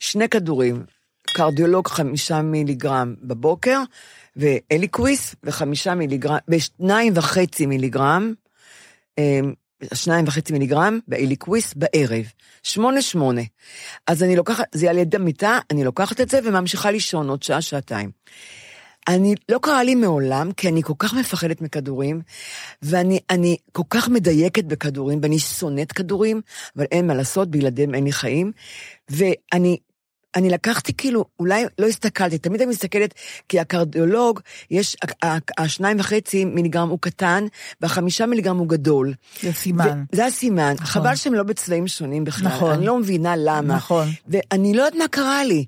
שני 0.00 0.28
כדורים, 0.28 0.84
קרדיולוג 1.22 1.88
חמישה 1.88 2.42
מיליגרם 2.42 3.14
בבוקר, 3.22 3.82
ואליקוויס 4.36 5.34
וחמישה 5.44 5.94
מיליגרם, 5.94 6.36
ושניים 6.48 7.12
וחצי 7.16 7.66
מיליגרם, 7.66 8.32
אמ, 9.18 9.52
שניים 9.94 10.24
וחצי 10.28 10.52
מיליגרם 10.52 10.98
באליקוויס 11.08 11.74
בערב. 11.74 12.24
שמונה 12.62 13.02
שמונה. 13.02 13.42
אז 14.06 14.22
אני 14.22 14.36
לוקחת, 14.36 14.64
זה 14.74 14.90
על 14.90 14.98
יד 14.98 15.14
המיטה, 15.14 15.58
אני 15.70 15.84
לוקחת 15.84 16.20
את 16.20 16.28
זה 16.28 16.40
וממשיכה 16.44 16.90
לישון 16.90 17.28
עוד 17.28 17.42
שעה, 17.42 17.60
שעתיים. 17.60 18.10
אני, 19.08 19.34
לא 19.48 19.58
קרה 19.62 19.82
לי 19.82 19.94
מעולם, 19.94 20.52
כי 20.52 20.68
אני 20.68 20.82
כל 20.82 20.92
כך 20.98 21.14
מפחדת 21.14 21.60
מכדורים, 21.60 22.20
ואני 22.82 23.18
אני 23.30 23.56
כל 23.72 23.82
כך 23.90 24.08
מדייקת 24.08 24.64
בכדורים, 24.64 25.18
ואני 25.22 25.38
שונאת 25.38 25.92
כדורים, 25.92 26.40
אבל 26.76 26.84
אין 26.92 27.06
מה 27.06 27.14
לעשות, 27.14 27.50
בלעדיהם 27.50 27.94
אין 27.94 28.04
לי 28.04 28.12
חיים. 28.12 28.52
ואני 29.10 29.78
אני 30.36 30.50
לקחתי 30.50 30.92
כאילו, 30.94 31.24
אולי 31.38 31.64
לא 31.78 31.86
הסתכלתי, 31.86 32.38
תמיד 32.38 32.60
אני 32.62 32.70
מסתכלת, 32.70 33.14
כי 33.48 33.60
הקרדיולוג, 33.60 34.40
יש, 34.70 34.96
השניים 35.58 36.00
וחצי 36.00 36.44
מיליגרם 36.44 36.88
הוא 36.88 36.98
קטן, 37.00 37.44
והחמישה 37.80 38.26
מיליגרם 38.26 38.58
הוא 38.58 38.68
גדול. 38.68 39.14
זה 39.42 39.52
סימן. 39.52 40.04
זה 40.12 40.26
הסימן. 40.26 40.74
חבל 40.78 41.14
שהם 41.14 41.34
לא 41.34 41.42
בצבעים 41.42 41.88
שונים 41.88 42.24
בכלל. 42.24 42.48
נכון. 42.48 42.72
אני 42.72 42.86
לא 42.86 42.98
מבינה 42.98 43.34
למה. 43.36 43.74
נכון. 43.74 44.08
ואני 44.28 44.74
לא 44.74 44.82
יודעת 44.82 44.98
מה 44.98 45.08
קרה 45.08 45.44
לי. 45.44 45.64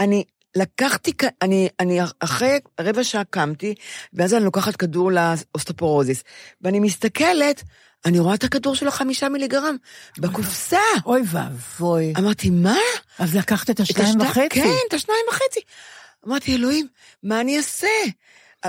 אני 0.00 0.24
לקחתי, 0.56 1.12
אני, 1.42 1.68
אני 1.80 2.00
אחרי 2.20 2.58
רבע 2.80 3.04
שעה 3.04 3.24
קמתי, 3.24 3.74
ואז 4.12 4.34
אני 4.34 4.44
לוקחת 4.44 4.76
כדור 4.76 5.10
לאוסטופורוזיס, 5.12 6.24
ואני 6.60 6.80
מסתכלת, 6.80 7.62
אני 8.04 8.18
רואה 8.18 8.34
את 8.34 8.44
הכדור 8.44 8.74
של 8.74 8.88
החמישה 8.88 9.28
מיליגרם 9.28 9.76
בקופסה. 10.18 10.78
אוי 11.06 11.22
ואבוי. 11.26 12.12
אמרתי, 12.18 12.50
מה? 12.50 12.76
אז 13.18 13.36
לקחת 13.36 13.70
את 13.70 13.80
השתי- 13.80 14.00
וחצי? 14.20 14.48
כן, 14.50 14.68
את 14.88 14.94
השניים 14.94 15.20
וחצי. 15.30 15.60
אמרתי, 16.28 16.56
אלוהים, 16.56 16.86
מה 17.22 17.40
אני 17.40 17.56
אעשה? 17.56 17.86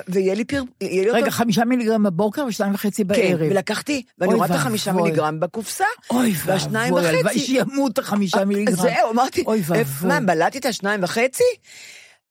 ויהיה 0.07 0.34
לי 0.36 0.45
פיר... 0.45 0.63
לי 0.81 1.09
רגע, 1.11 1.19
אותו... 1.19 1.31
חמישה 1.31 1.65
מיליגרם 1.65 2.03
בבוקר 2.03 2.45
ושתיים 2.45 2.73
וחצי 2.73 3.01
כן, 3.01 3.07
בערב. 3.07 3.39
ולקחתי, 3.41 4.03
ואני 4.19 4.29
אוי 4.31 4.36
רואה 4.38 4.47
את 4.47 4.55
החמישה 4.55 4.89
ואבוי. 4.91 5.03
מיליגרם 5.03 5.39
בקופסה, 5.39 5.84
אוי 6.09 6.34
והשניים 6.45 6.93
ואבוי, 6.93 7.09
הלוואי 7.09 7.23
וחצי. 7.25 7.39
שימות 7.39 7.99
החמישה 7.99 8.45
מיליגרם. 8.45 8.75
זהו, 8.75 9.11
אמרתי, 9.11 9.43
אוי 9.47 9.57
"איפה- 9.57 9.73
ואבוי. 9.77 10.07
מה, 10.09 10.19
בלעתי 10.19 10.57
את 10.57 10.65
השניים 10.65 11.03
וחצי? 11.03 11.43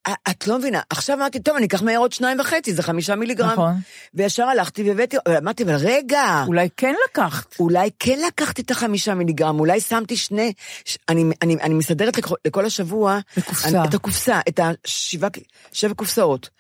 א- 0.09 0.30
את 0.30 0.46
לא 0.46 0.59
מבינה. 0.59 0.80
עכשיו 0.90 1.16
אמרתי, 1.16 1.40
טוב, 1.40 1.57
אני 1.57 1.66
אקח 1.66 1.82
מהר 1.82 1.98
עוד 1.98 2.12
שניים 2.12 2.40
וחצי, 2.40 2.72
זה 2.74 2.82
חמישה 2.82 3.14
מיליגרם. 3.16 3.50
נכון. 3.50 3.74
וישר 4.14 4.44
הלכתי 4.44 4.82
והבאתי, 4.88 5.16
אמרתי, 5.38 5.62
אבל 5.62 5.74
רגע, 5.74 6.44
אולי 6.46 6.68
כן 6.76 6.94
לקחת. 7.09 7.59
אולי 7.61 7.90
כן 7.98 8.18
לקחתי 8.26 8.62
את 8.62 8.70
החמישה 8.70 9.14
מיליגרם, 9.14 9.61
אולי 9.61 9.80
שמתי 9.80 10.16
שני, 10.16 10.53
ש- 10.84 10.98
אני, 11.09 11.24
אני, 11.42 11.55
אני 11.55 11.74
מסדרת 11.74 12.18
לכל, 12.18 12.34
לכל 12.44 12.64
השבוע, 12.64 13.18
בקופסה. 13.36 13.68
אני, 13.68 13.88
את 13.88 13.94
הקופסה, 13.94 14.40
את 14.48 14.61
השבע, 14.84 15.28
שבע 15.72 15.94
קופסאות. 15.94 16.50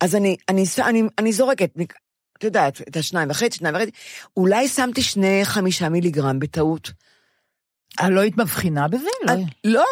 אז 0.00 0.14
אני, 0.16 0.36
אני, 0.48 0.64
אני, 0.78 1.02
אני 1.18 1.32
זורקת, 1.32 1.70
את 2.38 2.44
יודעת, 2.44 2.80
את 2.88 2.96
השניים 2.96 3.30
וחצי, 3.30 3.58
שניים 3.58 3.74
וחצי, 3.74 3.90
אולי 4.36 4.68
שמתי 4.68 5.02
שני 5.02 5.40
חמישה 5.44 5.88
מיליגרם 5.88 6.38
בטעות. 6.38 6.90
אה, 8.00 8.10
לא 8.10 8.20
היית 8.20 8.36
מבחינה 8.38 8.88
בזה? 8.88 9.08
לא. 9.26 9.34
לא, 9.64 9.84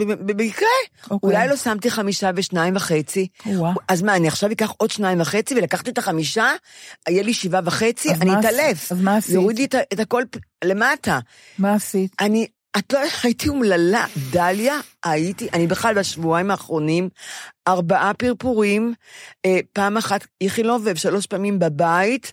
במקרה. 0.00 0.68
אוקיי. 1.10 1.30
אולי 1.30 1.48
לא 1.48 1.56
שמתי 1.56 1.90
חמישה 1.90 2.30
ושניים 2.36 2.76
וחצי. 2.76 3.28
וואה. 3.46 3.72
אז 3.88 4.02
מה, 4.02 4.16
אני 4.16 4.28
עכשיו 4.28 4.52
אקח 4.52 4.72
עוד 4.76 4.90
שניים 4.90 5.20
וחצי 5.20 5.54
ולקחתי 5.54 5.90
את 5.90 5.98
החמישה, 5.98 6.52
יהיה 7.08 7.22
לי 7.22 7.34
שבעה 7.34 7.60
וחצי, 7.64 8.10
אני 8.10 8.30
אתעלף. 8.40 8.92
אז 8.92 9.00
מה 9.00 9.16
עשית? 9.16 9.34
יורידי 9.34 9.64
את 9.64 9.74
את 9.92 10.00
הכל 10.00 10.22
למטה. 10.64 11.18
מה 11.58 11.74
עשית? 11.74 12.12
אני, 12.20 12.46
את 12.78 12.92
לא, 12.92 12.98
הייתי 13.22 13.48
אומללה. 13.48 14.06
דליה, 14.30 14.80
הייתי, 15.04 15.48
אני 15.52 15.66
בכלל 15.66 15.98
בשבועיים 15.98 16.50
האחרונים, 16.50 17.08
ארבעה 17.68 18.14
פרפורים, 18.14 18.94
אה, 19.46 19.58
פעם 19.72 19.96
אחת 19.96 20.26
איכילוב 20.40 20.82
ושלוש 20.84 21.26
פעמים 21.26 21.58
בבית, 21.58 22.32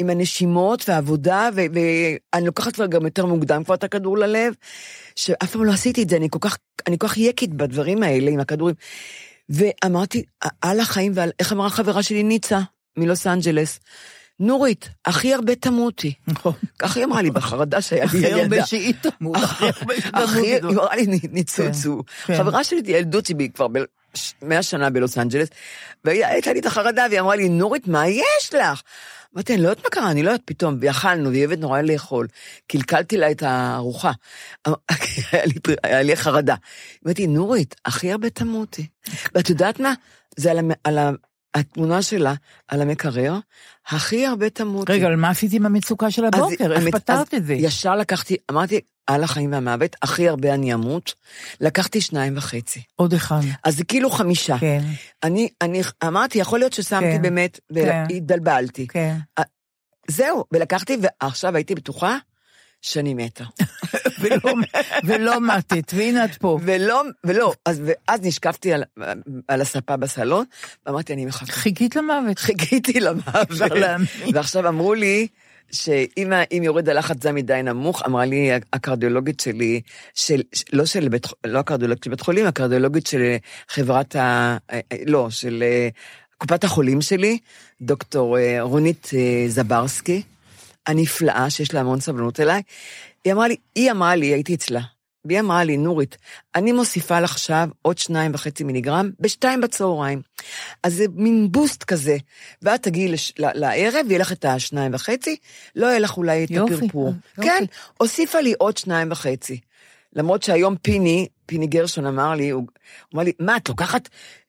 עם 0.00 0.10
הנשימות 0.10 0.88
והעבודה, 0.88 1.48
ואני 1.54 2.46
לוקחת 2.46 2.74
כבר 2.74 2.86
גם 2.86 3.04
יותר 3.04 3.26
מוקדם 3.26 3.64
כבר 3.64 3.74
את 3.74 3.84
הכדור 3.84 4.18
ללב, 4.18 4.54
שאף 5.16 5.52
פעם 5.52 5.64
לא 5.64 5.72
עשיתי 5.72 6.02
את 6.02 6.08
זה, 6.08 6.16
אני 6.16 6.28
כל 6.30 6.38
כך, 6.40 6.58
אני 6.86 6.98
כל 6.98 7.08
כך 7.08 7.18
יקית 7.18 7.54
בדברים 7.54 8.02
האלה 8.02 8.30
עם 8.30 8.40
הכדורים. 8.40 8.74
ואמרתי, 9.48 10.22
על 10.62 10.80
החיים 10.80 11.12
ועל, 11.14 11.30
איך 11.38 11.52
אמרה 11.52 11.70
חברה 11.70 12.02
שלי 12.02 12.22
ניצה? 12.22 12.60
מלוס 12.96 13.26
אנג'לס, 13.26 13.80
נורית, 14.40 14.88
הכי 15.06 15.34
הרבה 15.34 15.54
תמותי. 15.54 16.14
נכון. 16.28 16.52
ככה 16.78 17.00
היא 17.00 17.06
אמרה 17.06 17.22
לי 17.22 17.30
בחרדה 17.30 17.80
שהיה 17.80 18.04
לי 18.04 18.06
הכי 18.06 18.16
ילדה. 18.16 18.42
הרבה 18.42 18.66
שהיא 18.66 18.94
תמות, 19.00 19.36
הכי. 19.36 19.64
הכי, 20.12 20.40
היא 20.40 20.62
אמרה 20.62 20.96
לי 20.96 21.06
ניצוצו. 21.32 22.02
כן. 22.26 22.36
חברה 22.36 22.64
שלי 22.64 22.82
ילדות 22.86 23.26
שלי 23.26 23.48
כבר 23.54 23.66
מאה 24.42 24.62
שנה 24.62 24.90
בלוס 24.90 25.18
אנג'לס, 25.18 25.48
והייתה 26.04 26.52
לי 26.52 26.60
את 26.60 26.66
החרדה, 26.66 27.06
והיא 27.10 27.20
אמרה 27.20 27.36
לי, 27.36 27.48
נורית, 27.48 27.88
מה 27.88 28.08
יש 28.08 28.54
לך? 28.54 28.82
אמרתי, 29.34 29.54
אני 29.54 29.62
לא 29.62 29.68
יודעת 29.68 29.84
מה 29.84 29.90
קרה, 29.90 30.10
אני 30.10 30.22
לא 30.22 30.30
יודעת, 30.30 30.42
פתאום, 30.44 30.76
ואכלנו, 30.80 31.30
והיא 31.30 31.46
אוהבת 31.46 31.58
נורא 31.58 31.80
לאכול. 31.80 32.26
קלקלתי 32.66 33.16
לה 33.16 33.30
את 33.30 33.42
הארוחה. 33.42 34.12
פר- 35.62 35.74
היה 35.82 36.02
לי 36.02 36.16
חרדה. 36.16 36.54
אמרתי, 37.06 37.26
נורית, 37.26 37.74
הכי 37.84 38.12
הרבה 38.12 38.30
תמותי. 38.30 38.86
ואת 39.34 39.50
יודעת 39.50 39.80
מה? 39.80 39.94
זה 40.36 40.50
על, 40.84 40.98
התמונה 41.54 42.02
שלה, 42.02 42.34
על 42.68 42.82
המקרר, 42.82 43.38
הכי 43.90 44.26
הרבה 44.26 44.50
תמותי. 44.50 44.92
רגע, 44.92 45.06
אבל 45.06 45.16
מה 45.16 45.30
עשית 45.30 45.52
עם 45.52 45.66
המצוקה 45.66 46.10
של 46.10 46.24
הבוקר? 46.24 46.72
איך 46.72 46.82
המת- 46.82 46.94
פתרת 46.94 47.34
אז 47.34 47.40
את 47.40 47.46
זה? 47.46 47.54
ישר 47.54 47.96
לקחתי, 47.96 48.36
אמרתי, 48.50 48.80
על 49.06 49.22
החיים 49.24 49.52
והמוות, 49.52 49.96
הכי 50.02 50.28
הרבה 50.28 50.54
אני 50.54 50.74
אמות, 50.74 51.14
לקחתי 51.60 52.00
שניים 52.00 52.36
וחצי. 52.36 52.82
עוד 52.96 53.12
אחד. 53.14 53.40
אז 53.64 53.76
זה 53.76 53.84
כאילו 53.84 54.10
חמישה. 54.10 54.58
כן, 54.58 54.80
אני, 55.22 55.48
אני 55.62 55.80
אמרתי, 56.06 56.38
יכול 56.38 56.58
להיות 56.58 56.72
ששמתי 56.72 57.04
כן, 57.04 57.22
באמת, 57.22 57.60
כן. 57.74 58.04
והתבלבלתי. 58.10 58.86
כן. 58.86 59.16
זהו, 60.10 60.44
ולקחתי, 60.52 60.96
ועכשיו 61.00 61.56
הייתי 61.56 61.74
בטוחה 61.74 62.16
שאני 62.82 63.14
מתה. 63.14 63.44
ולא- 64.20 64.54
ולא 65.04 65.40
מתת, 65.40 65.94
והנה 65.96 66.24
את 66.24 66.34
פה. 66.34 66.58
ולא, 66.62 67.02
ולא, 67.24 67.52
אז, 67.64 67.82
ואז 67.84 68.20
נשקפתי 68.22 68.72
על, 68.72 68.82
על 69.48 69.60
הספה 69.60 69.96
בסלון, 69.96 70.44
ואמרתי, 70.86 71.12
אני 71.12 71.26
מחכה. 71.26 71.52
חיכית 71.52 71.96
למוות. 71.96 72.38
חיכיתי 72.38 73.00
למוות. 73.00 73.48
ועכשיו 74.34 74.68
אמרו 74.68 74.94
לי, 74.94 75.26
שאם 75.72 76.32
אם 76.52 76.62
יורד 76.62 76.88
הלחץ 76.88 77.16
דם 77.16 77.34
מדי 77.34 77.60
נמוך, 77.64 78.02
אמרה 78.06 78.24
לי 78.24 78.50
הקרדיולוגית 78.72 79.40
שלי, 79.40 79.80
של, 80.14 80.40
לא 80.72 80.86
של 80.86 81.08
בית, 81.08 81.26
לא 81.46 81.58
הקרדיולוגית 81.58 82.04
של 82.04 82.10
בית 82.10 82.20
חולים, 82.20 82.46
הקרדיולוגית 82.46 83.06
של 83.06 83.36
חברת 83.68 84.16
ה... 84.16 84.56
לא, 85.06 85.30
של 85.30 85.62
אה, 85.66 85.88
קופת 86.38 86.64
החולים 86.64 87.00
שלי, 87.00 87.38
דוקטור 87.82 88.38
אה, 88.38 88.62
רונית 88.62 89.10
אה, 89.14 89.44
זברסקי, 89.48 90.22
הנפלאה, 90.86 91.50
שיש 91.50 91.74
לה 91.74 91.80
המון 91.80 92.00
סבלנות 92.00 92.40
אליי, 92.40 92.62
היא 93.24 93.32
אמרה 93.32 93.48
לי, 93.48 93.56
היא 93.74 93.90
אמרה 93.90 94.16
לי, 94.16 94.26
הייתי 94.26 94.54
אצלה, 94.54 94.80
והיא 95.24 95.40
אמרה 95.40 95.64
לי, 95.64 95.76
נורית, 95.76 96.16
אני 96.54 96.72
מוסיפה 96.72 97.20
לך 97.20 97.30
עכשיו 97.30 97.68
עוד 97.82 97.98
שניים 97.98 98.34
וחצי 98.34 98.64
מיליגרם 98.64 99.10
בשתיים 99.20 99.60
בצהריים. 99.60 100.22
אז 100.82 100.94
זה 100.94 101.04
מין 101.14 101.52
בוסט 101.52 101.84
כזה, 101.84 102.16
ואת 102.62 102.82
תגיעי 102.82 103.08
לש... 103.08 103.32
לערב, 103.38 104.06
יהיה 104.08 104.18
לך 104.18 104.32
את 104.32 104.44
השניים 104.44 104.94
וחצי, 104.94 105.36
לא 105.76 105.86
יהיה 105.86 105.98
לך 105.98 106.16
אולי 106.16 106.44
את 106.44 106.50
יופי, 106.50 106.74
הפרפור. 106.74 107.12
יופי. 107.38 107.50
כן, 107.50 107.64
הוסיפה 107.98 108.40
לי 108.40 108.54
עוד 108.58 108.76
שניים 108.76 109.10
וחצי. 109.10 109.60
למרות 110.16 110.42
שהיום 110.42 110.76
פיני, 110.76 111.28
פיני 111.46 111.66
גרשון 111.66 112.06
אמר 112.06 112.34
לי, 112.34 112.50
הוא 112.50 112.60
הוא 112.62 112.68
אמר 113.14 113.22
לי, 113.22 113.32
מה, 113.38 113.56
את 113.56 113.68
לוקחת 113.68 114.08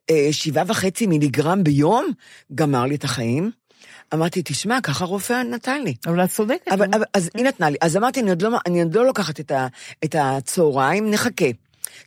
אה, 0.09 0.27
שבעה 0.31 0.63
וחצי 0.67 1.07
מיליגרם 1.07 1.63
ביום? 1.63 2.11
גמר 2.55 2.85
לי 2.85 2.95
את 2.95 3.03
החיים. 3.03 3.51
אמרתי, 4.13 4.41
תשמע, 4.45 4.81
ככה 4.83 5.05
רופא 5.05 5.43
נתן 5.43 5.83
לי. 5.83 5.95
אבל 6.07 6.23
את 6.23 6.29
צודקת. 6.29 6.67
אבל. 6.67 6.87
אבל, 6.93 7.03
אז 7.13 7.29
היא 7.33 7.45
נתנה 7.45 7.69
לי, 7.69 7.77
אז 7.81 7.97
אמרתי, 7.97 8.19
אני 8.19 8.29
עוד 8.29 8.41
לא, 8.41 8.57
אני 8.65 8.81
עוד 8.81 8.95
לא 8.95 9.05
לוקחת 9.05 9.39
את, 9.39 9.51
ה, 9.51 9.67
את 10.03 10.15
הצהריים, 10.19 11.11
נחכה. 11.11 11.45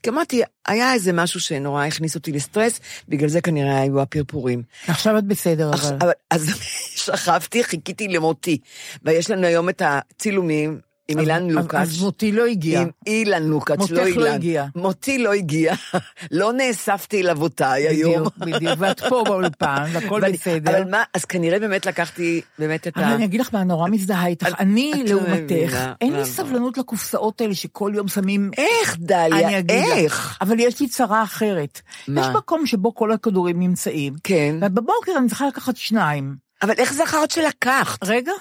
כי 0.03 0.11
אמרתי, 0.11 0.43
היה 0.67 0.93
איזה 0.93 1.13
משהו 1.13 1.41
שנורא 1.41 1.85
הכניס 1.85 2.15
אותי 2.15 2.33
לסטרס, 2.33 2.81
בגלל 3.09 3.29
זה 3.29 3.41
כנראה 3.41 3.81
היו 3.81 4.01
הפרפורים. 4.01 4.63
עכשיו 4.89 5.19
את 5.19 5.25
בסדר. 5.25 5.71
אבל. 5.71 5.97
אבל, 6.01 6.13
אז 6.31 6.49
שכבתי, 7.05 7.65
חיכיתי 7.65 8.09
למותי. 8.09 8.59
ויש 9.03 9.31
לנו 9.31 9.47
היום 9.47 9.69
את 9.69 9.83
הצילומים 9.85 10.81
עם 11.09 11.19
אילן 11.19 11.51
לוקאץ'. 11.51 11.81
אז 11.89 12.03
מותי 12.03 12.33
לא 12.33 12.47
הגיע. 12.47 12.81
עם 12.81 12.89
אילן 13.07 13.43
לוקאץ', 13.43 13.79
מותך 13.79 13.93
לא 13.93 14.03
לא 14.03 14.07
אילן. 14.07 14.35
הגיע. 14.35 14.67
מותי 14.77 15.19
לא 15.19 15.33
הגיע. 15.33 15.75
לא 16.31 16.53
נאספתי 16.53 17.21
אל 17.21 17.31
אבותיי 17.31 17.89
היום. 17.89 18.13
בדיוק, 18.13 18.57
בדיוק, 18.57 18.75
ואת 18.79 19.01
פה 19.01 19.23
באולפן, 19.27 19.85
והכל 19.93 20.33
בסדר. 20.33 20.71
אבל 20.71 20.91
מה, 20.91 21.03
אז 21.15 21.25
כנראה 21.25 21.59
באמת 21.59 21.87
לקחתי 21.87 22.41
באמת 22.59 22.87
את 22.87 22.97
אבל 22.97 23.05
ה... 23.05 23.15
אני 23.15 23.25
אגיד 23.25 23.41
לך 23.41 23.49
מה, 23.53 23.65
נורא 23.65 23.89
מזדהה 23.89 24.27
איתך. 24.27 24.49
אני, 24.59 24.93
לא 24.97 25.05
לעומתך. 25.05 25.77
אין 26.01 26.13
לי? 26.17 26.25
סבלנות 26.25 26.79
לקופסאות 26.79 27.41
האלה 27.41 27.55
שכל 27.55 27.93
יום 27.95 28.09
שמים... 28.09 28.51
איך, 28.57 28.97
דליה? 28.99 29.49
אני 29.49 29.59
אגיד 29.59 29.77
לך. 29.77 29.97
איך? 29.97 30.39
אבל 30.41 30.61
יש 30.61 30.81
לי 30.81 30.89
צרה 30.89 31.23
אחרת. 31.23 31.81
מה? 32.09 32.21
יש 32.21 32.27
מקום 32.27 32.67
שבו 32.67 32.95
כל 32.95 33.13
הכדורים 33.13 33.61
נמצאים. 33.61 34.15
כן. 34.25 34.57
ובבוקר 34.61 35.13
אני 35.19 35.29
צריכה 35.29 35.47
לקחת 35.47 35.77
שניים. 35.77 36.37
אבל 36.63 36.75
איך 36.79 36.93
זכרת 36.93 37.31
שלקחת? 37.31 37.99
רגע, 38.05 38.33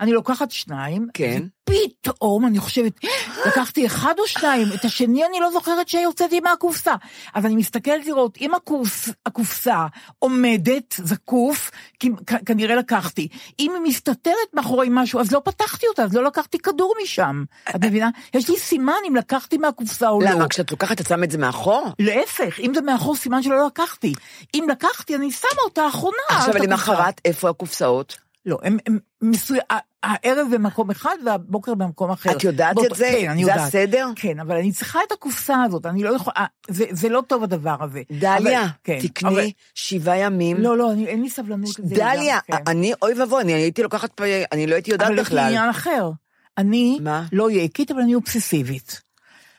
אני 0.00 0.12
לוקחת 0.12 0.50
שניים, 0.50 1.08
כן. 1.14 1.42
פתאום 1.64 2.46
אני 2.46 2.58
חושבת, 2.58 2.92
לקחתי 3.46 3.86
אחד 3.86 4.14
או 4.18 4.26
שניים, 4.26 4.66
את 4.74 4.84
השני 4.84 5.24
אני 5.24 5.40
לא 5.40 5.50
זוכרת 5.50 5.88
שהוצאתי 5.88 6.40
מהקופסה. 6.40 6.94
אז 7.34 7.46
אני 7.46 7.56
מסתכלת 7.56 8.06
לראות, 8.06 8.38
אם 8.40 8.54
הקופס, 8.54 9.08
הקופסה 9.26 9.86
עומדת 10.18 10.94
זקוף, 10.98 11.70
כי 12.00 12.10
כנראה 12.46 12.76
לקחתי. 12.76 13.28
אם 13.58 13.72
היא 13.74 13.82
מסתתרת 13.82 14.54
מאחורי 14.54 14.88
משהו, 14.90 15.20
אז 15.20 15.32
לא 15.32 15.40
פתחתי 15.44 15.86
אותה, 15.86 16.02
אז 16.02 16.14
לא 16.14 16.24
לקחתי 16.24 16.58
כדור 16.58 16.94
משם. 17.02 17.44
את 17.70 17.84
מבינה? 17.84 18.10
יש 18.34 18.50
לי 18.50 18.58
סימן 18.58 18.92
אם 19.08 19.16
לקחתי 19.16 19.58
מהקופסה 19.58 20.08
או 20.08 20.20
לא. 20.20 20.30
למה, 20.30 20.48
כשאת 20.48 20.70
לוקחת 20.70 21.00
את 21.00 21.08
שמה 21.08 21.24
את 21.24 21.30
זה 21.30 21.38
מאחור? 21.38 21.88
להפך, 21.98 22.60
אם 22.60 22.72
זה 22.74 22.80
מאחור 22.80 23.16
סימן 23.16 23.42
שלא 23.42 23.66
לקחתי. 23.66 24.14
אם 24.54 24.66
לקחתי, 24.70 25.14
אני 25.14 25.30
שמה 25.30 25.62
אותה 25.64 25.88
אחרונה. 25.88 26.16
עכשיו. 26.28 26.54
למחרת, 26.62 27.20
איפה 27.24 27.50
הקופסאות? 27.50 28.23
לא, 28.46 28.58
הם, 28.62 28.76
הם 28.86 28.98
מסוים, 29.22 29.60
הערב 30.02 30.46
במקום 30.52 30.90
אחד 30.90 31.16
והבוקר 31.26 31.74
במקום 31.74 32.10
אחר. 32.10 32.30
את 32.30 32.44
יודעת 32.44 32.74
בוא, 32.74 32.86
את 32.86 32.94
זה? 32.94 33.10
כן, 33.20 33.30
אני 33.30 33.44
זה 33.44 33.50
יודעת. 33.50 33.66
הסדר? 33.68 34.08
כן, 34.16 34.40
אבל 34.40 34.56
אני 34.56 34.72
צריכה 34.72 34.98
את 35.06 35.12
הקופסה 35.12 35.62
הזאת, 35.62 35.86
אני 35.86 36.02
לא 36.02 36.16
יכולה, 36.16 36.46
זה, 36.68 36.84
זה 36.90 37.08
לא 37.08 37.22
טוב 37.26 37.42
הדבר 37.42 37.76
הזה. 37.80 38.02
דליה, 38.10 38.62
אבל, 38.62 38.68
כן, 38.84 38.98
תקני 39.02 39.28
אבל, 39.28 39.44
שבעה 39.74 40.18
ימים. 40.18 40.56
לא, 40.56 40.78
לא, 40.78 40.92
אני, 40.92 41.06
אין 41.06 41.22
לי 41.22 41.30
סבלנות 41.30 41.78
לזה. 41.78 41.94
דליה, 41.94 42.38
כן. 42.46 42.56
אני, 42.66 42.92
אוי 43.02 43.20
ואבוי, 43.20 43.42
אני 43.42 43.52
הייתי 43.52 43.82
לוקחת, 43.82 44.20
אני 44.52 44.66
לא 44.66 44.74
הייתי 44.74 44.90
יודעת 44.90 45.08
אבל 45.08 45.18
יש 45.18 45.18
לי 45.18 45.24
בכלל. 45.24 45.46
עניין 45.46 45.68
אחר. 45.68 46.10
אני 46.58 46.98
מה? 47.00 47.26
לא 47.32 47.50
יקית, 47.50 47.90
אבל 47.90 48.00
אני 48.00 48.14
אובססיבית. 48.14 49.02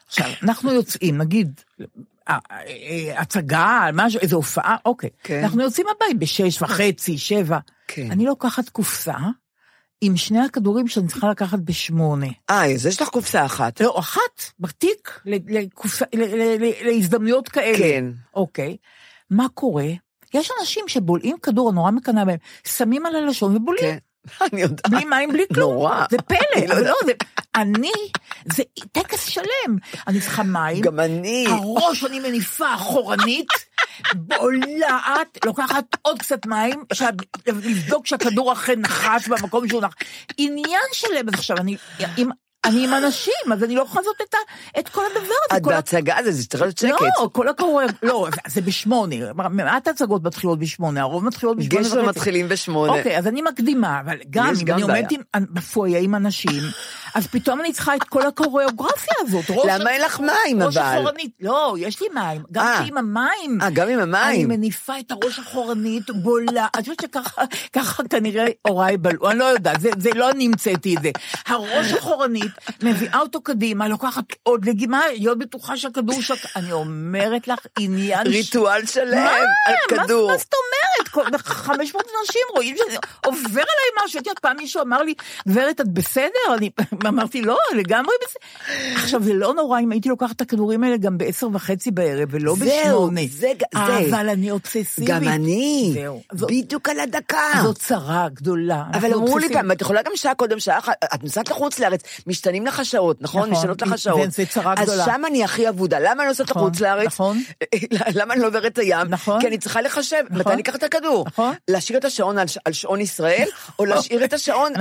עכשיו, 0.07 0.29
אנחנו 0.43 0.71
יוצאים, 0.71 1.17
נגיד, 1.17 1.61
אה, 1.81 1.85
אה, 1.97 2.01
הצגה, 3.17 3.89
משהו, 3.93 4.19
איזו 4.21 4.35
הופעה, 4.35 4.75
אוקיי. 4.85 5.09
כן. 5.23 5.43
אנחנו 5.43 5.61
יוצאים 5.61 5.87
הבית 5.95 6.19
בשש 6.19 6.61
וחצי, 6.61 7.17
שבע. 7.17 7.57
כן. 7.87 8.11
אני 8.11 8.25
לוקחת 8.25 8.69
קופסה 8.69 9.13
עם 10.01 10.17
שני 10.17 10.39
הכדורים 10.45 10.87
שאני 10.87 11.07
צריכה 11.07 11.29
לקחת 11.29 11.59
בשמונה. 11.59 12.27
אה, 12.49 12.65
אז 12.73 12.85
יש 12.85 13.01
לך 13.01 13.09
קופסה 13.09 13.45
אחת. 13.45 13.81
לא, 13.81 13.95
אחת, 13.99 14.51
בתיק, 14.59 15.19
לקופסה- 15.25 16.05
ל- 16.15 16.35
ל- 16.35 16.63
ל- 16.63 16.87
להזדמנויות 16.87 17.49
כאלה. 17.49 17.77
כן. 17.77 18.05
אוקיי. 18.33 18.77
מה 19.29 19.45
קורה? 19.53 19.87
יש 20.33 20.49
אנשים 20.61 20.83
שבולעים 20.87 21.37
כדור, 21.41 21.71
נורא 21.71 21.91
מקנאה 21.91 22.25
בהם, 22.25 22.37
שמים 22.67 23.05
על 23.05 23.15
הלשון 23.15 23.55
ובולעים. 23.55 23.91
כן. 23.91 23.97
אני 24.53 24.61
יודעת. 24.61 24.89
בלי 24.89 25.05
מים, 25.05 25.31
בלי 25.31 25.43
כלום. 25.53 25.73
נורא. 25.73 26.05
זה 26.11 26.17
פלא, 26.17 26.65
לא 26.67 26.79
לא. 26.79 26.95
זה... 27.05 27.11
אני, 27.55 27.91
זה 28.53 28.63
טקס 28.91 29.25
שלם. 29.25 29.77
אני 30.07 30.21
צריכה 30.21 30.43
מים. 30.43 30.81
גם 30.81 30.99
אני. 30.99 31.45
הראש 31.49 32.03
אני 32.03 32.19
מניפה 32.19 32.73
אחורנית, 32.73 33.47
בולעת, 34.15 35.45
לוקחת 35.45 35.85
עוד 36.01 36.19
קצת 36.19 36.45
מים, 36.45 36.83
לבדוק 37.47 38.07
שהכדור 38.07 38.53
אכן 38.53 38.79
נחת 38.79 39.27
במקום 39.27 39.67
שהוא 39.67 39.81
נחת. 39.81 40.03
עניין 40.37 40.81
שלם, 40.93 41.27
אז 41.27 41.33
עכשיו 41.33 41.57
אני 41.57 41.77
עם, 42.17 42.29
אני 42.65 42.83
עם 42.87 42.93
אנשים, 42.93 43.33
אז 43.53 43.63
אני 43.63 43.75
לא 43.75 43.81
יכולה 43.81 44.01
לעשות 44.01 44.15
את, 44.29 44.33
ה- 44.33 44.79
את 44.79 44.89
כל 44.89 45.01
הדבר 45.11 45.19
הזה. 45.49 45.57
את 45.57 45.63
בהצגה 45.63 46.17
הזה, 46.17 46.31
זה 46.31 46.47
צריך 46.47 46.63
להיות 46.63 46.77
שקט. 46.77 46.91
לא, 47.01 47.29
כל 47.31 47.47
הקרוב, 47.47 47.81
לא, 48.03 48.27
זה 48.47 48.61
בשמונה. 48.61 49.15
מעט 49.49 49.87
הצגות 49.87 50.23
מתחילות 50.23 50.59
בשמונה, 50.59 51.01
הרוב 51.01 51.25
מתחילות 51.25 51.57
בשמונה 51.57 51.81
וחצי. 51.87 51.95
גשר 51.97 52.09
מתחילים 52.09 52.49
בשמונה. 52.49 52.93
אוקיי, 52.93 53.17
אז 53.17 53.27
אני 53.27 53.41
מקדימה, 53.41 53.99
אבל 53.99 54.17
גם 54.29 54.45
אם 54.61 54.73
אני 54.73 54.81
עומדת 54.81 55.09
בפויה 55.51 55.99
עם 55.99 56.15
אנשים, 56.15 56.61
אז 57.15 57.27
פתאום 57.27 57.61
אני 57.61 57.73
צריכה 57.73 57.95
את 57.95 58.03
כל 58.03 58.27
הקוריאוגרפיה 58.27 59.13
הזאת. 59.19 59.45
למה 59.65 59.89
אין 59.91 60.01
לך 60.01 60.19
מים, 60.19 60.63
ראש 60.63 60.77
אבל? 60.77 60.97
אחורנית, 60.99 61.31
לא, 61.41 61.75
יש 61.79 62.01
לי 62.01 62.07
מים. 62.13 62.43
גם 62.51 62.65
אה. 62.65 62.85
שעם 62.87 62.97
המים. 62.97 63.61
אה, 63.61 63.69
גם 63.69 63.89
עם 63.89 63.99
אני 63.99 64.03
המים. 64.03 64.47
מניפה 64.47 64.99
את 64.99 65.11
הראש 65.11 65.39
אחורנית, 65.39 66.09
בולה, 66.09 66.67
אני 66.75 66.83
חושבת 66.83 66.99
שככה 67.01 67.41
ככה 67.73 68.03
כנראה 68.09 68.45
הוריי 68.67 68.97
בלעו, 68.97 69.29
אני 69.31 69.39
לא 69.39 69.43
יודעת, 69.45 69.81
זה, 69.81 70.09
לא 70.15 70.29
אני 70.31 70.45
המצאתי 70.45 70.95
את 70.97 71.01
זה. 71.01 71.09
הראש 71.47 71.93
אחורנית, 71.93 72.51
מביאה 72.83 73.19
אותו 73.19 73.41
קדימה, 73.41 73.87
לוקחת 73.87 74.23
עוד 74.43 74.65
לגימה, 74.65 75.01
להיות 75.17 75.37
בטוחה 75.37 75.77
שהכדור 75.77 76.21
שק... 76.21 76.55
אני 76.55 76.71
אומרת 76.71 77.47
לך, 77.47 77.59
עניין... 77.79 78.27
ריטואל 78.27 78.85
שלם? 78.85 79.17
על 79.67 79.75
כדור. 79.87 80.31
מה 80.31 80.37
זאת 80.37 80.53
אומרת? 80.53 81.07
כל- 81.11 81.37
500 81.37 82.05
אנשים 82.21 82.41
רואים 82.55 82.75
שזה 82.77 82.97
עובר 83.25 83.39
עליי 83.49 84.05
משהו. 84.05 84.19
את 84.19 84.27
יודעת, 84.27 84.39
פעם 84.39 84.57
מישהו 84.57 84.81
אמר 84.81 85.01
לי, 85.03 85.13
גברת, 85.47 85.81
את 85.81 85.87
בסדר? 85.87 86.29
אני 86.53 86.69
אמרתי, 87.07 87.41
לא, 87.41 87.57
לגמרי 87.75 88.13
בסדר. 88.25 88.39
עכשיו, 89.03 89.23
זה 89.23 89.33
לא 89.33 89.53
נורא 89.53 89.79
אם 89.79 89.91
הייתי 89.91 90.09
לוקחת 90.09 90.35
את 90.35 90.41
הכדורים 90.41 90.83
האלה 90.83 90.97
גם 90.97 91.17
בעשר 91.17 91.47
וחצי 91.53 91.91
בערב, 91.91 92.27
ולא 92.31 92.55
זהו, 92.59 92.67
בשמונה. 92.83 93.21
זה, 93.31 93.47
זה. 93.73 93.81
אבל 94.09 94.29
אני 94.29 94.51
אובססיבית. 94.51 95.09
גם 95.09 95.23
אני. 95.27 95.91
זהו. 95.93 96.21
זאת- 96.33 96.49
בדיוק 96.51 96.89
על 96.89 96.99
הדקה. 96.99 97.37
זאת 97.63 97.77
צרה 97.77 98.27
גדולה. 98.33 98.83
אבל 98.93 99.13
אמרו 99.13 99.37
לי. 99.37 99.53
פעם, 99.53 99.71
את 99.71 99.81
יכולה 99.81 100.01
גם 100.01 100.11
שעה 100.15 100.35
קודם, 100.35 100.59
שעה 100.59 100.79
אחת, 100.79 100.93
את 101.13 101.23
נוסעת 101.23 101.49
לחוץ 101.49 101.79
לארץ, 101.79 102.01
משתנים 102.27 102.65
לך 102.65 102.79
השעות, 102.79 103.21
נכון? 103.21 103.41
נכון, 103.41 103.53
משתנות 103.53 103.81
לך 103.81 103.91
השעות. 103.91 104.31
זה 104.31 104.45
צרה 104.45 104.73
אז 104.77 104.87
גדולה. 104.87 105.05
שם 105.05 105.21
אני 105.27 105.43
הכי 105.43 105.69
אבודה. 105.69 105.97
למה 105.99 106.23
אני 106.23 106.27
נוסעת 106.29 106.49
נכון, 106.49 106.61
לחוץ 106.61 106.79
לארץ? 106.81 107.05
נכון. 107.05 107.43
למה 108.19 108.33
אני 108.33 108.41
לא 108.41 108.47
עוברת 108.47 108.65
את 108.73 108.77
הים? 108.77 109.07
נכון. 109.09 109.41
כי 109.41 109.47
אני 109.47 109.57
צריכה 109.57 109.81
לחשב. 109.81 110.23
מתי 110.31 110.49
אני 110.49 110.61
אקח 110.61 110.75
את 110.75 110.83
הכדור? 110.83 111.25
להשאיר 111.67 111.99
את 111.99 112.05
השעון 112.05 112.37
על 112.37 112.47
ש- 112.47 112.57
על 112.65 112.73
שעון 112.73 113.01
ישראל, 113.01 113.47
או 113.79 113.85
להשאיר 113.85 114.25
את 114.25 114.33
השעון 114.33 114.73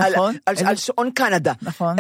על 0.66 0.76
שעון 0.76 1.10
קנדה. 1.10 1.52
נכון. 1.62 1.96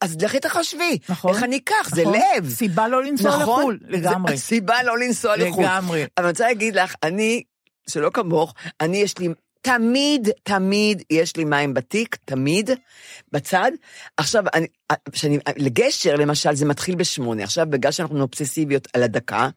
אז 0.00 0.16
לכי 0.20 0.40
תחשבי, 0.40 0.98
נכון. 1.08 1.34
איך 1.34 1.42
אני 1.42 1.56
אקח? 1.56 1.94
זה 1.94 2.02
נכון. 2.02 2.14
לב. 2.36 2.50
סיבה 2.50 2.88
לא 2.88 3.04
לנסוע 3.04 3.30
נכון? 3.30 3.42
לחו"ל, 3.42 3.78
לגמרי. 3.88 4.36
זה 4.36 4.42
סיבה 4.50 4.82
לא 4.82 4.98
לנסוע 4.98 5.36
לחו"ל. 5.36 5.64
לגמרי. 5.64 6.00
אבל 6.00 6.24
אני 6.24 6.30
רוצה 6.30 6.46
להגיד 6.46 6.74
לך, 6.74 6.94
אני, 7.02 7.42
שלא 7.88 8.10
כמוך, 8.10 8.54
אני 8.80 8.96
יש 8.96 9.18
לי, 9.18 9.28
תמיד, 9.62 10.28
תמיד 10.42 11.02
יש 11.10 11.36
לי 11.36 11.44
מים 11.44 11.74
בתיק, 11.74 12.16
תמיד, 12.24 12.70
בצד. 13.32 13.72
עכשיו, 14.16 14.44
אני, 14.54 14.66
שאני, 15.12 15.38
לגשר, 15.56 16.16
למשל, 16.16 16.54
זה 16.54 16.66
מתחיל 16.66 16.94
בשמונה. 16.94 17.44
עכשיו, 17.44 17.66
בגלל 17.70 17.92
שאנחנו 17.92 18.20
אובססיביות 18.20 18.88
על 18.92 19.02
הדקה, 19.02 19.48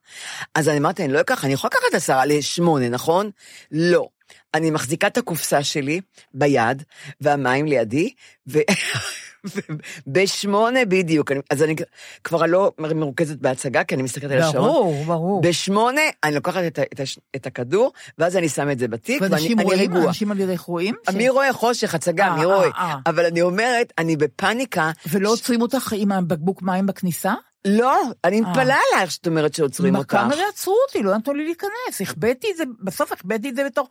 אז 0.55 0.69
אני 0.69 0.77
אמרתי, 0.77 1.05
אני 1.05 1.13
לא 1.13 1.21
אקח, 1.21 1.45
אני 1.45 1.53
יכולה 1.53 1.71
לקחת 1.75 1.93
עשרה 1.93 2.25
לשמונה, 2.25 2.89
נכון? 2.89 3.29
לא. 3.71 4.07
אני 4.53 4.71
מחזיקה 4.71 5.07
את 5.07 5.17
הקופסה 5.17 5.63
שלי 5.63 6.01
ביד, 6.33 6.83
והמים 7.21 7.65
לידי, 7.65 8.13
ו... 8.47 8.59
בשמונה 10.07 10.85
בדיוק, 10.85 11.31
אני, 11.31 11.39
אז 11.49 11.63
אני 11.63 11.75
כבר 12.23 12.45
לא 12.45 12.71
מרוכזת 12.79 13.37
בהצגה, 13.37 13.83
כי 13.83 13.95
אני 13.95 14.03
מסתכלת 14.03 14.31
על 14.31 14.41
השעון. 14.41 14.67
ברור, 14.67 15.03
ברור. 15.05 15.41
בשמונה 15.41 16.01
אני 16.23 16.35
לוקחת 16.35 16.63
את, 16.67 16.79
את, 16.79 17.01
את 17.35 17.47
הכדור, 17.47 17.91
ואז 18.17 18.37
אני 18.37 18.49
שם 18.49 18.71
את 18.71 18.79
זה 18.79 18.87
בתיק, 18.87 19.21
ואני 19.21 19.63
רואים. 19.63 19.97
אנשים 19.97 20.31
על 20.31 20.39
ידי 20.39 20.55
רואים, 20.65 20.95
ש- 21.11 21.13
מי 21.13 21.29
רואה 21.29 21.53
חושך, 21.53 21.95
הצגה, 21.95 22.27
אה, 22.27 22.35
מי 22.35 22.45
רואה? 22.45 22.63
אה, 22.63 22.71
אה. 22.77 22.95
אבל 23.05 23.25
אני 23.25 23.41
אומרת, 23.41 23.93
אני 23.97 24.15
בפאניקה. 24.15 24.91
ולא 25.11 25.31
עוצרים 25.31 25.61
אותך 25.61 25.93
עם 25.97 26.11
הבקבוק 26.11 26.61
מים 26.61 26.85
בכניסה? 26.85 27.33
לא, 27.66 28.01
אני 28.24 28.41
אה. 28.41 28.49
מתפלאה 28.49 28.78
עלייך 28.93 29.12
שאת 29.12 29.28
אומרת 29.28 29.53
שעוצרים 29.53 29.95
אותך. 29.95 30.14
בקאמרי 30.14 30.43
עצרו 30.49 30.76
אותי, 30.88 31.03
לא 31.03 31.18
נתנו 31.18 31.34
לי 31.34 31.45
להיכנס, 31.45 32.01
החבאתי 32.01 32.47
את 32.51 32.57
זה, 32.57 32.64
בסוף 32.80 33.12
החבאתי 33.12 33.49
את 33.49 33.55
זה 33.55 33.64
בתור... 33.66 33.88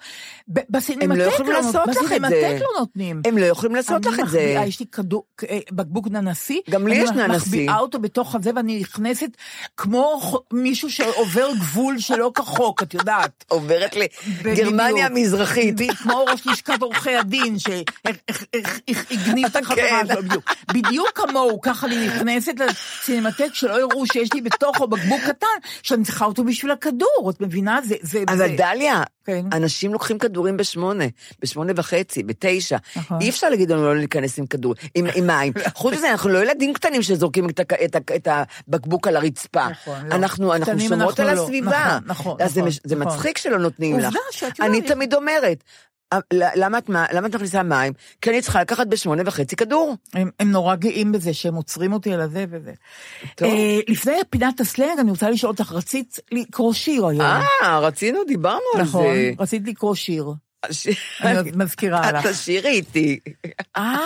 בסינמטק 0.49 1.05
הם 1.05 1.17
לא 1.17 1.23
יכולים 1.23 1.53
לעשות 1.53 1.89
לך 1.89 2.13
את 2.13 2.21
זה. 2.29 2.59
לא 2.61 2.69
נותנים. 2.79 3.23
הם 3.27 3.39
לא 3.39 3.45
יכולים 3.47 3.75
לעשות 3.77 4.07
לך 4.07 4.15
אני 4.15 4.23
את 4.23 4.29
זה. 4.29 4.39
מחביאה, 4.39 4.67
יש 4.67 4.81
לי 4.81 4.87
אה, 5.51 5.59
בקבוק 5.73 6.09
ננסי. 6.09 6.61
גם 6.71 6.87
לי 6.87 6.97
יש 6.97 7.11
אני 7.11 7.19
ננסי. 7.19 7.37
מחביאה 7.37 7.79
אותו 7.79 7.99
בתוך 7.99 8.35
הזה, 8.35 8.51
ואני 8.57 8.81
נכנסת 8.81 9.31
כמו 9.77 10.21
מישהו 10.53 10.91
שעובר 10.91 11.51
גבול 11.61 11.99
שלא 11.99 12.33
כחוק, 12.37 12.83
את 12.83 12.95
יודעת. 12.95 13.45
עוברת 13.49 13.97
לגרמניה. 14.45 15.07
המזרחית. 15.07 15.75
כמו 16.03 16.25
ראש 16.25 16.47
לשכת 16.47 16.83
עורכי 16.83 17.17
הדין, 17.17 17.57
שהגניב 17.59 19.47
את 19.47 19.57
החברה 19.57 20.05
כן. 20.07 20.07
בדיוק. 20.17 20.51
בדיוק 20.73 21.09
כמוהו, 21.15 21.61
ככה 21.61 21.87
אני 21.87 22.07
נכנסת 22.07 22.55
לסינמטק, 22.59 23.55
שלא 23.61 23.81
יראו 23.81 24.07
שיש 24.07 24.33
לי 24.33 24.41
בתוכו 24.41 24.87
בקבוק 24.87 25.21
קטן, 25.27 25.47
שאני 25.83 26.05
צריכה 26.05 26.25
אותו 26.25 26.45
בשביל 26.45 26.71
הכדור, 26.73 27.31
את 27.31 27.41
מבינה? 27.41 27.79
זה... 27.85 27.95
זה 28.03 28.23
אבל 28.29 28.37
זה- 28.37 28.55
דליה, 28.57 29.03
כן. 29.25 29.45
אנשים 29.53 29.93
לוקחים 29.93 30.19
כדורים 30.19 30.57
בשמונה, 30.57 31.05
בשמונה 31.43 31.73
וחצי, 31.77 32.23
בתשע. 32.23 32.77
נכון. 32.97 33.21
אי 33.21 33.29
אפשר 33.31 33.49
להגיד 33.49 33.73
לנו 33.73 33.83
לא 33.85 33.97
להיכנס 33.97 34.39
עם 34.39 34.47
כדור, 34.47 34.75
עם, 34.95 35.07
עם 35.15 35.27
מים. 35.27 35.53
חוץ 35.75 35.95
מזה, 35.95 36.11
אנחנו 36.11 36.31
לא 36.31 36.39
ילדים 36.39 36.73
קטנים 36.75 37.03
שזורקים 37.03 37.51
את, 37.51 37.61
את, 37.61 37.97
את 38.17 38.29
הבקבוק 38.31 39.09
על 39.09 39.17
הרצפה. 39.17 39.69
נכון, 39.69 40.07
לא. 40.09 40.15
אנחנו, 40.15 40.55
אנחנו 40.55 40.81
שומרות 40.81 41.21
על 41.21 41.35
לא. 41.35 41.43
הסביבה. 41.43 41.99
נכון, 42.07 42.07
נכון, 42.07 42.37
אז 42.43 42.53
זה, 42.55 42.61
נכון, 42.61 42.73
זה 42.85 42.97
נכון. 42.97 43.13
מצחיק 43.13 43.39
שלא 43.39 43.59
נותנים 43.59 43.99
לך. 43.99 44.05
עובדה 44.05 44.19
שאת 44.31 44.61
אני 44.61 44.77
יודעת. 44.77 44.93
תמיד 44.93 45.15
אומרת, 45.15 45.45
"אה, 45.45 45.53
למה 46.35 46.79
את, 46.79 46.89
למה 47.13 47.27
את 47.27 47.35
מכניסה 47.35 47.63
מים? 47.63 47.93
כי 48.23 48.31
אני 48.31 48.43
צריכה 48.43 48.61
לקחת 48.61 48.87
בשמונה 48.87 49.23
וחצי 49.27 49.57
כדור. 49.57 49.97
הם, 50.15 50.31
הם 50.41 50.51
נורא 50.51 50.75
גאים 50.75 51.13
בזה 51.13 51.35
שהם 51.35 51.55
עוצרים 51.55 51.93
אותי 51.93 52.13
על 52.13 52.21
הזה 52.21 52.45
וזה. 52.51 52.73
טוב. 53.35 53.49
אה, 53.49 53.79
לפני 53.89 54.13
פינת 54.31 54.61
הסלנג, 54.61 54.99
אני 54.99 55.11
רוצה 55.11 55.31
לשאול 55.31 55.53
אותך, 55.53 55.73
רצית 55.73 56.19
לקרוא 56.33 56.73
שיר 56.73 57.07
היום. 57.07 57.21
אה, 57.63 57.79
רצינו, 57.79 58.25
דיברנו 58.25 58.61
על 58.75 58.83
נכון, 58.83 59.15
זה. 59.15 59.31
רצית 59.39 59.63
לקרוא 59.69 59.95
שיר. 59.95 60.27
ש- 60.71 60.89
אני 61.23 61.51
מזכירה 61.55 62.09
את 62.09 62.15
לך. 62.15 62.27
תשאירי 62.27 62.69
איתי. 62.71 63.19
אה, 63.77 63.97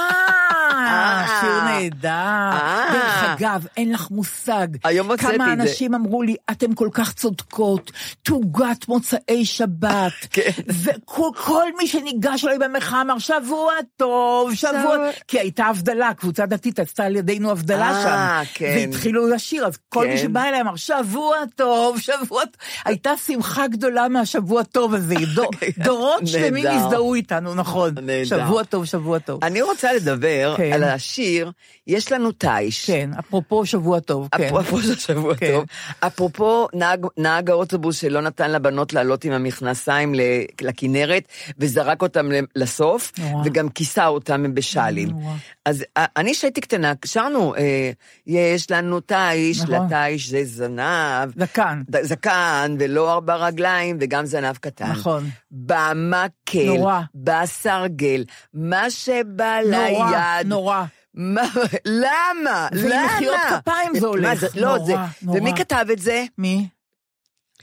שיר 1.41 1.65
נהדר. 1.65 2.09
אה. 2.09 2.85
דרך 2.93 3.25
אגב, 3.25 3.67
אין 3.77 3.93
לך 3.93 4.11
מושג. 4.11 4.67
היום 4.85 5.11
הוצאתי 5.11 5.35
כמה 5.35 5.53
את 5.53 5.59
זה. 5.59 5.63
אנשים 5.63 5.95
אמרו 5.95 6.23
לי, 6.23 6.37
אתם 6.51 6.75
כל 6.75 6.89
כך 6.93 7.13
צודקות, 7.13 7.91
תוגת 8.23 8.89
מוצאי 8.89 9.45
שבת. 9.45 10.13
כן. 10.31 10.51
וכל 10.85 11.29
כל 11.37 11.65
מי 11.79 11.87
שניגש 11.87 12.45
אליי 12.45 12.59
במחאה 12.59 13.01
אמר, 13.01 13.19
שבוע 13.19 13.73
טוב, 13.97 14.55
שבוע... 14.55 14.97
כי 15.29 15.39
הייתה 15.39 15.65
הבדלה, 15.65 16.15
קבוצה 16.15 16.47
דתית 16.47 16.79
עשתה 16.79 17.05
על 17.05 17.17
ידינו 17.17 17.51
הבדלה 17.51 17.91
אה, 17.91 18.03
שם. 18.45 18.51
כן. 18.55 18.75
והתחילו 18.77 19.29
לשיר, 19.29 19.67
אז 19.67 19.79
כל 19.89 20.07
מי 20.07 20.17
כן. 20.17 20.23
שבא 20.23 20.45
אליי 20.45 20.61
אמר, 20.61 20.77
שבוע 20.77 21.37
טוב, 21.57 21.99
שבוע 22.01 22.45
טוב. 22.45 22.55
הייתה 22.85 23.11
שמחה 23.27 23.67
גדולה 23.67 24.09
מהשבוע 24.09 24.63
טוב 24.63 24.95
הזה. 24.95 25.15
דור- 25.35 25.51
דורות 25.79 26.27
שלמים. 26.27 26.67
הזדהו 26.67 27.15
איתנו, 27.15 27.55
נכון. 27.55 27.95
שבוע 28.25 28.63
טוב, 28.65 28.85
שבוע 28.85 29.19
טוב. 29.19 29.45
אני 29.45 29.63
רוצה 29.63 29.93
לדבר 29.93 30.55
כן. 30.57 30.71
על 30.75 30.85
השיר, 30.85 31.53
יש 31.87 32.13
לנו 32.13 32.33
תיש. 32.33 32.87
כן, 32.87 33.11
אפרופו 33.19 33.67
שבוע 33.67 34.01
טוב, 34.01 34.29
כן. 34.37 34.45
אפרופו 34.45 34.83
שבוע 34.99 35.35
כן. 35.35 35.53
טוב, 35.53 35.65
אפרופו 36.01 36.67
נהג, 36.75 37.07
נהג 37.17 37.51
האוטובוס 37.51 38.01
שלא 38.01 38.21
נתן 38.21 38.53
לבנות 38.53 38.93
לעלות 38.93 39.25
עם 39.25 39.33
המכנסיים 39.33 40.15
לכנרת, 40.61 41.29
וזרק 41.59 42.03
אותם 42.03 42.29
לסוף, 42.57 43.13
נורא. 43.19 43.43
וגם 43.47 43.69
כיסה 43.69 44.07
אותם 44.07 44.55
בשאלים. 44.55 45.09
נורא. 45.09 45.35
אז 45.65 45.85
אני 46.17 46.35
שהייתי 46.35 46.61
קטנה, 46.61 46.93
שרנו, 47.05 47.55
אה, 47.55 47.91
יש 48.27 48.71
לנו 48.71 49.01
תיש, 49.01 49.61
נכון. 49.63 49.75
לתיש 49.75 50.31
זה 50.31 50.45
זנב. 50.45 51.31
זקן. 51.37 51.83
זקן, 52.03 52.77
ולא 52.79 53.13
ארבע 53.13 53.37
רגליים, 53.37 53.97
וגם 54.01 54.27
זנב 54.27 54.57
קטן. 54.57 54.91
נכון. 54.91 55.31
במקל, 55.55 56.67
נורא. 56.67 57.01
בסרגל, 57.15 58.25
מה 58.55 58.91
שבא 58.91 59.59
נורא, 59.71 60.11
ליד. 60.11 60.47
נורא. 60.47 60.85
מה, 61.15 61.43
למה? 61.85 62.69
למה? 62.73 63.17
מחיאות 63.17 63.41
כפיים 63.51 63.99
זה 64.01 64.07
הולך. 64.07 64.41
זה, 64.41 64.47
לא, 64.55 64.77
נורא, 64.77 64.87
זה, 64.87 64.95
נורא. 65.23 65.39
ומי 65.39 65.53
כתב 65.57 65.87
את 65.93 65.99
זה? 65.99 66.25
מי? 66.39 66.69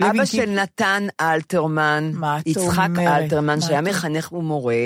אבא? 0.02 0.26
של 0.26 0.50
נתן 0.50 1.08
אלתרמן, 1.22 2.12
יצחק 2.46 2.88
אומרת? 2.90 3.22
אלתרמן, 3.22 3.62
שהיה 3.62 3.82
מחנך 3.82 4.32
ומורה? 4.32 4.84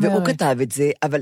והוא 0.00 0.24
כתב 0.26 0.56
את 0.62 0.72
זה, 0.72 0.90
אבל... 1.02 1.20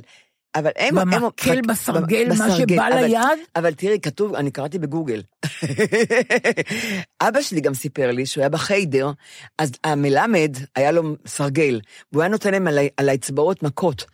אבל 0.55 0.71
הם... 0.79 0.99
הם 0.99 1.11
במקל, 1.11 1.51
רק- 1.59 1.67
בסרגל, 1.69 2.29
מה 2.29 2.35
בסרגל, 2.35 2.75
שבא 2.75 2.89
אבל- 2.89 3.05
ליד? 3.05 3.39
אבל 3.57 3.75
תראי, 3.75 3.99
כתוב, 4.01 4.35
אני 4.35 4.51
קראתי 4.51 4.79
בגוגל. 4.79 5.23
אבא 7.23 7.43
שלי 7.43 7.61
גם 7.61 7.75
סיפר 7.75 8.11
לי 8.11 8.27
שהוא 8.27 8.43
היה 8.43 8.49
בחיידר, 8.49 9.11
אז 9.59 9.73
המלמד, 9.85 10.57
היה 10.77 10.91
לו 10.93 11.03
סרגל, 11.27 11.81
והוא 12.13 12.23
היה 12.23 12.29
נותן 12.31 12.51
להם 12.53 12.67
על, 12.69 12.79
על 12.97 13.09
האצבעות 13.09 13.63
מכות. 13.63 14.05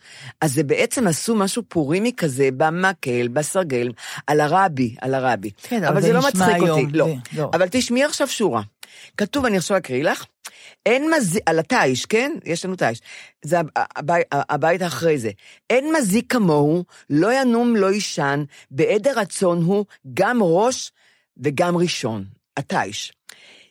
אז 0.41 0.53
זה 0.53 0.63
בעצם 0.63 1.07
עשו 1.07 1.35
משהו 1.35 1.63
פורימי 1.67 2.11
כזה, 2.17 2.49
במקל, 2.57 3.27
בסרגל, 3.27 3.91
על 4.27 4.41
הרבי, 4.41 4.95
על 5.01 5.13
הרבי. 5.13 5.51
כן, 5.63 5.77
אבל 5.83 5.87
אבל 5.87 6.01
זה 6.01 6.07
זה 6.07 6.13
לא 6.13 6.19
מצחיק 6.19 6.55
היום, 6.63 6.69
אותי, 6.69 6.97
לא. 6.97 7.05
זה- 7.05 7.41
לא. 7.41 7.49
אבל 7.53 7.67
תשמעי 7.71 8.03
עכשיו 8.03 8.27
שורה. 8.27 8.61
כתוב, 9.17 9.45
אני 9.45 9.57
עכשיו 9.57 9.77
אקריא 9.77 10.03
לך, 10.03 10.25
אין 10.85 11.11
מזיק, 11.17 11.43
על 11.45 11.59
התיש, 11.59 12.05
כן? 12.05 12.31
יש 12.45 12.65
לנו 12.65 12.75
תיש. 12.75 13.01
זה 13.41 13.59
הב- 13.59 13.67
הבית, 13.95 14.25
הבית 14.31 14.81
אחרי 14.81 15.17
זה. 15.17 15.31
אין 15.69 15.93
מזיק 15.97 16.31
כמוהו, 16.33 16.83
לא 17.09 17.33
ינום, 17.41 17.75
לא 17.75 17.91
יישן, 17.91 18.43
בעדר 18.71 19.19
רצון 19.19 19.63
הוא 19.63 19.85
גם 20.13 20.39
ראש 20.43 20.91
וגם 21.37 21.77
ראשון. 21.77 22.25
התיש. 22.57 23.13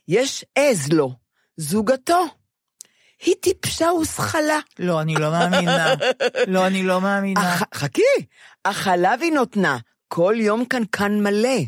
יש 0.09 0.45
עז 0.55 0.93
לו, 0.93 1.15
זוגתו. 1.57 2.25
היא 3.25 3.35
טיפשה 3.41 3.93
ושכלה. 3.93 4.59
לא, 4.79 5.01
אני 5.01 5.15
לא 5.15 5.31
מאמינה. 5.31 5.95
לא, 6.47 6.67
אני 6.67 6.83
לא 6.83 7.01
מאמינה. 7.01 7.57
חכי, 7.75 8.03
החלב 8.65 9.23
היא 9.23 9.33
נותנה, 9.33 9.79
כל 10.09 10.35
יום 10.39 10.65
קנקן 10.65 11.21
מלא. 11.23 11.59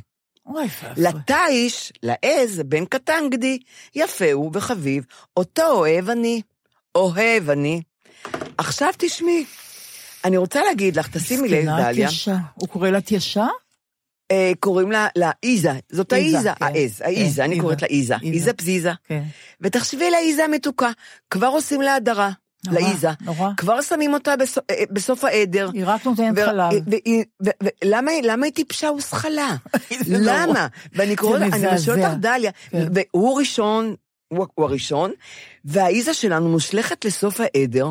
לתיש, 0.96 1.92
לעז, 2.02 2.62
בן 2.66 2.84
קטן 2.84 3.24
גדי, 3.30 3.58
יפה 3.94 4.32
הוא 4.32 4.50
וחביב, 4.54 5.04
אותו 5.36 5.66
אוהב 5.66 6.10
אני, 6.10 6.42
אוהב 6.94 7.50
אני. 7.50 7.82
עכשיו 8.58 8.92
תשמעי, 8.98 9.44
אני 10.24 10.36
רוצה 10.36 10.64
להגיד 10.64 10.96
לך, 10.96 11.08
תשימי 11.16 11.48
לב, 11.48 11.64
דליה. 11.64 12.08
הוא 12.54 12.68
קורא 12.68 12.90
לה 12.90 13.00
תיישה? 13.00 13.46
אה, 14.30 14.52
קוראים 14.60 14.92
לה, 14.92 15.08
לה 15.16 15.30
איזה, 15.42 15.72
זאת 15.92 16.12
איזה, 16.12 16.36
האיזה, 16.36 16.52
כן. 16.58 16.64
העז, 16.64 17.02
האיזה, 17.04 17.36
כן, 17.36 17.42
אני 17.42 17.52
איזה. 17.52 17.62
קוראת 17.62 17.82
לה 17.82 17.88
איזה, 17.88 18.14
איזה. 18.22 18.52
פזיזה. 18.52 18.92
כן. 19.08 19.22
ותחשבי 19.60 20.06
על 20.06 20.14
האיזה 20.14 20.44
המתוקה, 20.44 20.90
כבר 21.30 21.46
עושים 21.46 21.80
לה 21.80 21.94
הדרה. 21.94 22.30
נורא, 22.66 22.80
לאיזה. 22.80 23.08
נורא. 23.20 23.50
כבר 23.56 23.82
שמים 23.82 24.14
אותה 24.14 24.36
בסוף, 24.36 24.64
אה, 24.70 24.84
בסוף 24.90 25.24
העדר. 25.24 25.70
היא 25.74 25.82
רק 25.86 26.06
נותנת 26.06 26.38
ו- 26.38 26.44
חלב. 26.46 26.72
והיא- 26.86 27.24
ו- 27.46 27.50
ו- 27.64 27.68
למה 27.84 28.10
היא- 28.10 28.52
טיפשה 28.54 28.90
וזחלה? 28.92 29.56
למה? 30.08 30.66
ואני 30.92 31.16
קוראת, 31.16 31.42
אני 31.42 31.50
שואלת 31.50 31.72
מזעזע. 31.74 31.92
אותך 32.08 32.18
דליה, 32.20 32.50
כן. 32.70 32.88
והוא 32.94 33.38
ראשון, 33.38 33.94
הוא 34.28 34.46
הוא 34.54 34.66
הראשון, 34.66 35.12
והאיזה 35.64 36.14
שלנו 36.14 36.48
מושלכת 36.48 37.04
לסוף 37.04 37.40
העדר, 37.40 37.86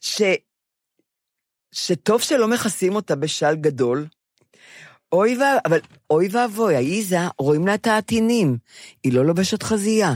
ש... 0.00 0.22
שטוב 1.72 2.20
שלא 2.22 2.48
מכסים 2.48 2.94
אותה 2.94 3.16
בשל 3.16 3.54
גדול. 3.56 4.06
אוי 5.12 5.36
ו... 5.36 5.40
אבל 5.66 5.78
אוי 6.10 6.28
ואבוי, 6.30 6.76
האיזה, 6.76 7.18
רואים 7.38 7.66
לה 7.66 7.74
את 7.74 7.86
העטינים. 7.86 8.58
היא 9.04 9.12
לא 9.12 9.24
לובשת 9.26 9.62
חזייה. 9.62 10.12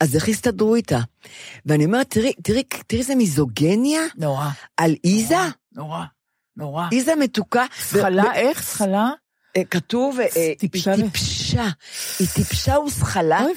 אז 0.00 0.16
איך 0.16 0.28
יסתדרו 0.28 0.74
איתה? 0.74 0.98
ואני 1.66 1.84
אומרת, 1.84 2.10
תראי, 2.10 2.32
תראי, 2.42 2.62
תראי 2.86 3.00
איזה 3.00 3.14
מיזוגניה 3.14 4.00
נורא, 4.16 4.48
על 4.76 4.94
איזה, 5.04 5.36
נורא, 5.72 6.04
נורא. 6.56 6.86
איזה 6.92 7.14
מתוקה. 7.14 7.64
זכלה, 7.90 8.34
איך? 8.34 8.64
זכלה? 8.72 9.10
אה, 9.56 9.64
כתוב, 9.64 10.20
אה, 10.20 10.52
טיפשה 10.58 10.92
היא 10.92 11.04
טיפשה, 11.04 11.68
היא 12.18 12.28
טיפשה 12.34 12.74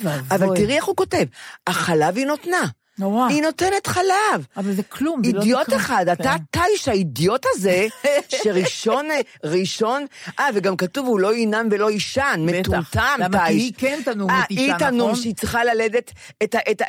ואבוי. 0.03 0.37
אבל 0.37 0.47
תראי 0.55 0.75
איך 0.75 0.85
הוא 0.85 0.95
כותב, 0.95 1.25
החלב 1.67 2.17
היא 2.17 2.25
נותנה, 2.25 2.61
נורא. 2.99 3.27
היא 3.27 3.41
נותנת 3.41 3.87
חלב. 3.87 4.45
אבל 4.57 4.73
זה 4.73 4.83
כלום, 4.83 5.21
זה 5.25 5.31
לא 5.31 5.39
אידיוט 5.39 5.65
כלום. 5.65 5.79
אחד, 5.79 6.05
אתה 6.09 6.23
כן. 6.23 6.43
טייש, 6.51 6.87
האידיוט 6.87 7.45
הזה, 7.53 7.87
שראשון, 8.43 9.05
ראשון, 9.43 10.05
אה, 10.39 10.47
וגם 10.53 10.77
כתוב, 10.77 11.07
הוא 11.07 11.19
לא 11.19 11.35
ינם 11.35 11.67
ולא 11.71 11.91
יישן. 11.91 12.45
מטומטם, 12.45 13.17
למה? 13.19 13.47
כי. 13.47 13.53
היא 13.53 13.73
כן 13.77 13.99
תנום 14.05 14.29
אה, 14.29 14.41
ותישן, 14.45 14.61
היא 14.61 14.73
תנום, 14.79 15.09
נכון? 15.09 15.21
שהיא 15.21 15.35
צריכה 15.35 15.63
ללדת 15.63 16.11
את 16.43 16.55
ה... 16.55 16.59
את 16.71 16.81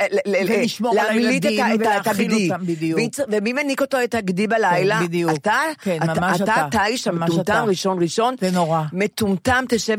ולשמור 0.49 1.01
על 1.01 1.07
הילדים 1.07 1.65
ולהאכיל. 1.79 2.53
אותם, 2.53 2.67
בדיוק. 2.67 3.01
ומי 3.29 3.53
מניק 3.53 3.81
אותו 3.81 4.05
את 4.05 4.15
הגדי 4.15 4.47
בלילה? 4.47 4.99
כן, 4.99 5.07
בדיוק. 5.07 5.33
אתה? 5.35 5.61
כן, 5.83 5.99
ממש 6.07 6.41
אתה 6.41 6.67
אתה. 6.69 6.79
ממש 6.91 7.07
המטומטם. 7.07 7.65
ראשון 7.69 8.03
ראשון. 8.03 8.35
זה 8.41 8.51
נורא. 8.51 8.83
מטומטם, 8.93 9.65
תשב, 9.69 9.97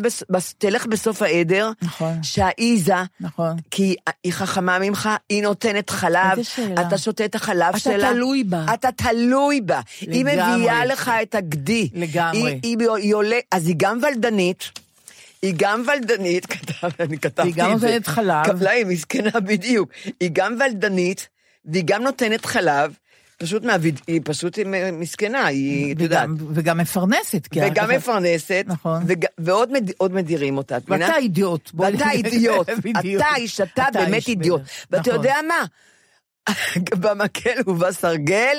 תלך 0.58 0.86
בסוף 0.86 1.22
העדר, 1.22 1.72
נכון. 1.82 2.24
שהאיזה, 2.24 2.94
נכון. 3.20 3.56
כי 3.72 3.96
היא 4.24 4.34
חכמה 4.34 4.80
ממך, 4.80 5.10
היא 5.30 5.44
נותנת 5.44 5.90
חלב, 6.00 6.38
איזה 6.38 6.44
שאלה. 6.44 6.82
אתה 6.82 6.98
שותה 6.98 7.26
את 7.26 7.36
החלב 7.36 7.70
אתה 7.70 7.80
שלה. 7.80 8.10
תלוי 8.14 8.44
בה. 8.44 8.66
אתה 8.74 8.90
תלוי 8.92 9.62
בה. 9.62 9.80
היא 10.02 10.26
לגמרי. 10.26 10.58
מביאה 10.58 10.86
לך 10.86 11.12
את 11.22 11.36
הגדי. 11.36 11.90
לגמרי. 11.94 12.60
היא, 12.64 12.78
היא, 12.80 12.90
היא 12.98 13.16
עולה, 13.16 13.40
אז 13.52 13.68
היא 13.68 13.76
גם 13.78 14.00
ולדנית. 14.02 14.72
היא 15.42 15.54
גם 15.58 15.84
ולדנית, 15.88 16.46
כתב, 16.54 16.90
אני 17.00 17.18
כתבתי 17.18 17.52
גם 17.52 17.74
את 17.74 17.80
זה. 17.80 17.88
נותנת 17.88 18.08
חלב. 18.08 18.46
קבלה, 18.46 18.72
היא 18.72 18.86
מסכנה 18.86 19.40
בדיוק. 19.40 19.90
היא 20.20 20.30
גם 20.34 20.56
ולדנית, 20.60 21.28
והיא 21.66 21.84
גם 21.86 22.04
נותנת 22.04 22.46
חלב, 22.46 22.94
פשוט 23.40 23.64
מהויד... 23.64 24.00
היא 24.08 24.22
פשוט 24.24 24.60
מסכנה, 24.94 25.46
היא, 25.46 25.96
את 25.96 26.02
יודעת. 26.02 26.30
וגם- 26.54 26.78
מפרנסת. 26.78 27.48
וגם 27.56 27.90
מפרנסת, 27.90 28.64
נכון. 28.68 29.04
וג... 29.08 29.26
ועוד 29.38 29.72
מד... 29.72 29.92
עוד 29.98 30.14
מדירים 30.14 30.58
אותה, 30.58 30.78
את 30.78 30.90
מבינה? 30.90 31.06
ואתה 31.06 31.18
אידיוט. 31.18 31.72
ואתה 31.74 32.10
אידיוט. 32.18 32.70
אתה 33.18 33.36
איש, 33.36 33.62
אתה 33.62 33.86
באמת 33.94 34.28
אידיוט. 34.28 34.62
ואתה 34.92 35.00
נכון. 35.10 35.14
יודע 35.14 35.36
מה? 35.48 35.66
במקל 37.02 37.62
ובסרגל, 37.68 38.58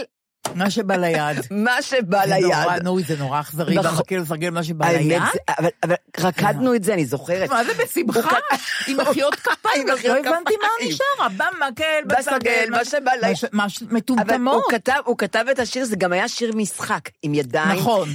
מה 0.54 0.70
שבא 0.70 0.96
ליד. 0.96 1.36
מה 1.50 1.82
שבא 1.82 2.26
זה 2.26 2.34
נורא, 2.40 2.64
ליד. 2.74 2.82
נו, 2.82 3.00
זה 3.00 3.16
נורא 3.18 3.40
אכזרי, 3.40 3.74
נכון. 3.74 3.96
במקל 3.96 4.16
לסרגל 4.16 4.50
מה 4.50 4.64
שבא 4.64 4.88
ליד. 4.88 5.22
אבל, 5.58 5.94
רקדנו 6.18 6.74
את 6.74 6.84
זה, 6.84 6.94
אני 6.94 7.04
זוכרת. 7.06 7.50
מה 7.50 7.64
זה 7.64 7.72
בשמחה? 7.74 8.36
עם 8.88 8.96
מחיאות 9.00 9.34
כפיים, 9.34 9.86
לא 9.88 9.92
הבנתי 9.92 10.54
מה. 10.62 10.86
נשאר, 10.88 11.28
במקל, 11.36 11.84
בסרגל, 12.06 12.66
מה 12.70 12.84
שבא 12.84 13.10
ליד. 13.22 13.36
מה 13.52 13.66
מטומטמות. 13.90 14.62
הוא 15.04 15.18
כתב, 15.18 15.44
את 15.50 15.58
השיר, 15.58 15.84
זה 15.84 15.96
גם 15.96 16.12
היה 16.12 16.28
שיר 16.28 16.52
משחק, 16.56 17.08
עם 17.22 17.34
ידיים. 17.34 17.78
נכון. 17.78 18.08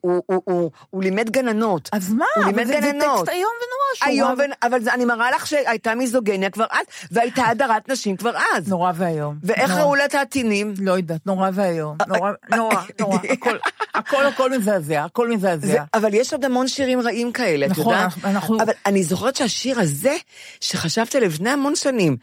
הוא, 0.00 0.70
לימד 1.02 1.30
גננות. 1.30 1.88
אז 1.92 2.12
מה? 2.12 2.24
הוא 2.36 2.44
לימד 2.44 2.66
זה- 2.66 2.72
זה 2.72 2.80
גננות. 2.80 3.24
טקסט 3.26 3.28
איום 3.38 3.52
ונורא. 3.58 4.14
שהוא. 4.36 4.46
אבל 4.62 4.88
אני 4.94 5.04
מראה 5.04 5.30
לך 5.30 5.46
שהייתה 5.46 5.94
מיזוגניה 5.94 6.50
כבר 6.50 6.64
אז, 6.70 6.86
והייתה 7.10 7.46
הדרת 7.46 7.88
נשים 7.88 8.16
כבר 8.16 8.30
אז. 8.56 8.68
נורא 8.68 8.92
ואיום. 8.96 9.34
ואיך. 9.42 9.70
ראו 9.70 9.94
לה 9.94 10.04
את 10.04 10.14
העטינים? 10.14 10.74
לא 10.80 10.92
יודעת, 10.92 11.26
נורא 11.26 11.37
ואיום. 11.52 11.96
נורא, 12.08 12.30
אה, 12.52 12.56
נורא, 12.56 12.74
נורא. 13.00 13.18
הכל, 13.30 13.56
הכל, 13.94 14.26
הכל 14.26 14.58
מזעזע, 14.58 15.04
הכל 15.04 15.28
מזעזע. 15.28 15.84
אבל 15.94 16.14
יש 16.14 16.32
עוד 16.32 16.44
המון 16.44 16.68
שירים 16.68 17.00
רעים 17.00 17.32
כאלה, 17.32 17.66
את 17.66 17.70
נכון, 17.70 17.84
יודעת? 17.94 18.04
אנחנו- 18.04 18.28
אנחנו- 18.30 18.62
אבל 18.62 18.72
אני 18.86 19.04
זוכרת 19.04 19.36
שהשיר 19.36 19.80
הזה, 19.80 20.16
שחשבתי 20.60 21.20
לפני 21.20 21.50
המון 21.50 21.76
שנים, 21.76 22.16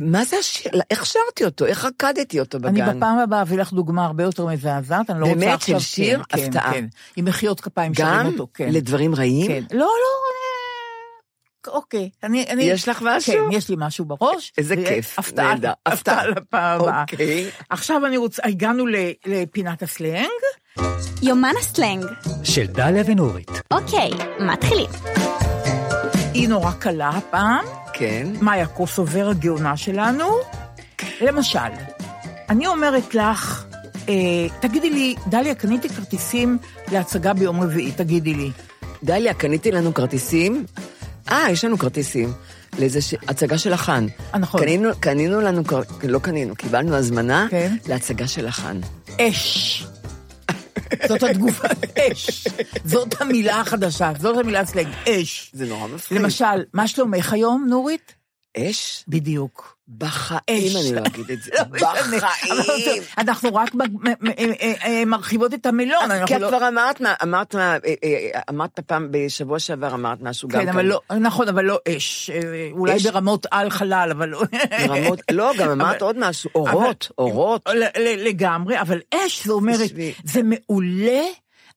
מה 0.00 0.24
זה 0.24 0.36
השיר? 0.36 0.72
איך 0.90 1.06
שרתי 1.06 1.44
אותו? 1.44 1.66
איך 1.66 1.84
רקדתי 1.84 2.40
אותו 2.40 2.58
בגן? 2.60 2.82
אני 2.82 2.96
בפעם 2.98 3.18
הבאה 3.18 3.42
אביא 3.42 3.58
לך 3.58 3.72
דוגמה 3.72 4.04
הרבה 4.04 4.24
יותר 4.24 4.46
מזעזעת, 4.46 5.10
אני 5.10 5.20
לא 5.20 5.26
רוצה 5.26 5.38
באמת? 5.38 5.54
עכשיו... 5.54 5.80
של 5.80 5.86
שיר? 5.86 6.22
כן, 6.28 6.36
כן, 6.38 6.44
הפתעה. 6.44 6.72
כן. 6.72 6.84
עם 7.16 7.24
מחיאות 7.24 7.60
כפיים 7.60 7.94
שרים 7.94 8.08
גם 8.08 8.26
אותו, 8.26 8.46
כן. 8.54 8.68
לדברים 8.72 9.14
רעים? 9.14 9.46
כן. 9.48 9.62
לא, 9.72 9.78
לא, 9.78 9.86
אה, 9.86 10.41
אוקיי. 11.68 12.10
אני, 12.22 12.44
אני... 12.48 12.62
יש 12.64 12.88
לך 12.88 13.02
משהו? 13.06 13.32
כן, 13.34 13.56
יש 13.56 13.68
לי 13.68 13.76
משהו 13.78 14.04
בראש. 14.04 14.52
איזה 14.58 14.74
ויש 14.76 14.88
כיף, 14.88 15.18
הפתעה, 15.18 15.48
נהדר, 15.54 15.72
הפתעה. 15.86 16.26
לפעם 16.26 16.80
הבאה. 16.80 17.00
אוקיי. 17.00 17.50
עכשיו 17.70 18.06
אני 18.06 18.16
רוצה, 18.16 18.42
הגענו 18.44 18.86
ל- 18.86 18.96
לפינת 19.26 19.82
הסלנג. 19.82 20.28
יומן 21.22 21.52
הסלנג. 21.60 22.04
של 22.44 22.66
דליה 22.66 23.02
ונורית. 23.06 23.50
אוקיי, 23.70 24.10
מתחילים. 24.40 24.90
היא 26.34 26.48
נורא 26.48 26.72
קלה 26.72 27.08
הפעם. 27.08 27.64
כן. 27.92 28.26
מאיה 28.40 28.66
קוסובר 28.66 29.28
הגאונה 29.28 29.76
שלנו. 29.76 30.24
למשל, 31.20 31.58
אני 32.50 32.66
אומרת 32.66 33.14
לך, 33.14 33.64
אה, 34.08 34.14
תגידי 34.60 34.90
לי, 34.90 35.14
דליה, 35.26 35.54
קניתי 35.54 35.88
כרטיסים 35.88 36.58
להצגה 36.92 37.32
ביום 37.32 37.62
רביעי, 37.62 37.92
תגידי 37.92 38.34
לי. 38.34 38.50
דליה, 39.04 39.34
קניתי 39.34 39.70
לנו 39.72 39.94
כרטיסים? 39.94 40.64
אה, 41.30 41.50
יש 41.50 41.64
לנו 41.64 41.78
כרטיסים. 41.78 42.32
לאיזה 42.78 43.00
ש... 43.00 43.14
הצגה 43.28 43.58
של 43.58 43.72
החאן. 43.72 44.06
אה, 44.34 44.38
נכון. 44.38 44.60
קנינו, 44.60 44.90
קנינו 45.00 45.40
לנו, 45.40 45.62
לא 46.08 46.18
קנינו, 46.18 46.56
קיבלנו 46.56 46.94
הזמנה 46.94 47.46
כן. 47.50 47.76
להצגה 47.88 48.28
של 48.28 48.46
החאן. 48.46 48.80
אש. 49.20 49.86
זאת 51.08 51.22
התגובה, 51.22 51.68
אש. 51.98 52.46
זאת 52.84 53.20
המילה 53.20 53.60
החדשה, 53.60 54.12
זאת 54.18 54.36
המילה 54.36 54.66
סלנג, 54.66 54.88
אש. 55.08 55.50
זה 55.54 55.66
נורא 55.66 55.86
מפחיד. 55.88 56.18
למשל, 56.18 56.44
מה 56.72 56.88
שלומך 56.88 57.32
היום, 57.32 57.66
נורית? 57.68 58.14
אש? 58.56 59.04
בדיוק. 59.08 59.76
בחיים. 59.98 60.42
אני 60.76 60.94
לא 60.94 61.00
אגיד 61.06 61.30
את 61.30 61.42
זה. 61.42 61.50
לא. 61.72 61.92
בחיים. 62.16 63.02
אבל 63.18 63.28
אנחנו 63.28 63.54
רק 63.54 63.74
מ- 63.74 63.80
אה, 64.28 64.72
אה, 64.84 65.04
מרחיבות 65.06 65.54
את 65.54 65.66
המילון. 65.66 66.24
כי 66.26 66.36
את 66.36 66.40
לא- 66.40 66.48
כבר 66.48 66.68
אמרת, 66.68 67.00
מה- 67.00 67.14
אמרת, 67.22 67.54
מה- 67.54 67.76
אה, 67.76 67.94
אה, 68.04 68.40
אמרת 68.50 68.80
פעם, 68.80 69.08
בשבוע 69.10 69.58
שעבר 69.58 69.94
אמרת 69.94 70.18
משהו 70.20 70.48
גם 70.48 70.60
כן. 70.62 70.68
אבל 70.68 70.84
לא, 70.84 71.00
נכון, 71.20 71.48
אבל 71.48 71.64
לא 71.64 71.78
אש. 71.88 72.30
אה, 72.30 72.68
אולי? 72.72 72.98
ברמות 72.98 73.46
על 73.50 73.70
חלל, 73.70 74.08
אבל 74.16 74.28
לא... 74.28 74.42
ברמות, 74.86 75.18
לא, 75.30 75.52
גם 75.58 75.70
אמרת 75.70 76.02
עוד 76.02 76.16
משהו, 76.18 76.50
אורות, 76.54 77.08
אורות. 77.18 77.68
לגמרי, 78.18 78.80
אבל 78.80 79.00
אש, 79.14 79.46
זה 79.46 79.52
אומרת. 79.52 79.90
זה 80.24 80.40
מעולה, 80.42 81.22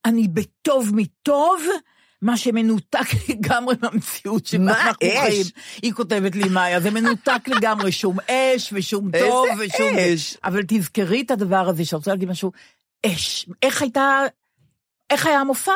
אני 0.05 0.27
בטוב 0.27 0.89
מטוב, 0.93 1.61
מה 2.25 2.37
שמנותק 2.37 2.99
לגמרי 3.29 3.75
מהמציאות 3.81 4.45
שבה 4.45 4.63
מה 4.63 4.71
אנחנו 4.87 5.07
אש? 5.07 5.17
חיים. 5.27 5.45
היא 5.81 5.93
כותבת 5.93 6.35
לי, 6.35 6.49
מאיה, 6.49 6.79
זה 6.79 6.91
מנותק 6.91 7.41
לגמרי, 7.55 7.91
שום 7.91 8.17
אש 8.29 8.69
ושום 8.73 9.11
טוב 9.19 9.47
איזה 9.49 9.63
ושום... 9.75 9.97
אש? 9.97 10.37
אבל 10.43 10.61
תזכרי 10.67 11.21
את 11.21 11.31
הדבר 11.31 11.69
הזה, 11.69 11.85
שרוצה 11.85 12.11
להגיד 12.11 12.29
משהו, 12.29 12.51
אש. 13.05 13.45
איך 13.63 13.81
הייתה, 13.81 14.21
איך 15.09 15.25
היה 15.25 15.39
המופע? 15.39 15.71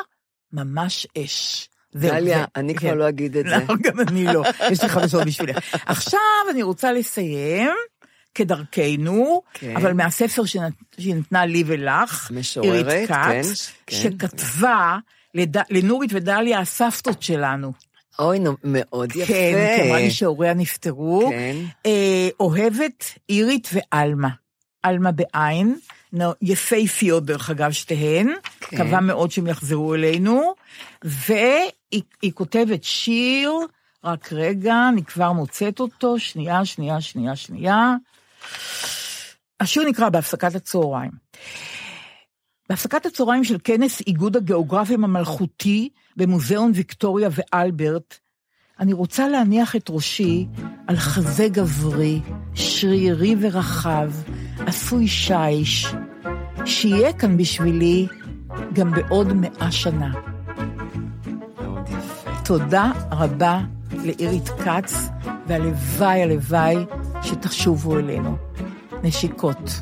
ממש 0.54 1.08
אש. 1.18 1.70
דליה, 1.96 2.46
אני 2.56 2.76
כבר 2.76 2.90
כן. 2.90 2.98
לא 2.98 3.10
אגיד 3.10 3.38
את 3.38 3.46
זה. 3.46 3.56
לא, 3.70 3.76
גם 3.82 4.00
אני 4.00 4.26
לא. 4.26 4.44
יש 4.72 4.84
לי 4.84 4.90
חדשות 4.90 5.26
בשבילך. 5.26 5.58
עכשיו 5.86 6.20
אני 6.52 6.64
רוצה 6.64 6.92
לסיים, 6.94 7.70
כדרכנו, 8.36 9.42
כן. 9.54 9.76
אבל 9.78 9.94
מהספר 9.94 10.46
שנת- 10.46 10.74
שהיא 11.00 11.16
נתנה 11.16 11.46
לי 11.46 11.64
ולך, 11.66 12.32
משוררת, 12.36 12.88
עירית 12.88 13.08
כן, 13.10 13.42
כץ, 13.42 13.72
כן. 13.88 13.96
שכתבה 13.96 14.98
לד- 15.36 15.58
לנורית 15.70 16.12
ודליה 16.14 16.60
הסבתות 16.60 17.24
שלנו. 17.24 17.72
אוי, 18.20 18.40
נו, 18.40 18.56
מאוד 18.64 19.10
יפה. 19.16 19.26
כן, 19.34 19.76
כי 19.82 19.88
אמרה 19.90 20.00
לי 20.00 20.12
שהוריה 20.12 20.54
נפטרו. 20.54 21.30
כן. 21.30 21.56
אה, 21.86 22.30
אוהבת 22.40 23.06
אירית 23.30 23.70
ועלמה. 23.74 24.30
עלמה 24.84 25.12
בעין, 25.12 25.76
יפהפיות 26.42 27.26
דרך 27.26 27.50
אגב 27.50 27.72
שתיהן, 27.72 28.34
כן. 28.60 28.76
מקווה 28.82 29.02
מאוד 29.02 29.32
שהם 29.32 29.48
יחזרו 29.48 29.96
אלינו, 29.96 30.54
והיא 31.04 32.02
היא 32.22 32.32
כותבת 32.34 32.84
שיר, 32.84 33.52
רק 34.04 34.34
רגע, 34.34 34.76
אני 34.94 35.04
כבר 35.04 35.32
מוצאת 35.32 35.80
אותו, 35.80 36.20
שנייה, 36.20 36.66
שנייה, 36.66 37.02
שנייה, 37.02 37.36
שנייה. 37.36 37.94
השיר 39.60 39.84
נקרא 39.90 40.10
בהפסקת 40.10 40.56
הצהריים. 40.56 41.12
בהפסקת 42.70 43.06
הצהריים 43.06 43.44
של 43.44 43.58
כנס 43.64 44.02
איגוד 44.08 44.38
הגיאוגרפים 44.38 45.04
המלכותי 45.04 45.90
במוזיאון 46.18 46.72
ויקטוריה 46.76 47.30
ואלברט, 47.32 48.18
אני 48.80 48.94
רוצה 48.94 49.28
להניח 49.28 49.76
את 49.76 49.86
ראשי 49.90 50.48
על 50.88 50.96
חזה 50.96 51.48
גברי, 51.48 52.20
שרירי 52.54 53.36
ורחב, 53.40 54.12
עשוי 54.68 55.08
שיש, 55.08 55.88
שיהיה 56.66 57.14
כאן 57.14 57.38
בשבילי 57.38 58.08
גם 58.74 58.92
בעוד 58.92 59.34
מאה 59.34 59.72
שנה. 59.72 60.12
תודה 62.46 62.92
רבה 63.12 63.62
לאירית 64.06 64.50
כץ, 64.50 65.10
והלוואי 65.48 66.24
הלוואי 66.24 66.76
שתשובו 67.22 67.98
אלינו. 67.98 68.38
נשיקות. 69.04 69.82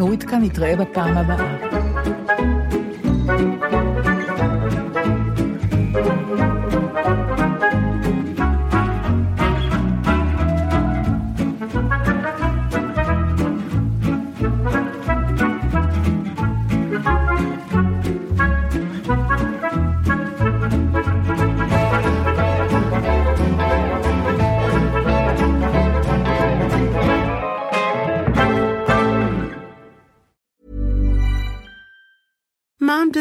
נורית 0.00 0.22
כאן 0.22 0.44
נתראה 0.44 0.76
בפעם 0.76 1.16
הבאה. 1.18 1.56